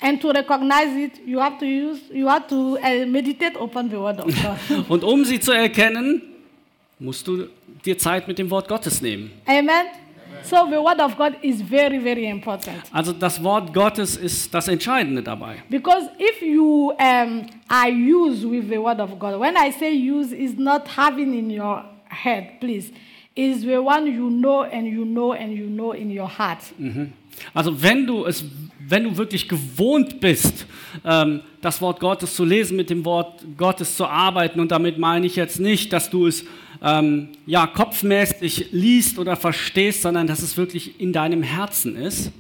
And 0.03 0.21
to 0.21 0.31
recognize 0.33 0.95
it, 0.97 1.21
you 1.27 1.39
have 1.39 1.59
to 1.59 1.67
use 1.67 2.01
you 2.13 2.29
have 2.29 2.47
to 2.49 2.79
uh, 2.79 3.07
meditate 3.07 3.57
upon 3.57 3.89
the 3.89 3.99
word 3.99 4.21
of 4.21 4.27
God. 4.43 4.85
Und 4.89 5.05
um 5.05 5.25
sie 5.25 5.41
zu 5.41 5.53
erkennen, 5.53 6.23
musst 6.99 7.27
du 7.27 7.49
dir 7.85 7.97
Zeit 7.97 8.29
mit 8.29 8.39
dem 8.39 8.51
Wort 8.51 8.69
Gottes 8.69 9.01
nehmen. 9.01 9.31
Amen. 9.47 9.87
So 10.45 10.67
the 10.69 10.81
word 10.81 11.01
of 11.01 11.17
God 11.17 11.37
is 11.43 11.63
very, 11.63 11.99
very 12.01 12.27
important. 12.27 12.83
Also 12.93 13.13
das 13.13 13.43
Wort 13.43 13.73
Gottes 13.73 14.17
ist 14.17 14.53
das 14.53 14.67
Entscheidende 14.69 15.23
dabei. 15.23 15.63
Because 15.69 16.09
if 16.19 16.43
you 16.43 16.93
um, 16.99 17.47
are 17.69 17.91
used 17.91 18.45
with 18.45 18.69
the 18.69 18.79
word 18.79 19.01
of 19.01 19.19
God, 19.19 19.39
when 19.39 19.57
I 19.57 19.71
say 19.71 19.93
use, 19.93 20.33
is 20.33 20.57
not 20.59 20.89
having 20.97 21.35
in 21.35 21.51
your 21.51 21.85
head, 22.09 22.61
please. 22.61 22.93
Is 23.35 23.63
the 23.63 23.79
one 23.79 24.07
you 24.07 24.29
know 24.29 24.65
and 24.65 24.87
you 24.87 25.05
know 25.05 25.33
and 25.33 25.53
you 25.55 25.67
know 25.67 25.93
in 25.93 26.11
your 26.11 26.29
heart. 26.29 26.61
Also 27.55 27.83
wenn 27.83 28.07
du 28.07 28.25
es, 28.25 28.45
wenn 28.89 29.05
du 29.05 29.17
wirklich 29.17 29.49
gewohnt 29.49 30.21
bist, 30.21 30.67
ähm, 31.05 31.41
das 31.61 31.81
Wort 31.81 32.01
Gottes 32.01 32.35
zu 32.35 32.45
lesen, 32.45 32.77
mit 32.77 32.91
dem 32.91 33.05
Wort 33.05 33.45
Gottes 33.57 33.97
zu 33.97 34.07
arbeiten, 34.07 34.61
und 34.61 34.71
damit 34.71 34.99
meine 34.99 35.27
ich 35.27 35.37
jetzt 35.37 35.61
nicht, 35.61 35.93
dass 35.93 36.11
du 36.11 36.27
es 36.27 36.45
ähm, 36.83 37.29
ja 37.47 37.67
kopfmäßig 37.67 38.73
liest 38.73 39.19
oder 39.19 39.37
verstehst, 39.37 40.03
sondern 40.03 40.27
dass 40.27 40.43
es 40.43 40.57
wirklich 40.57 41.01
in 41.01 41.13
deinem 41.13 41.43
Herzen 41.43 41.97
ist. 41.97 42.33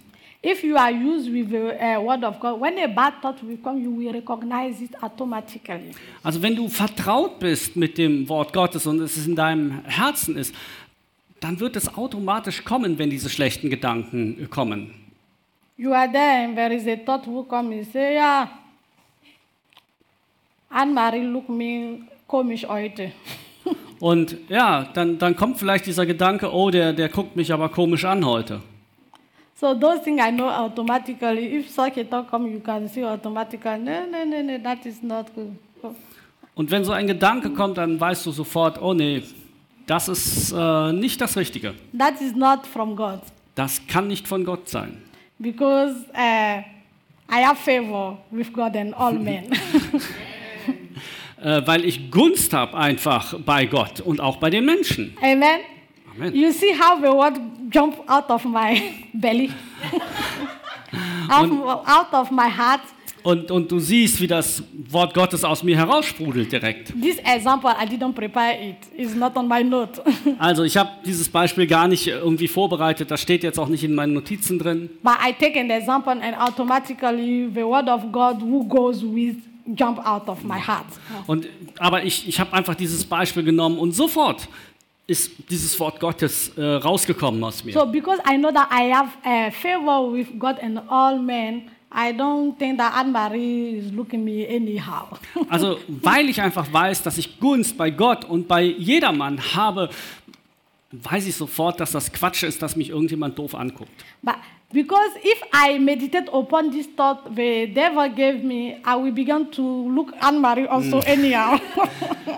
If 0.44 0.64
you 0.64 0.76
are 0.76 0.90
used 0.90 1.32
with 1.32 1.50
the 1.50 1.70
uh, 1.70 2.00
word 2.02 2.24
of 2.24 2.40
God, 2.40 2.60
when 2.60 2.76
a 2.78 2.88
bad 2.88 3.22
thought 3.22 3.40
will 3.46 3.58
come, 3.58 3.80
you 3.80 3.96
will 3.96 4.10
recognize 4.10 4.82
it 4.82 4.90
automatically. 5.00 5.92
Also 6.24 6.42
wenn 6.42 6.56
du 6.56 6.68
vertraut 6.68 7.38
bist 7.38 7.76
mit 7.76 7.96
dem 7.96 8.28
Wort 8.28 8.52
Gottes 8.52 8.84
und 8.88 9.00
es 9.00 9.24
in 9.24 9.36
deinem 9.36 9.84
Herzen 9.84 10.36
ist, 10.36 10.52
dann 11.42 11.58
wird 11.58 11.76
es 11.76 11.94
automatisch 11.96 12.64
kommen, 12.64 12.98
wenn 12.98 13.10
diese 13.10 13.28
schlechten 13.28 13.68
Gedanken 13.68 14.48
kommen. 14.48 14.94
You 15.76 15.92
are 15.92 16.10
there 16.10 16.44
and 16.44 16.54
there 16.54 16.72
is 16.72 16.86
a 16.86 16.96
thought 16.96 17.26
who 17.26 17.42
come 17.42 17.74
and 17.74 17.92
say, 17.92 18.14
yeah, 18.14 18.48
Anne-Marie 20.70 21.24
look 21.24 21.48
me 21.48 22.02
komisch 22.26 22.66
heute. 22.66 23.12
Und 24.00 24.36
ja, 24.48 24.84
dann, 24.94 25.18
dann 25.18 25.34
kommt 25.34 25.58
vielleicht 25.58 25.86
dieser 25.86 26.06
Gedanke, 26.06 26.52
oh, 26.52 26.70
der, 26.70 26.92
der 26.92 27.08
guckt 27.08 27.34
mich 27.34 27.52
aber 27.52 27.68
komisch 27.68 28.04
an 28.04 28.24
heute. 28.24 28.60
So 29.54 29.74
those 29.74 30.02
things 30.02 30.20
I 30.20 30.30
know 30.30 30.48
automatically. 30.48 31.58
If 31.58 31.70
such 31.70 31.96
a 31.96 32.04
thought 32.04 32.28
come, 32.28 32.48
you 32.48 32.60
can 32.60 32.88
see 32.88 33.04
automatically, 33.04 33.78
no, 33.78 34.06
no, 34.06 34.24
no, 34.24 34.42
no, 34.42 34.58
that 34.58 34.84
is 34.86 35.02
not 35.02 35.26
good. 35.34 35.56
Und 36.54 36.70
wenn 36.70 36.84
so 36.84 36.92
ein 36.92 37.06
Gedanke 37.06 37.50
kommt, 37.50 37.78
dann 37.78 37.98
weißt 37.98 38.26
du 38.26 38.30
sofort, 38.30 38.80
oh 38.82 38.92
nee, 38.92 39.22
das 39.86 40.08
ist 40.08 40.52
äh, 40.52 40.92
nicht 40.92 41.20
das 41.20 41.36
Richtige. 41.36 41.74
That 41.98 42.20
is 42.20 42.34
not 42.34 42.66
from 42.66 42.96
God. 42.96 43.20
Das 43.54 43.86
kann 43.86 44.08
nicht 44.08 44.26
von 44.26 44.44
Gott 44.44 44.68
sein. 44.68 45.02
Because 45.38 45.96
uh, 46.14 46.62
I 47.30 47.44
have 47.44 47.56
favor 47.56 48.18
with 48.30 48.52
God 48.52 48.76
and 48.76 48.94
all 48.94 49.12
men. 49.18 49.50
Äh, 51.42 51.66
weil 51.66 51.84
ich 51.84 52.10
Gunst 52.10 52.52
habe 52.52 52.76
einfach 52.76 53.34
bei 53.44 53.66
Gott 53.66 54.00
und 54.00 54.20
auch 54.20 54.36
bei 54.36 54.48
den 54.48 54.64
Menschen. 54.64 55.16
Amen. 55.20 55.60
Amen. 56.14 56.34
You 56.34 56.52
see 56.52 56.72
how 56.72 57.00
the 57.00 57.08
word 57.08 57.40
jump 57.70 57.98
out 58.08 58.30
of 58.30 58.44
my 58.44 58.80
belly, 59.14 59.50
out, 61.28 61.50
out 61.86 62.12
of 62.12 62.30
my 62.30 62.48
heart. 62.48 62.82
Und, 63.22 63.50
und 63.50 63.70
du 63.70 63.78
siehst, 63.78 64.20
wie 64.20 64.26
das 64.26 64.62
Wort 64.90 65.14
Gottes 65.14 65.44
aus 65.44 65.62
mir 65.62 65.76
heraussprudelt 65.76 66.50
direkt. 66.50 66.92
This 67.00 67.18
example, 67.18 67.70
I 67.70 67.86
didn't 67.86 68.12
prepare 68.14 68.54
it. 68.60 68.76
It's 68.96 69.14
not 69.14 69.36
on 69.36 69.46
my 69.48 69.62
note. 69.62 70.02
Also 70.38 70.64
ich 70.64 70.76
habe 70.76 70.90
dieses 71.06 71.28
Beispiel 71.28 71.66
gar 71.66 71.86
nicht 71.86 72.06
irgendwie 72.08 72.48
vorbereitet, 72.48 73.10
das 73.10 73.20
steht 73.20 73.42
jetzt 73.44 73.58
auch 73.58 73.68
nicht 73.68 73.84
in 73.84 73.94
meinen 73.94 74.14
Notizen 74.14 74.58
drin. 74.58 74.90
but 75.02 75.14
I 75.24 75.32
take 75.32 75.58
an 75.60 75.70
example 75.70 76.12
and 76.12 76.36
automatically 76.38 77.48
the 77.54 77.62
word 77.62 77.88
of 77.88 78.10
God 78.10 78.40
who 78.42 78.64
goes 78.64 79.02
with 79.02 79.36
jump 79.76 80.04
out 80.04 80.28
of 80.28 80.42
my 80.42 80.58
heart. 80.58 80.86
Und, 81.26 81.46
aber 81.78 82.02
ich, 82.04 82.26
ich 82.28 82.40
habe 82.40 82.52
einfach 82.52 82.74
dieses 82.74 83.04
Beispiel 83.04 83.44
genommen 83.44 83.78
und 83.78 83.92
sofort 83.92 84.48
ist 85.06 85.32
dieses 85.50 85.78
Wort 85.80 86.00
Gottes 86.00 86.56
äh, 86.56 86.62
rausgekommen 86.62 87.42
aus 87.44 87.64
mir. 87.64 87.72
So 87.72 87.86
because 87.86 88.20
I 88.28 88.36
know 88.36 88.50
that 88.52 88.68
I 88.72 88.92
have 88.92 89.10
a 89.24 89.50
favor 89.50 90.12
with 90.12 90.28
God 90.38 90.56
and 90.62 90.80
all 90.88 91.18
men, 91.18 91.62
I 91.94 92.12
don't 92.12 92.56
think 92.58 92.78
that 92.78 92.94
Anne-Marie 92.96 93.78
is 93.78 93.92
looking 93.92 94.24
me 94.24 94.46
anyhow. 94.48 95.18
Also 95.48 95.78
weil 95.88 96.28
ich 96.28 96.40
einfach 96.40 96.72
weiß, 96.72 97.02
dass 97.02 97.18
ich 97.18 97.38
Gunst 97.38 97.76
bei 97.76 97.90
Gott 97.90 98.24
und 98.24 98.48
bei 98.48 98.62
jedermann 98.62 99.38
habe, 99.54 99.90
weiß 100.92 101.26
ich 101.26 101.36
sofort, 101.36 101.80
dass 101.80 101.92
das 101.92 102.12
Quatsch 102.12 102.42
ist, 102.42 102.62
dass 102.62 102.76
mich 102.76 102.90
irgendjemand 102.90 103.38
doof 103.38 103.54
anguckt. 103.54 103.90
but 104.22 104.36
because 104.72 105.10
if 105.22 105.42
I 105.52 105.78
meditate 105.78 106.28
upon 106.32 106.70
this 106.70 106.86
thought 106.96 107.34
the 107.34 107.66
devil 107.66 108.08
gave 108.10 108.42
me, 108.42 108.76
I 108.84 108.96
will 108.96 109.12
begin 109.12 109.50
to 109.52 109.62
look 109.62 110.12
Anne-Marie 110.20 110.66
also 110.66 111.00
anyhow. 111.00 111.58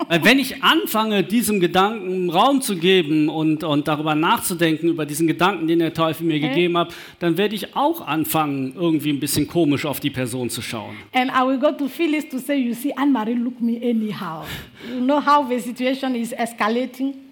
Weil 0.08 0.24
wenn 0.24 0.38
ich 0.38 0.62
anfange, 0.62 1.22
diesem 1.24 1.60
Gedanken 1.60 2.30
Raum 2.30 2.60
zu 2.60 2.76
geben 2.76 3.28
und, 3.28 3.64
und 3.64 3.88
darüber 3.88 4.14
nachzudenken, 4.14 4.88
über 4.88 5.06
diesen 5.06 5.26
Gedanken, 5.26 5.66
den 5.66 5.78
der 5.78 5.94
Teufel 5.94 6.26
mir 6.26 6.40
gegeben 6.40 6.76
hat, 6.78 6.94
dann 7.20 7.36
werde 7.36 7.54
ich 7.54 7.76
auch 7.76 8.06
anfangen, 8.06 8.74
irgendwie 8.76 9.10
ein 9.10 9.20
bisschen 9.20 9.46
komisch 9.46 9.86
auf 9.86 10.00
die 10.00 10.10
Person 10.10 10.50
zu 10.50 10.62
schauen. 10.62 10.96
and 11.12 11.30
I 11.30 11.46
will 11.46 11.58
go 11.58 11.72
to 11.72 11.88
Phyllis 11.88 12.28
to 12.30 12.38
say, 12.38 12.56
you 12.56 12.74
see, 12.74 12.92
Anne-Marie 12.96 13.34
look 13.34 13.60
me 13.60 13.76
anyhow. 13.82 14.44
You 14.88 15.00
know 15.00 15.20
how 15.20 15.48
the 15.48 15.60
situation 15.60 16.14
is 16.14 16.32
escalating? 16.32 17.23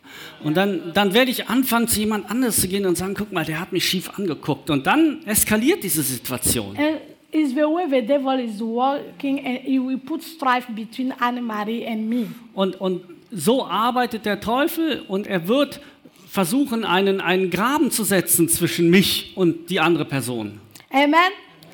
Und 0.44 0.57
dann, 0.57 0.92
dann 0.94 1.14
werde 1.14 1.30
ich 1.30 1.48
anfangen, 1.48 1.88
zu 1.88 2.00
jemand 2.00 2.30
anderes 2.30 2.61
zu 2.61 2.68
gehen 2.68 2.86
und 2.86 2.96
sagen, 2.96 3.14
guck 3.16 3.32
mal, 3.32 3.44
der 3.44 3.61
hat 3.61 3.72
mich 3.72 3.88
schief 3.88 4.11
angeguckt. 4.18 4.70
Und 4.70 4.86
dann 4.86 5.24
eskaliert 5.24 5.82
diese 5.82 6.03
Situation. 6.03 6.76
And 6.76 7.00
it's 7.30 7.50
the 7.50 7.62
way 7.62 7.86
the 7.88 8.07
devil 8.07 8.38
is 8.38 8.61
working, 8.61 9.44
and 9.44 9.61
he 9.62 9.78
will 9.78 9.98
put 9.98 10.22
strife 10.22 10.70
between 10.72 11.12
Anne-Marie 11.12 11.86
and 11.86 12.09
me. 12.09 12.26
Und, 12.55 12.80
und 12.80 13.03
so 13.30 13.64
arbeitet 13.64 14.26
der 14.26 14.40
Teufel 14.40 15.03
und 15.09 15.26
er 15.26 15.48
wird 15.48 15.80
versuchen, 16.28 16.84
einen, 16.84 17.20
einen 17.20 17.50
Graben 17.50 17.90
zu 17.90 18.05
setzen 18.05 18.48
zwischen 18.48 18.90
mich 18.90 19.32
und 19.36 19.70
die 19.70 19.80
andere 19.80 20.05
Person. 20.05 20.61
Amen? 20.90 21.14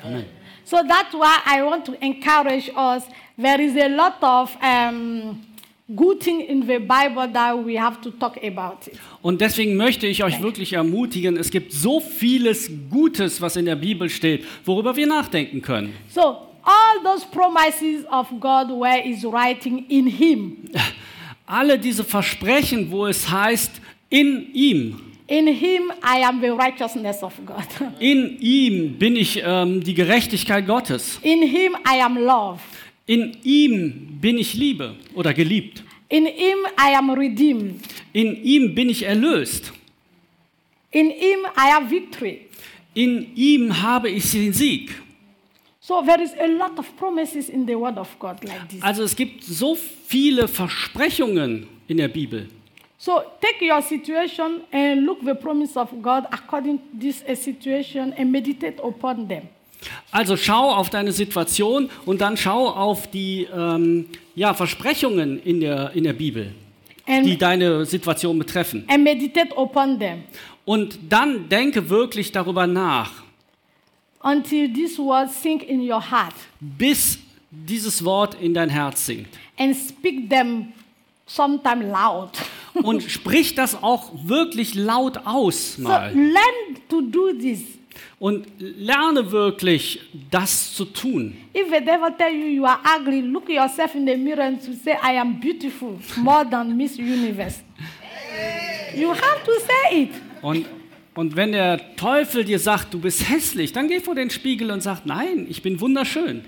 Amen. 0.03 0.25
So 0.63 0.77
that's 0.77 1.13
why 1.13 1.37
I 1.47 1.63
want 1.63 1.85
to 1.85 1.93
encourage 1.99 2.69
us. 2.75 3.03
There 3.37 3.61
is 3.61 3.75
a 3.75 3.87
lot 3.87 4.21
of 4.21 4.55
um, 4.61 5.41
good 5.95 6.21
thing 6.21 6.41
in 6.41 6.61
the 6.61 6.79
Bible 6.79 7.27
that 7.33 7.55
we 7.65 7.79
have 7.79 7.99
to 8.01 8.11
talk 8.11 8.37
about 8.37 8.87
it. 8.87 8.99
Und 9.21 9.41
deswegen 9.41 9.75
möchte 9.75 10.07
ich 10.07 10.23
euch 10.23 10.41
wirklich 10.41 10.73
ermutigen, 10.73 11.37
es 11.37 11.49
gibt 11.49 11.71
so 11.73 11.99
vieles 11.99 12.69
Gutes, 12.89 13.41
was 13.41 13.55
in 13.55 13.65
der 13.65 13.75
Bibel 13.75 14.09
steht, 14.09 14.45
worüber 14.65 14.95
wir 14.95 15.07
nachdenken 15.07 15.61
können. 15.61 15.93
So 16.09 16.21
all 16.63 17.03
those 17.03 17.25
promises 17.31 18.05
of 18.11 18.27
God 18.39 18.69
where 18.69 19.01
is 19.03 19.23
writing 19.23 19.85
in 19.89 20.07
him. 20.07 20.57
Alle 21.45 21.79
diese 21.79 22.03
Versprechen, 22.03 22.91
wo 22.91 23.07
es 23.07 23.27
heißt, 23.29 23.81
in 24.09 24.53
ihm, 24.53 25.01
In 25.29 25.45
him 25.45 25.91
I 26.03 26.23
am 26.23 26.41
the 26.41 26.49
righteousness 26.49 27.21
of 27.21 27.33
God. 27.45 27.63
in 27.99 28.37
ihm 28.39 28.97
bin 28.97 29.15
ich 29.15 29.39
ähm, 29.45 29.83
die 29.83 29.93
Gerechtigkeit 29.93 30.65
Gottes. 30.65 31.19
In 31.21 31.43
him 31.43 31.75
I 31.87 32.01
am 32.01 32.17
love. 32.17 32.59
In 33.09 33.37
ihm 33.43 34.19
bin 34.21 34.37
ich 34.37 34.53
Liebe 34.53 34.95
oder 35.15 35.33
geliebt. 35.33 35.83
In 36.09 36.27
him 36.27 36.59
I 36.79 36.93
am 36.95 37.09
redeemed. 37.09 37.81
In 38.13 38.35
ihm 38.43 38.75
bin 38.75 38.87
ich 38.87 39.01
erlöst. 39.01 39.73
In 40.91 41.09
him 41.09 41.39
I 41.57 41.71
have 41.71 41.89
victory. 41.89 42.41
In 42.93 43.35
ihm 43.35 43.81
habe 43.81 44.11
ich 44.11 44.29
den 44.29 44.53
Sieg. 44.53 44.93
So 45.79 46.03
there 46.03 46.21
is 46.21 46.33
a 46.39 46.45
lot 46.45 46.77
of 46.77 46.95
promises 46.97 47.49
in 47.49 47.65
the 47.65 47.73
word 47.73 47.97
of 47.97 48.15
God 48.19 48.43
like 48.43 48.69
this. 48.69 48.83
Also 48.83 49.01
es 49.01 49.15
gibt 49.15 49.43
so 49.43 49.73
viele 49.73 50.47
Versprechungen 50.47 51.65
in 51.87 51.97
der 51.97 52.09
Bibel. 52.09 52.47
So 52.99 53.23
take 53.41 53.65
your 53.65 53.81
situation 53.81 54.61
and 54.71 55.03
look 55.07 55.25
the 55.25 55.33
promise 55.33 55.75
of 55.75 55.89
God 56.03 56.25
according 56.31 56.77
to 56.77 56.99
this 56.99 57.23
situation 57.43 58.13
and 58.13 58.31
meditate 58.31 58.79
upon 58.83 59.27
them. 59.27 59.47
Also 60.11 60.35
schau 60.35 60.71
auf 60.73 60.89
deine 60.89 61.11
Situation 61.11 61.89
und 62.05 62.19
dann 62.21 62.35
schau 62.37 62.67
auf 62.69 63.09
die 63.09 63.47
ähm, 63.55 64.07
ja, 64.35 64.53
Versprechungen 64.53 65.41
in 65.41 65.61
der, 65.61 65.91
in 65.93 66.03
der 66.03 66.13
Bibel, 66.13 66.51
die 67.07 67.11
And, 67.13 67.41
deine 67.41 67.85
Situation 67.85 68.37
betreffen. 68.37 68.83
and 68.87 69.03
meditate 69.03 69.55
upon 69.55 69.97
them 69.99 70.23
Und 70.65 70.99
dann 71.09 71.47
denke 71.49 71.89
wirklich 71.89 72.31
darüber 72.31 72.67
nach, 72.67 73.23
until 74.21 74.71
this 74.73 74.97
word 74.99 75.31
sink 75.31 75.63
in 75.63 75.79
your 75.89 76.01
heart 76.11 76.35
bis 76.59 77.17
dieses 77.51 78.03
Wort 78.03 78.35
in 78.41 78.53
dein 78.53 78.69
Herz 78.69 79.05
sinkt. 79.05 79.29
and 79.57 79.75
speak 79.75 80.29
them 80.29 80.73
sometime 81.25 81.89
loud. 81.89 82.31
Und 82.73 83.01
sprich 83.03 83.55
das 83.55 83.81
auch 83.81 84.11
wirklich 84.25 84.75
laut 84.75 85.17
aus 85.25 85.75
so 85.77 85.83
mal. 85.83 86.11
learn 86.13 86.77
to 86.89 87.01
do 87.01 87.31
this. 87.33 87.61
Und 88.19 88.47
lerne 88.57 89.31
wirklich, 89.31 90.01
das 90.29 90.73
zu 90.73 90.83
tun. 90.83 91.37
If 91.55 91.67
the 91.69 91.83
devil 91.83 92.13
tell 92.17 92.33
you 92.33 92.47
you 92.47 92.65
are 92.65 92.79
ugly, 92.97 93.21
look 93.21 93.49
yourself 93.49 93.95
in 93.95 94.05
the 94.05 94.17
mirror 94.17 94.43
and 94.43 94.59
to 94.59 94.73
say 94.73 94.97
I 95.01 95.17
am 95.17 95.39
beautiful 95.39 95.97
more 96.17 96.45
than 96.49 96.75
Miss 96.75 96.97
Universe. 96.97 97.63
You 98.93 99.11
have 99.11 99.43
to 99.45 99.51
say 99.65 100.03
it. 100.03 100.09
Und, 100.41 100.65
und 101.15 101.35
wenn 101.37 101.53
der 101.53 101.95
Teufel 101.95 102.43
dir 102.43 102.59
sagt, 102.59 102.93
du 102.93 102.99
bist 102.99 103.29
hässlich, 103.29 103.71
dann 103.71 103.87
geh 103.87 104.01
vor 104.01 104.15
den 104.15 104.29
Spiegel 104.29 104.71
und 104.71 104.81
sag, 104.81 105.05
nein, 105.05 105.47
ich 105.49 105.61
bin 105.61 105.79
wunderschön. 105.79 106.43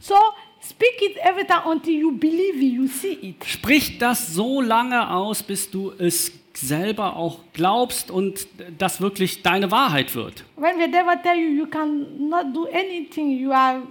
So 0.00 0.16
speak 0.60 1.00
it 1.00 1.16
every 1.22 1.46
time 1.46 1.62
until 1.66 1.94
you 1.94 2.10
believe 2.10 2.56
it, 2.56 2.72
you 2.72 2.88
see 2.88 3.12
it. 3.22 3.44
Sprich 3.44 3.98
das 3.98 4.34
so 4.34 4.60
lange 4.60 5.10
aus, 5.10 5.44
bis 5.44 5.70
du 5.70 5.92
es 5.96 6.32
selber 6.56 7.16
auch 7.16 7.40
glaubst 7.52 8.10
und 8.10 8.46
das 8.78 9.00
wirklich 9.00 9.42
deine 9.42 9.70
Wahrheit 9.70 10.14
wird. 10.14 10.44
When 10.56 10.78
the 10.78 10.90
devil 10.90 11.16
tell 11.22 11.36
you 11.36 11.50
you 11.50 11.66
cannot 11.66 12.54
do 12.54 12.66
anything, 12.72 13.30
you 13.30 13.52
are 13.52 13.82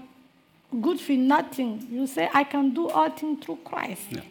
good 0.81 0.99
for 0.99 1.15
nothing, 1.15 1.79
you 1.91 2.05
say, 2.05 2.29
I 2.33 2.43
can 2.43 2.73
do 2.73 2.87
all 2.89 3.09
things 3.13 3.45
through 3.45 3.59
Christ. 3.63 4.11
Ja. 4.11 4.21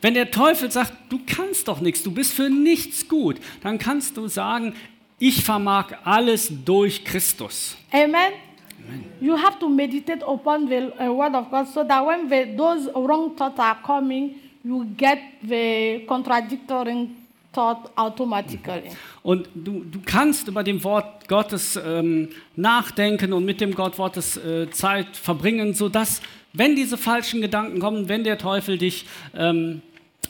Wenn 0.00 0.14
der 0.14 0.30
Teufel 0.30 0.70
sagt, 0.70 0.92
du 1.08 1.20
kannst 1.26 1.68
doch 1.68 1.80
nichts, 1.80 2.02
du 2.02 2.10
bist 2.10 2.32
für 2.32 2.48
nichts 2.48 3.08
gut, 3.08 3.36
dann 3.62 3.78
kannst 3.78 4.16
du 4.16 4.28
sagen, 4.28 4.74
ich 5.18 5.44
vermag 5.44 5.92
alles 6.04 6.52
durch 6.64 7.04
Christus. 7.04 7.76
Amen. 7.90 8.32
You 9.20 9.36
have 9.36 9.58
to 9.58 9.68
meditate 9.68 10.24
upon 10.24 10.68
the 10.68 10.92
uh, 11.00 11.12
word 11.12 11.34
of 11.34 11.50
God 11.50 11.66
so 11.66 11.82
that 11.82 12.06
when 12.06 12.28
the, 12.28 12.56
those 12.56 12.88
wrong 12.94 13.34
thoughts 13.34 13.58
are 13.58 13.76
coming, 13.84 14.36
you 14.62 14.84
get 14.96 15.18
the 15.42 16.04
contradictory 16.06 17.08
thought 17.56 17.90
automatically. 17.96 18.82
Und 19.22 19.48
du, 19.54 19.84
du 19.84 20.00
kannst 20.04 20.46
über 20.48 20.62
dem 20.62 20.84
Wort 20.84 21.26
Gottes 21.26 21.80
ähm, 21.82 22.28
nachdenken 22.54 23.32
und 23.32 23.44
mit 23.44 23.60
dem 23.60 23.74
Gott 23.74 23.98
Wortes 23.98 24.36
äh, 24.36 24.70
Zeit 24.70 25.16
verbringen, 25.16 25.74
sodass, 25.74 26.20
wenn 26.52 26.76
diese 26.76 26.98
falschen 26.98 27.40
Gedanken 27.40 27.80
kommen, 27.80 28.08
wenn 28.08 28.24
der 28.24 28.38
Teufel 28.38 28.78
dich 28.78 29.06
ähm, 29.34 29.80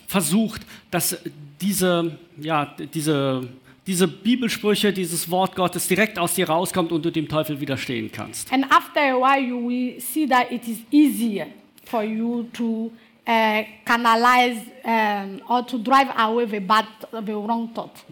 versucht, 0.06 0.62
dass 0.90 1.18
diese, 1.60 2.16
ja, 2.40 2.74
diese, 2.94 3.48
diese 3.86 4.06
Bibelsprüche, 4.06 4.92
dieses 4.92 5.28
Wort 5.30 5.56
Gottes 5.56 5.88
direkt 5.88 6.18
aus 6.18 6.34
dir 6.34 6.48
rauskommt 6.48 6.92
und 6.92 7.04
du 7.04 7.10
dem 7.10 7.28
Teufel 7.28 7.60
widerstehen 7.60 8.10
kannst. 8.12 8.52
And 8.52 8.64
after 8.70 9.00
a 9.00 9.16
while, 9.16 9.44
you 9.44 9.68
will 9.68 10.00
see 10.00 10.28
that 10.28 10.50
it 10.52 10.66
is 10.68 10.78
easier 10.90 11.48
for 11.84 12.02
you 12.02 12.44
to 12.52 12.92
uh, 13.26 13.64
canalize 13.84 14.60
um, 14.84 15.40
or 15.48 15.66
to 15.66 15.78
drive 15.78 16.08
away 16.16 16.46
the 16.46 16.60
bad, 16.60 16.86
the 17.12 17.32
wrong 17.32 17.72
thought. 17.74 18.04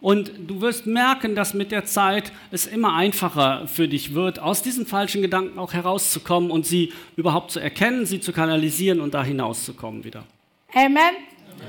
Und 0.00 0.32
du 0.46 0.62
wirst 0.62 0.86
merken, 0.86 1.34
dass 1.34 1.52
mit 1.52 1.72
der 1.72 1.84
Zeit 1.84 2.32
es 2.50 2.66
immer 2.66 2.94
einfacher 2.94 3.68
für 3.68 3.86
dich 3.86 4.14
wird, 4.14 4.38
aus 4.38 4.62
diesen 4.62 4.86
falschen 4.86 5.20
Gedanken 5.20 5.58
auch 5.58 5.74
herauszukommen 5.74 6.50
und 6.50 6.64
sie 6.64 6.94
überhaupt 7.16 7.50
zu 7.50 7.60
erkennen, 7.60 8.06
sie 8.06 8.20
zu 8.20 8.32
kanalisieren 8.32 9.00
und 9.00 9.12
da 9.12 9.22
hinauszukommen 9.22 10.02
wieder. 10.02 10.24
Amen. 10.72 11.16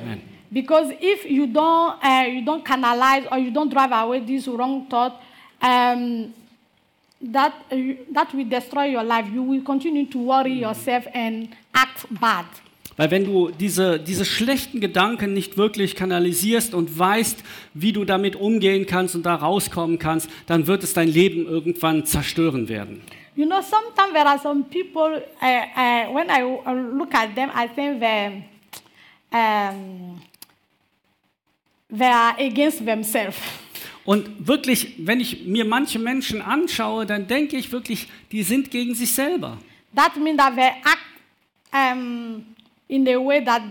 Amen. 0.01 0.21
Because 0.49 0.93
if 1.01 1.25
you 1.29 1.45
don't, 1.45 1.95
uh, 2.03 2.29
you 2.29 2.41
don't 2.41 2.63
canalize 2.63 3.27
or 3.29 3.37
you 3.37 3.51
don't 3.51 3.69
drive 3.69 3.91
away 3.91 4.21
this 4.21 4.47
wrong 4.47 4.87
thought, 4.89 5.13
um, 5.61 6.33
that 7.33 7.53
uh, 7.71 7.75
that 8.13 8.33
will 8.33 8.49
destroy 8.49 8.85
your 8.85 9.03
life. 9.03 9.27
You 9.31 9.43
will 9.43 9.63
continue 9.63 10.05
to 10.07 10.17
worry 10.17 10.59
yourself 10.59 11.05
and 11.13 11.49
act 11.73 12.07
bad. 12.19 12.45
Weil 12.97 13.09
wenn 13.09 13.25
du 13.25 13.49
diese, 13.49 13.99
diese 13.99 14.25
schlechten 14.25 14.79
Gedanken 14.79 15.33
nicht 15.33 15.57
wirklich 15.57 15.95
kanalisierst 15.95 16.73
und 16.73 16.99
weißt, 16.99 17.43
wie 17.73 17.93
du 17.93 18.05
damit 18.05 18.35
umgehen 18.35 18.85
kannst 18.85 19.15
und 19.15 19.25
da 19.25 19.35
rauskommen 19.35 19.97
kannst, 19.97 20.29
dann 20.45 20.67
wird 20.67 20.83
es 20.83 20.93
dein 20.93 21.07
Leben 21.07 21.47
irgendwann 21.47 22.05
zerstören 22.05 22.67
werden. 22.69 23.01
You 23.35 23.45
know, 23.45 23.61
sometimes 23.61 24.13
there 24.13 24.27
are 24.27 24.37
some 24.37 24.65
people. 24.65 25.23
Uh, 25.41 25.45
uh, 25.45 26.13
when 26.13 26.29
I 26.29 26.43
uh, 26.43 26.73
look 26.73 27.15
at 27.15 27.33
them, 27.33 27.49
I 27.55 27.67
think 27.67 28.01
they 28.01 28.43
um, 29.31 30.21
they 31.89 32.11
are 32.11 32.35
against 32.37 32.85
themselves. 32.85 33.37
Und 34.05 34.47
wirklich, 34.47 34.95
wenn 34.97 35.19
ich 35.19 35.45
mir 35.45 35.65
manche 35.65 35.99
Menschen 35.99 36.41
anschaue, 36.41 37.05
dann 37.05 37.27
denke 37.27 37.57
ich 37.57 37.71
wirklich, 37.71 38.07
die 38.31 38.43
sind 38.43 38.71
gegen 38.71 38.95
sich 38.95 39.11
selber. 39.11 39.57
That 39.95 40.15
means 40.17 40.37
that 40.37 40.55
they 40.55 40.69
act 40.83 41.93
um, 41.93 42.45
in 42.87 43.07
a 43.07 43.17
way 43.17 43.43
that 43.43 43.61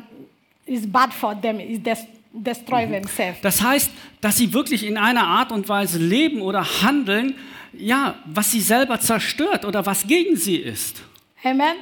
is 0.66 0.86
bad 0.86 1.12
for 1.12 1.38
them, 1.40 1.58
is 1.58 1.82
des- 1.82 2.06
destroy 2.32 2.86
themselves. 2.86 3.40
Das 3.42 3.60
heißt, 3.62 3.90
dass 4.20 4.36
sie 4.36 4.52
wirklich 4.52 4.84
in 4.86 4.96
einer 4.96 5.26
Art 5.26 5.50
und 5.50 5.68
Weise 5.68 5.98
leben 5.98 6.40
oder 6.42 6.64
handeln, 6.82 7.34
ja, 7.72 8.14
was 8.26 8.50
sie 8.52 8.60
selber 8.60 9.00
zerstört 9.00 9.64
oder 9.64 9.84
was 9.86 10.06
gegen 10.06 10.36
sie 10.36 10.56
ist. 10.56 11.02
Amen. 11.42 11.76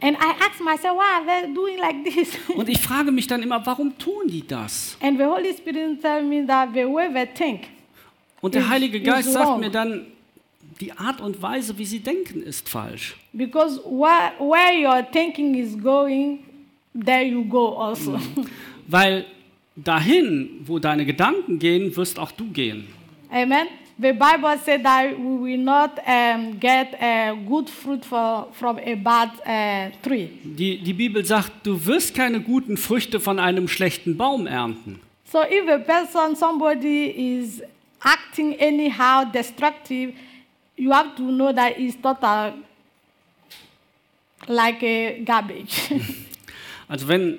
And 0.00 0.16
I 0.18 0.32
ask 0.40 0.60
myself, 0.60 0.96
why 0.98 1.16
are 1.16 1.24
they 1.24 1.54
doing 1.54 1.78
like 1.78 2.04
this? 2.04 2.36
Und 2.54 2.68
ich 2.68 2.78
frage 2.80 3.10
mich 3.10 3.26
dann 3.26 3.42
immer, 3.42 3.64
warum 3.64 3.96
tun 3.96 4.26
die 4.26 4.46
das? 4.46 4.98
and 5.00 5.16
the 5.18 5.24
Holy 5.24 5.52
Spirit 5.54 6.02
tell 6.02 6.22
me 6.22 6.44
that 6.46 6.70
the 6.74 6.84
way 6.84 7.08
they 7.12 7.26
think, 7.26 7.68
Und 8.44 8.54
der 8.54 8.68
Heilige 8.68 8.98
is 8.98 9.04
Geist 9.04 9.32
sagt 9.32 9.58
mir 9.58 9.70
dann, 9.70 10.04
die 10.78 10.92
Art 10.92 11.22
und 11.22 11.40
Weise, 11.40 11.78
wie 11.78 11.86
sie 11.86 12.00
denken, 12.00 12.42
ist 12.42 12.68
falsch. 12.68 13.16
because 13.32 13.80
where, 13.86 14.32
where 14.38 14.74
your 14.78 15.02
thinking 15.10 15.54
is 15.54 15.74
going, 15.82 16.40
there 16.92 17.24
you 17.24 17.42
go 17.42 17.74
also. 17.74 18.18
Weil 18.86 19.24
dahin, 19.74 20.60
wo 20.66 20.78
deine 20.78 21.06
Gedanken 21.06 21.58
gehen, 21.58 21.96
wirst 21.96 22.18
auch 22.18 22.32
du 22.32 22.44
gehen. 22.50 22.86
Amen. 23.30 23.66
The 23.96 24.12
Bible 24.12 24.58
said 24.62 24.82
that 24.84 25.16
we 25.16 25.40
will 25.40 25.58
not 25.58 25.92
um, 26.06 26.60
get 26.60 27.00
a 27.00 27.32
good 27.48 27.70
fruit 27.70 28.04
for, 28.04 28.48
from 28.52 28.78
a 28.78 28.94
bad 28.94 29.30
uh, 29.46 29.90
tree. 30.06 30.28
Die, 30.44 30.82
die 30.82 30.92
Bibel 30.92 31.24
sagt, 31.24 31.64
du 31.64 31.86
wirst 31.86 32.14
keine 32.14 32.40
guten 32.40 32.76
Früchte 32.76 33.20
von 33.20 33.38
einem 33.38 33.68
schlechten 33.68 34.18
Baum 34.18 34.46
ernten. 34.46 35.00
So 35.32 35.38
if 35.42 35.66
a 35.66 35.78
person, 35.78 36.36
somebody 36.36 37.38
is 37.38 37.62
acting 38.04 38.54
anyhow 38.60 39.24
destructive, 39.24 40.14
you 40.76 40.92
have 40.92 41.16
to 41.16 41.22
know 41.22 41.52
that 41.52 41.78
it's 41.78 41.96
total 42.00 42.54
like 44.48 44.82
a 44.82 45.20
garbage. 45.24 45.90
Also 46.86 47.08
wenn 47.08 47.38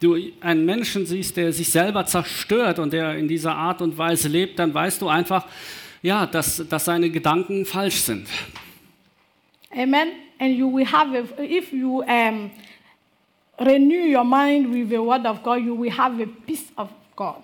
du 0.00 0.16
einen 0.40 0.64
Menschen 0.64 1.04
siehst, 1.04 1.36
der 1.36 1.52
sich 1.52 1.70
selber 1.70 2.06
zerstört 2.06 2.78
und 2.78 2.92
der 2.92 3.16
in 3.16 3.28
dieser 3.28 3.54
Art 3.54 3.82
und 3.82 3.96
Weise 3.98 4.28
lebt, 4.28 4.58
dann 4.58 4.72
weißt 4.72 5.02
du 5.02 5.08
einfach, 5.08 5.46
ja, 6.00 6.26
dass, 6.26 6.66
dass 6.68 6.86
seine 6.86 7.10
Gedanken 7.10 7.64
falsch 7.64 8.00
sind. 8.00 8.26
Amen. 9.70 10.08
And 10.38 10.56
you 10.56 10.68
will 10.74 10.86
have 10.90 11.14
a, 11.14 11.42
if 11.42 11.72
you 11.72 12.02
um, 12.02 12.50
renew 13.60 14.04
your 14.04 14.24
mind 14.24 14.72
with 14.72 14.88
the 14.88 14.98
word 14.98 15.24
of 15.24 15.42
God, 15.42 15.60
you 15.62 15.78
will 15.78 15.96
have 15.96 16.20
a 16.20 16.26
peace 16.46 16.72
of 16.76 16.88
God. 17.14 17.42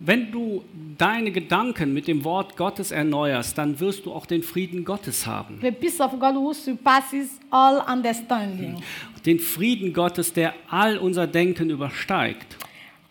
Wenn 0.00 0.30
du 0.30 0.62
deine 0.96 1.32
Gedanken 1.32 1.92
mit 1.92 2.06
dem 2.06 2.22
Wort 2.22 2.56
Gottes 2.56 2.92
erneuerst, 2.92 3.58
dann 3.58 3.80
wirst 3.80 4.06
du 4.06 4.12
auch 4.12 4.26
den 4.26 4.44
Frieden 4.44 4.84
Gottes 4.84 5.26
haben. 5.26 5.58
The 5.60 5.72
peace 5.72 6.00
of 6.00 6.12
God 6.12 6.36
who 6.36 6.52
surpasses 6.52 7.40
all 7.50 7.82
understanding. 7.92 8.80
Den 9.26 9.40
Frieden 9.40 9.92
Gottes, 9.92 10.32
der 10.32 10.54
all 10.70 10.98
unser 10.98 11.26
Denken 11.26 11.70
übersteigt. 11.70 12.56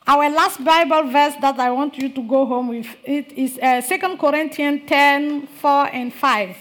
Our 0.09 0.29
last 0.29 0.59
Bible 0.59 1.11
verse 1.11 1.37
that 1.41 1.57
I 1.57 1.69
want 1.69 1.97
you 1.97 2.07
to 2.07 2.23
go 2.23 2.47
home 2.47 2.71
with 2.71 2.87
it 3.03 3.33
is 3.33 3.57
uh, 3.57 3.81
2 3.81 4.15
Corinthians 4.17 4.83
10, 4.87 5.43
4 5.59 5.69
and 5.93 6.13
5. 6.13 6.55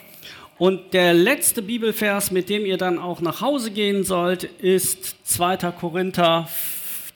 Und 0.58 0.92
der 0.92 1.14
letzte 1.14 1.62
Bibelvers, 1.62 2.32
mit 2.32 2.48
dem 2.48 2.66
ihr 2.66 2.78
dann 2.78 2.98
auch 2.98 3.20
nach 3.20 3.42
Hause 3.42 3.70
gehen 3.70 4.02
sollt, 4.02 4.42
ist 4.42 5.24
2. 5.24 5.58
Korinther 5.78 6.48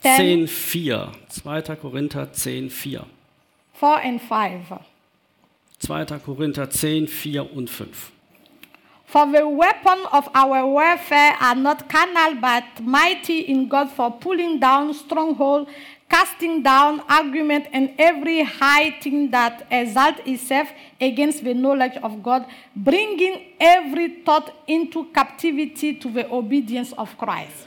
10, 0.02 0.46
4. 0.46 1.12
2. 1.28 1.76
Korinther 1.76 2.26
10, 2.26 2.70
4. 2.70 3.06
4 3.74 4.00
and 4.02 4.20
5. 4.20 4.78
2. 5.78 6.18
Korinther 6.20 6.66
10, 6.66 7.06
4 7.06 7.50
und 7.54 7.68
5. 7.68 8.12
For 9.06 9.26
the 9.26 9.48
weapon 9.48 10.06
of 10.12 10.28
our 10.34 10.64
warfare 10.64 11.34
are 11.40 11.56
not 11.56 11.88
carnal, 11.88 12.40
but 12.40 12.64
mighty 12.80 13.40
in 13.40 13.68
God 13.68 13.90
for 13.90 14.10
pulling 14.12 14.60
down 14.60 14.94
stronghold, 14.94 15.68
casting 16.08 16.62
down 16.62 17.00
argument 17.08 17.66
and 17.72 17.92
every 17.98 18.44
high 18.44 18.92
thing 19.00 19.30
that 19.32 19.66
exalt 19.70 20.20
itself 20.26 20.68
against 21.00 21.42
the 21.42 21.54
knowledge 21.54 21.96
of 22.04 22.22
God, 22.22 22.46
bringing 22.76 23.52
every 23.58 24.22
thought 24.22 24.52
into 24.68 25.06
captivity 25.06 25.94
to 25.94 26.08
the 26.08 26.30
obedience 26.32 26.92
of 26.92 27.18
Christ. 27.18 27.66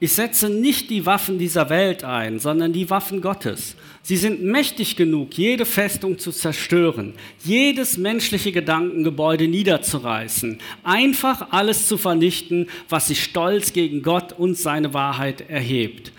Ich 0.00 0.12
setze 0.12 0.48
nicht 0.48 0.90
die 0.90 1.06
Waffen 1.06 1.40
dieser 1.40 1.70
Welt 1.70 2.04
ein, 2.04 2.38
sondern 2.38 2.72
die 2.72 2.88
Waffen 2.88 3.20
Gottes. 3.20 3.74
Sie 4.00 4.16
sind 4.16 4.44
mächtig 4.44 4.94
genug, 4.94 5.36
jede 5.36 5.66
Festung 5.66 6.20
zu 6.20 6.30
zerstören, 6.30 7.14
jedes 7.44 7.98
menschliche 7.98 8.52
Gedankengebäude 8.52 9.48
niederzureißen, 9.48 10.60
einfach 10.84 11.48
alles 11.50 11.88
zu 11.88 11.98
vernichten, 11.98 12.68
was 12.88 13.08
sich 13.08 13.24
stolz 13.24 13.72
gegen 13.72 14.02
Gott 14.02 14.32
und 14.32 14.56
seine 14.56 14.94
Wahrheit 14.94 15.50
erhebt. 15.50 16.12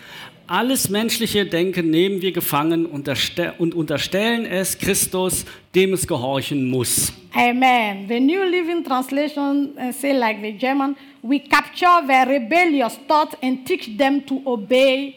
Alles 0.50 0.88
menschliche 0.88 1.46
Denken 1.46 1.90
nehmen 1.90 2.20
wir 2.20 2.32
gefangen 2.32 2.84
und 2.84 3.06
erste- 3.06 3.52
und 3.58 3.72
unterstellen 3.72 4.44
es 4.44 4.76
Christus, 4.76 5.46
dem 5.76 5.92
es 5.92 6.04
gehorchen 6.04 6.68
muss. 6.68 7.12
Amen. 7.32 8.08
The 8.08 8.18
New 8.18 8.42
Living 8.42 8.82
Translation 8.82 9.70
uh, 9.78 9.92
say 9.92 10.10
like 10.10 10.42
the 10.42 10.50
German, 10.50 10.96
we 11.22 11.38
capture 11.38 12.02
the 12.04 12.28
rebellious 12.28 12.98
thoughts 13.06 13.36
and 13.40 13.64
teach 13.64 13.96
them 13.96 14.26
to 14.26 14.42
obey 14.44 15.14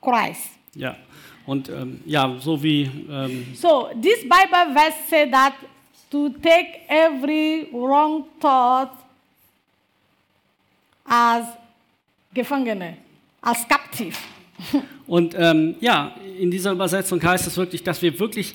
Christ. 0.00 0.50
Ja, 0.76 0.94
und 1.46 1.68
ähm, 1.68 1.98
ja, 2.06 2.36
so 2.38 2.62
wie 2.62 2.88
ähm, 3.10 3.46
So 3.56 3.88
this 4.00 4.20
Bible 4.20 4.72
verse 4.72 4.96
say 5.10 5.28
that 5.32 5.54
to 6.12 6.28
take 6.28 6.82
every 6.88 7.66
wrong 7.72 8.26
thought 8.40 8.92
as 11.04 11.44
Gefangene, 12.32 12.98
as 13.42 13.66
captive. 13.66 14.16
Und 15.06 15.34
ähm, 15.38 15.76
ja, 15.80 16.14
in 16.38 16.50
dieser 16.50 16.72
Übersetzung 16.72 17.22
heißt 17.22 17.46
es 17.46 17.56
wirklich, 17.56 17.82
dass 17.82 18.00
wir 18.02 18.18
wirklich 18.18 18.54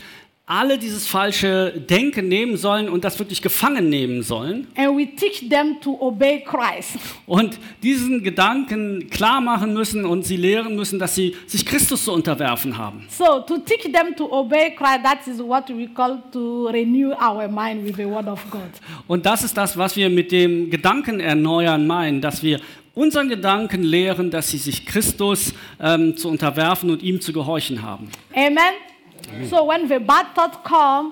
alle 0.49 0.79
dieses 0.79 1.05
falsche 1.05 1.71
Denken 1.79 2.27
nehmen 2.27 2.57
sollen 2.57 2.89
und 2.89 3.03
das 3.03 3.19
wirklich 3.19 3.43
gefangen 3.43 3.87
nehmen 3.87 4.23
sollen. 4.23 4.67
And 4.75 4.97
we 4.97 5.05
teach 5.15 5.47
them 5.47 5.79
to 5.79 5.95
obey 5.99 6.43
Christ. 6.43 6.97
Und 7.27 7.59
diesen 7.83 8.23
Gedanken 8.23 9.11
klar 9.11 9.41
machen 9.41 9.75
müssen 9.75 10.05
und 10.05 10.25
sie 10.25 10.37
lehren 10.37 10.75
müssen, 10.75 10.97
dass 10.97 11.13
sie 11.13 11.35
sich 11.45 11.63
Christus 11.63 12.05
zu 12.05 12.13
unterwerfen 12.13 12.75
haben. 12.75 13.05
So 13.09 13.41
to 13.41 13.59
teach 13.59 13.83
them 13.91 14.15
to 14.15 14.25
obey 14.31 14.73
Christ, 14.75 15.03
that 15.03 15.27
is 15.27 15.39
what 15.39 15.69
we 15.69 15.87
call 15.87 16.17
to 16.31 16.67
renew 16.69 17.11
our 17.11 17.47
mind 17.47 17.85
with 17.85 17.97
the 17.97 18.05
word 18.05 18.27
of 18.27 18.43
God. 18.49 18.61
Und 19.05 19.27
das 19.27 19.43
ist 19.43 19.55
das, 19.55 19.77
was 19.77 19.95
wir 19.95 20.09
mit 20.09 20.31
dem 20.31 20.71
Gedanken 20.71 21.19
erneuern 21.19 21.85
meinen, 21.85 22.21
dass 22.21 22.41
wir 22.41 22.59
unseren 22.99 23.29
Gedanken 23.29 23.81
lehren, 23.81 24.29
dass 24.29 24.49
sie 24.49 24.57
sich 24.57 24.85
Christus 24.85 25.53
ähm, 25.79 26.17
zu 26.17 26.27
unterwerfen 26.27 26.89
und 26.89 27.01
ihm 27.01 27.21
zu 27.21 27.31
gehorchen 27.31 27.81
haben. 27.81 28.09
Amen. 28.33 28.73
So 29.49 29.67
when 29.67 29.87
the 29.87 29.99
bad 29.99 30.35
thought 30.35 30.63
come, 30.63 31.11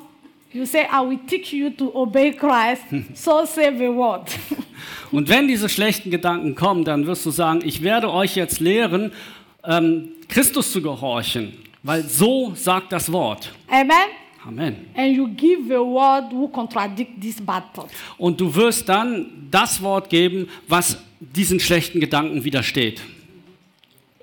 you 0.51 0.65
say, 0.65 0.85
I 0.91 1.07
will 1.07 1.19
teach 1.27 1.53
you 1.53 1.69
to 1.69 1.89
obey 1.93 2.33
Christ. 2.33 2.83
so 3.13 3.45
say 3.45 3.71
the 3.77 3.88
word. 3.88 4.27
Und 5.11 5.29
wenn 5.29 5.47
diese 5.47 5.69
schlechten 5.69 6.11
Gedanken 6.11 6.55
kommen, 6.55 6.83
dann 6.83 7.07
wirst 7.07 7.25
du 7.25 7.31
sagen, 7.31 7.61
ich 7.63 7.81
werde 7.81 8.11
euch 8.11 8.35
jetzt 8.35 8.59
lehren, 8.59 9.13
ähm, 9.63 10.09
Christus 10.27 10.73
zu 10.73 10.81
gehorchen, 10.81 11.53
weil 11.83 12.03
so 12.03 12.51
sagt 12.53 12.91
das 12.91 13.09
Wort. 13.11 13.53
Amen. 13.69 13.93
Amen. 14.47 14.87
And 14.95 15.15
you 15.15 15.27
give 15.27 15.67
the 15.67 15.79
word 15.79 16.31
who 16.31 16.47
contradict 16.47 17.19
this 17.21 17.41
bad 17.41 17.63
thought. 17.73 17.89
Und 18.17 18.39
du 18.39 18.53
wirst 18.55 18.87
dann 18.87 19.47
das 19.51 19.81
Wort 19.81 20.09
geben, 20.09 20.47
was 20.67 20.97
diesen 21.19 21.59
schlechten 21.59 21.99
Gedanken 21.99 22.43
widersteht. 22.43 23.01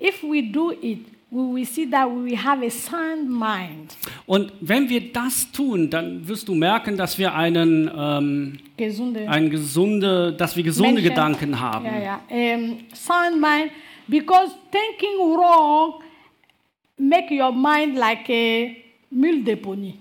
If 0.01 0.23
we 0.23 0.41
do 0.43 0.71
it, 0.71 0.99
we 1.29 1.41
will 1.55 1.65
see 1.65 1.85
that 1.89 2.07
we 2.09 2.25
will 2.31 2.37
have 2.43 2.65
a 2.65 2.69
sound 2.69 3.29
mind. 3.29 3.95
Und 4.25 4.51
wenn 4.61 4.89
wir 4.89 5.11
das 5.13 5.51
tun, 5.51 5.89
dann 5.89 6.27
wirst 6.27 6.47
du 6.47 6.55
merken, 6.55 6.97
dass 6.97 7.17
wir 7.17 7.33
einen, 7.35 7.89
ähm, 7.95 8.57
Gesunde. 8.77 9.29
einen 9.29 9.49
gesunde, 9.49 10.33
dass 10.33 10.55
wir 10.55 10.63
gesunde 10.63 10.93
Menschen- 10.93 11.09
Gedanken 11.09 11.59
haben. 11.59 11.85
Yeah, 11.85 12.19
yeah. 12.29 12.55
Um, 12.55 12.77
sound 12.93 13.39
mind, 13.39 13.71
because 14.07 14.53
thinking 14.71 15.19
wrong 15.19 16.01
make 16.97 17.29
your 17.31 17.51
mind 17.51 17.95
like 17.97 18.29
a 18.29 18.75
mule 19.11 19.43
deponie. 19.43 19.95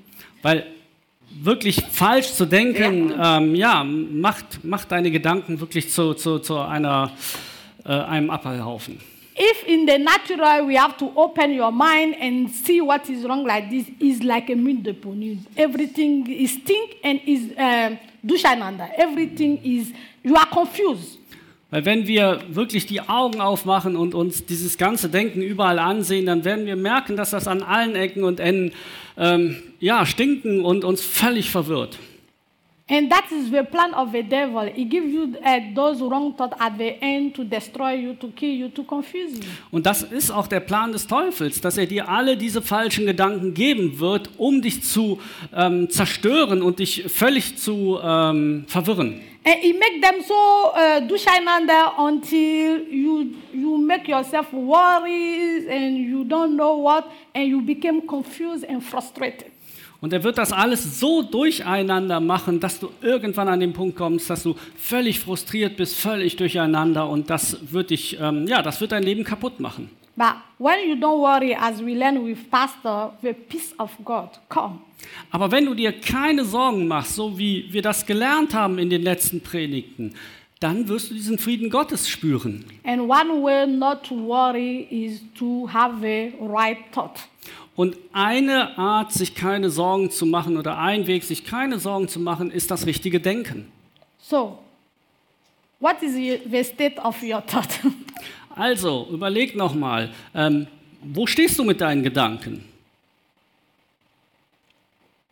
Weil 0.45 0.67
wirklich 1.41 1.83
falsch 1.91 2.35
zu 2.35 2.45
denken, 2.45 3.15
ähm, 3.19 3.55
ja, 3.55 3.83
macht, 3.83 4.63
macht 4.63 4.93
deine 4.93 5.11
Gedanken 5.11 5.59
wirklich 5.59 5.91
zu, 5.91 6.13
zu, 6.13 6.39
zu 6.39 6.59
einer, 6.59 7.13
äh, 7.85 7.89
einem 7.89 8.29
Abfallhaufen. 8.29 9.01
If 9.37 9.67
in 9.67 9.89
the 9.89 9.99
natural 9.99 10.69
we 10.69 10.79
have 10.79 10.97
to 10.99 11.11
open 11.17 11.59
your 11.59 11.73
mind 11.73 12.15
and 12.21 12.51
see 12.51 12.81
what 12.81 13.09
is 13.09 13.25
wrong 13.25 13.47
like 13.47 13.71
this, 13.71 13.87
is 13.99 14.23
like 14.23 14.51
a 14.51 14.55
mule 14.55 14.83
deponie. 14.83 15.39
Everything 15.57 16.27
is 16.27 16.57
think 16.63 16.97
and 17.03 17.21
is 17.27 17.51
um, 17.57 17.99
durcheinander. 18.23 18.89
Everything 18.97 19.59
is 19.65 19.93
you 20.23 20.37
are 20.37 20.47
confused. 20.47 21.19
Weil 21.71 21.85
wenn 21.85 22.07
wir 22.07 22.41
wirklich 22.49 22.87
die 22.87 23.01
Augen 23.01 23.41
aufmachen 23.41 23.97
und 23.97 24.15
uns 24.15 24.47
dieses 24.47 24.79
ganze 24.79 25.09
Denken 25.09 25.43
überall 25.43 25.79
ansehen, 25.79 26.27
dann 26.27 26.45
werden 26.45 26.67
wir 26.67 26.77
merken, 26.77 27.17
dass 27.17 27.31
das 27.31 27.49
an 27.49 27.63
allen 27.63 27.97
Ecken 27.97 28.23
und 28.23 28.39
Enden 28.39 28.73
ähm, 29.17 29.57
ja, 29.81 30.07
stinken 30.07 30.65
und 30.65 30.85
uns 30.85 31.01
völlig 31.01 31.51
verwirrt. 31.51 31.99
And 32.87 33.11
that 33.11 33.33
is 33.33 33.51
the 33.51 33.63
plan 33.63 33.95
of 33.95 34.13
the 34.13 34.23
devil. 34.23 34.67
He 34.67 34.85
gives 34.85 35.11
you 35.11 35.35
uh, 35.43 35.75
those 35.75 36.03
wrong 36.03 36.37
thoughts 36.37 36.55
at 36.61 36.77
the 36.77 37.01
end 37.01 37.35
to 37.35 37.43
destroy 37.43 37.95
you, 37.95 38.13
to 38.17 38.29
kill 38.29 38.53
you, 38.53 38.69
to 38.69 38.85
confuse 38.85 39.37
you. 39.37 39.43
Und 39.71 39.87
das 39.87 40.03
ist 40.03 40.31
auch 40.31 40.47
der 40.47 40.61
Plan 40.61 40.93
des 40.93 41.07
Teufels, 41.07 41.63
dass 41.63 41.79
er 41.79 41.87
dir 41.87 42.11
alle 42.11 42.37
diese 42.37 42.61
falschen 42.61 43.07
Gedanken 43.07 43.55
geben 43.55 44.01
wird, 44.01 44.29
um 44.37 44.61
dich 44.61 44.83
zu 44.83 45.19
ähm, 45.57 45.89
zerstören 45.89 46.61
und 46.61 46.79
dich 46.79 47.05
völlig 47.09 47.57
zu 47.57 47.99
ähm, 48.03 48.65
verwirren. 48.69 49.19
And 49.47 49.57
he 49.61 49.75
make 49.75 50.01
them 50.01 50.23
so 50.23 50.73
uh, 50.75 51.01
durcheinander 51.07 51.93
until 51.99 52.81
you 52.89 53.27
you 53.53 53.77
make 53.77 54.09
yourself 54.09 54.51
worries 54.53 55.67
and 55.69 55.99
you 55.99 56.25
don't 56.25 56.57
know 56.57 56.83
what, 56.83 57.05
and 57.35 57.49
you 57.49 57.61
become 57.61 58.07
confused 58.07 58.65
and 58.67 58.83
frustrated. 58.83 59.51
Und 60.01 60.13
er 60.13 60.23
wird 60.23 60.37
das 60.37 60.53
alles 60.53 61.01
so 61.01 61.23
durcheinander 61.23 62.21
machen, 62.21 62.61
dass 62.61 62.79
du 62.79 62.91
irgendwann 63.01 63.49
an 63.49 63.61
den 63.61 63.73
Punkt 63.73 63.97
kommst, 63.97 64.29
dass 64.29 64.43
du 64.43 64.55
völlig 64.77 65.19
frustriert 65.21 65.77
bist, 65.77 65.97
völlig 65.97 66.37
durcheinander 66.37 67.09
und 67.09 67.31
das 67.31 67.57
wird 67.73 67.89
dich, 67.91 68.19
ähm, 68.21 68.47
ja, 68.47 68.61
das 68.61 68.81
wird 68.81 68.93
dein 68.93 69.03
Leben 69.03 69.25
kaputt 69.25 69.61
machen. 69.61 69.89
But 70.17 70.37
when 70.59 70.89
you 70.89 70.97
don't 70.97 71.21
worry, 71.21 71.57
as 71.59 71.81
we 71.81 71.95
learn 71.95 72.25
with 72.25 72.49
Pastor, 72.51 73.13
the 73.21 73.33
peace 73.33 73.75
of 73.79 73.91
God 74.05 74.31
come. 74.49 74.81
Aber 75.31 75.51
wenn 75.51 75.67
du 75.67 75.75
dir 75.75 75.93
keine 75.93 76.45
Sorgen 76.45 76.87
machst, 76.87 77.17
so 77.17 77.37
wie 77.37 77.67
wir 77.71 77.83
das 77.83 78.07
gelernt 78.07 78.55
haben 78.55 78.79
in 78.79 78.91
den 78.91 79.03
letzten 79.03 79.41
Predigten, 79.41 80.15
dann 80.61 80.89
wirst 80.89 81.11
du 81.11 81.15
diesen 81.15 81.37
Frieden 81.37 81.69
Gottes 81.69 82.09
spüren. 82.09 82.65
And 82.85 83.03
one 83.03 83.43
way 83.43 83.67
not 83.67 84.05
to 84.05 84.15
worry 84.15 84.87
is 84.91 85.21
to 85.39 85.69
have 85.73 86.01
the 86.01 86.33
right 86.41 86.79
thought. 86.93 87.29
Und 87.77 87.97
eine 88.13 88.79
Art, 88.79 89.13
sich 89.13 89.35
keine 89.35 89.69
Sorgen 89.69 90.11
zu 90.11 90.27
machen 90.27 90.57
oder 90.57 90.79
ein 90.79 91.09
Weg, 91.09 91.25
sich 91.25 91.45
keine 91.45 91.81
Sorgen 91.81 92.07
zu 92.07 92.21
machen, 92.21 92.53
ist 92.53 92.71
das 92.71 92.87
richtige 92.87 93.19
Denken. 93.19 93.67
So, 94.19 94.59
what 95.81 96.01
is 96.03 96.15
the 96.15 96.63
state 96.63 96.99
of 97.03 97.21
your 97.23 97.45
thought? 97.45 97.81
Also, 98.57 99.09
überleg 99.11 99.57
nochmal, 99.57 100.11
ähm, 100.35 100.67
wo 101.03 101.27
stehst 101.27 101.59
du 101.59 101.65
mit 101.65 101.81
deinen 101.81 102.03
Gedanken? 102.03 102.65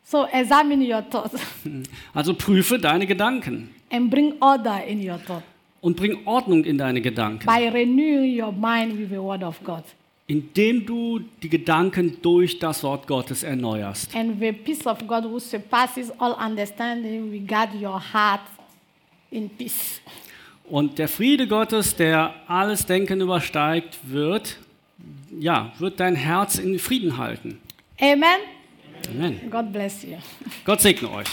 so, 0.04 0.26
examine 0.30 0.84
your 0.84 1.02
thoughts 1.08 1.40
Also 2.14 2.34
prüfe 2.34 2.78
deine 2.78 3.06
Gedanken 3.06 3.74
and 3.90 4.10
bring 4.10 4.34
order 4.40 4.84
in 4.84 4.98
your 5.08 5.18
thought 5.24 5.42
und 5.80 5.96
bring 5.96 6.18
Ordnung 6.26 6.64
in 6.64 6.76
deine 6.78 7.00
Gedanken, 7.00 7.46
by 7.46 7.68
renewing 7.68 8.38
your 8.40 8.52
mind 8.52 8.98
with 8.98 9.08
the 9.08 9.18
Word 9.18 9.42
of 9.42 9.58
God. 9.64 9.84
indem 10.26 10.84
du 10.86 11.18
die 11.42 11.48
Gedanken 11.48 12.18
durch 12.22 12.58
das 12.58 12.82
Wort 12.82 13.06
Gottes 13.06 13.42
erneuerst. 13.42 14.14
And 14.14 14.38
the 14.40 14.52
peace 14.52 14.86
of 14.86 14.98
God, 15.06 15.24
who 15.24 15.38
surpasses 15.38 16.10
all 16.20 16.34
understanding, 16.34 17.30
will 17.30 17.46
guard 17.46 17.70
your 17.74 18.00
heart 18.12 18.42
in 19.30 19.48
peace. 19.48 20.00
Und 20.72 20.98
der 20.98 21.06
Friede 21.06 21.46
Gottes, 21.48 21.96
der 21.96 22.32
alles 22.48 22.86
Denken 22.86 23.20
übersteigt, 23.20 23.98
wird, 24.04 24.56
ja, 25.38 25.70
wird 25.78 26.00
dein 26.00 26.16
Herz 26.16 26.54
in 26.54 26.78
Frieden 26.78 27.18
halten. 27.18 27.60
Amen. 28.00 28.24
Amen. 29.10 29.50
God 29.50 29.70
bless 29.70 30.02
you. 30.02 30.16
Gott 30.64 30.80
segne 30.80 31.10
euch. 31.10 31.28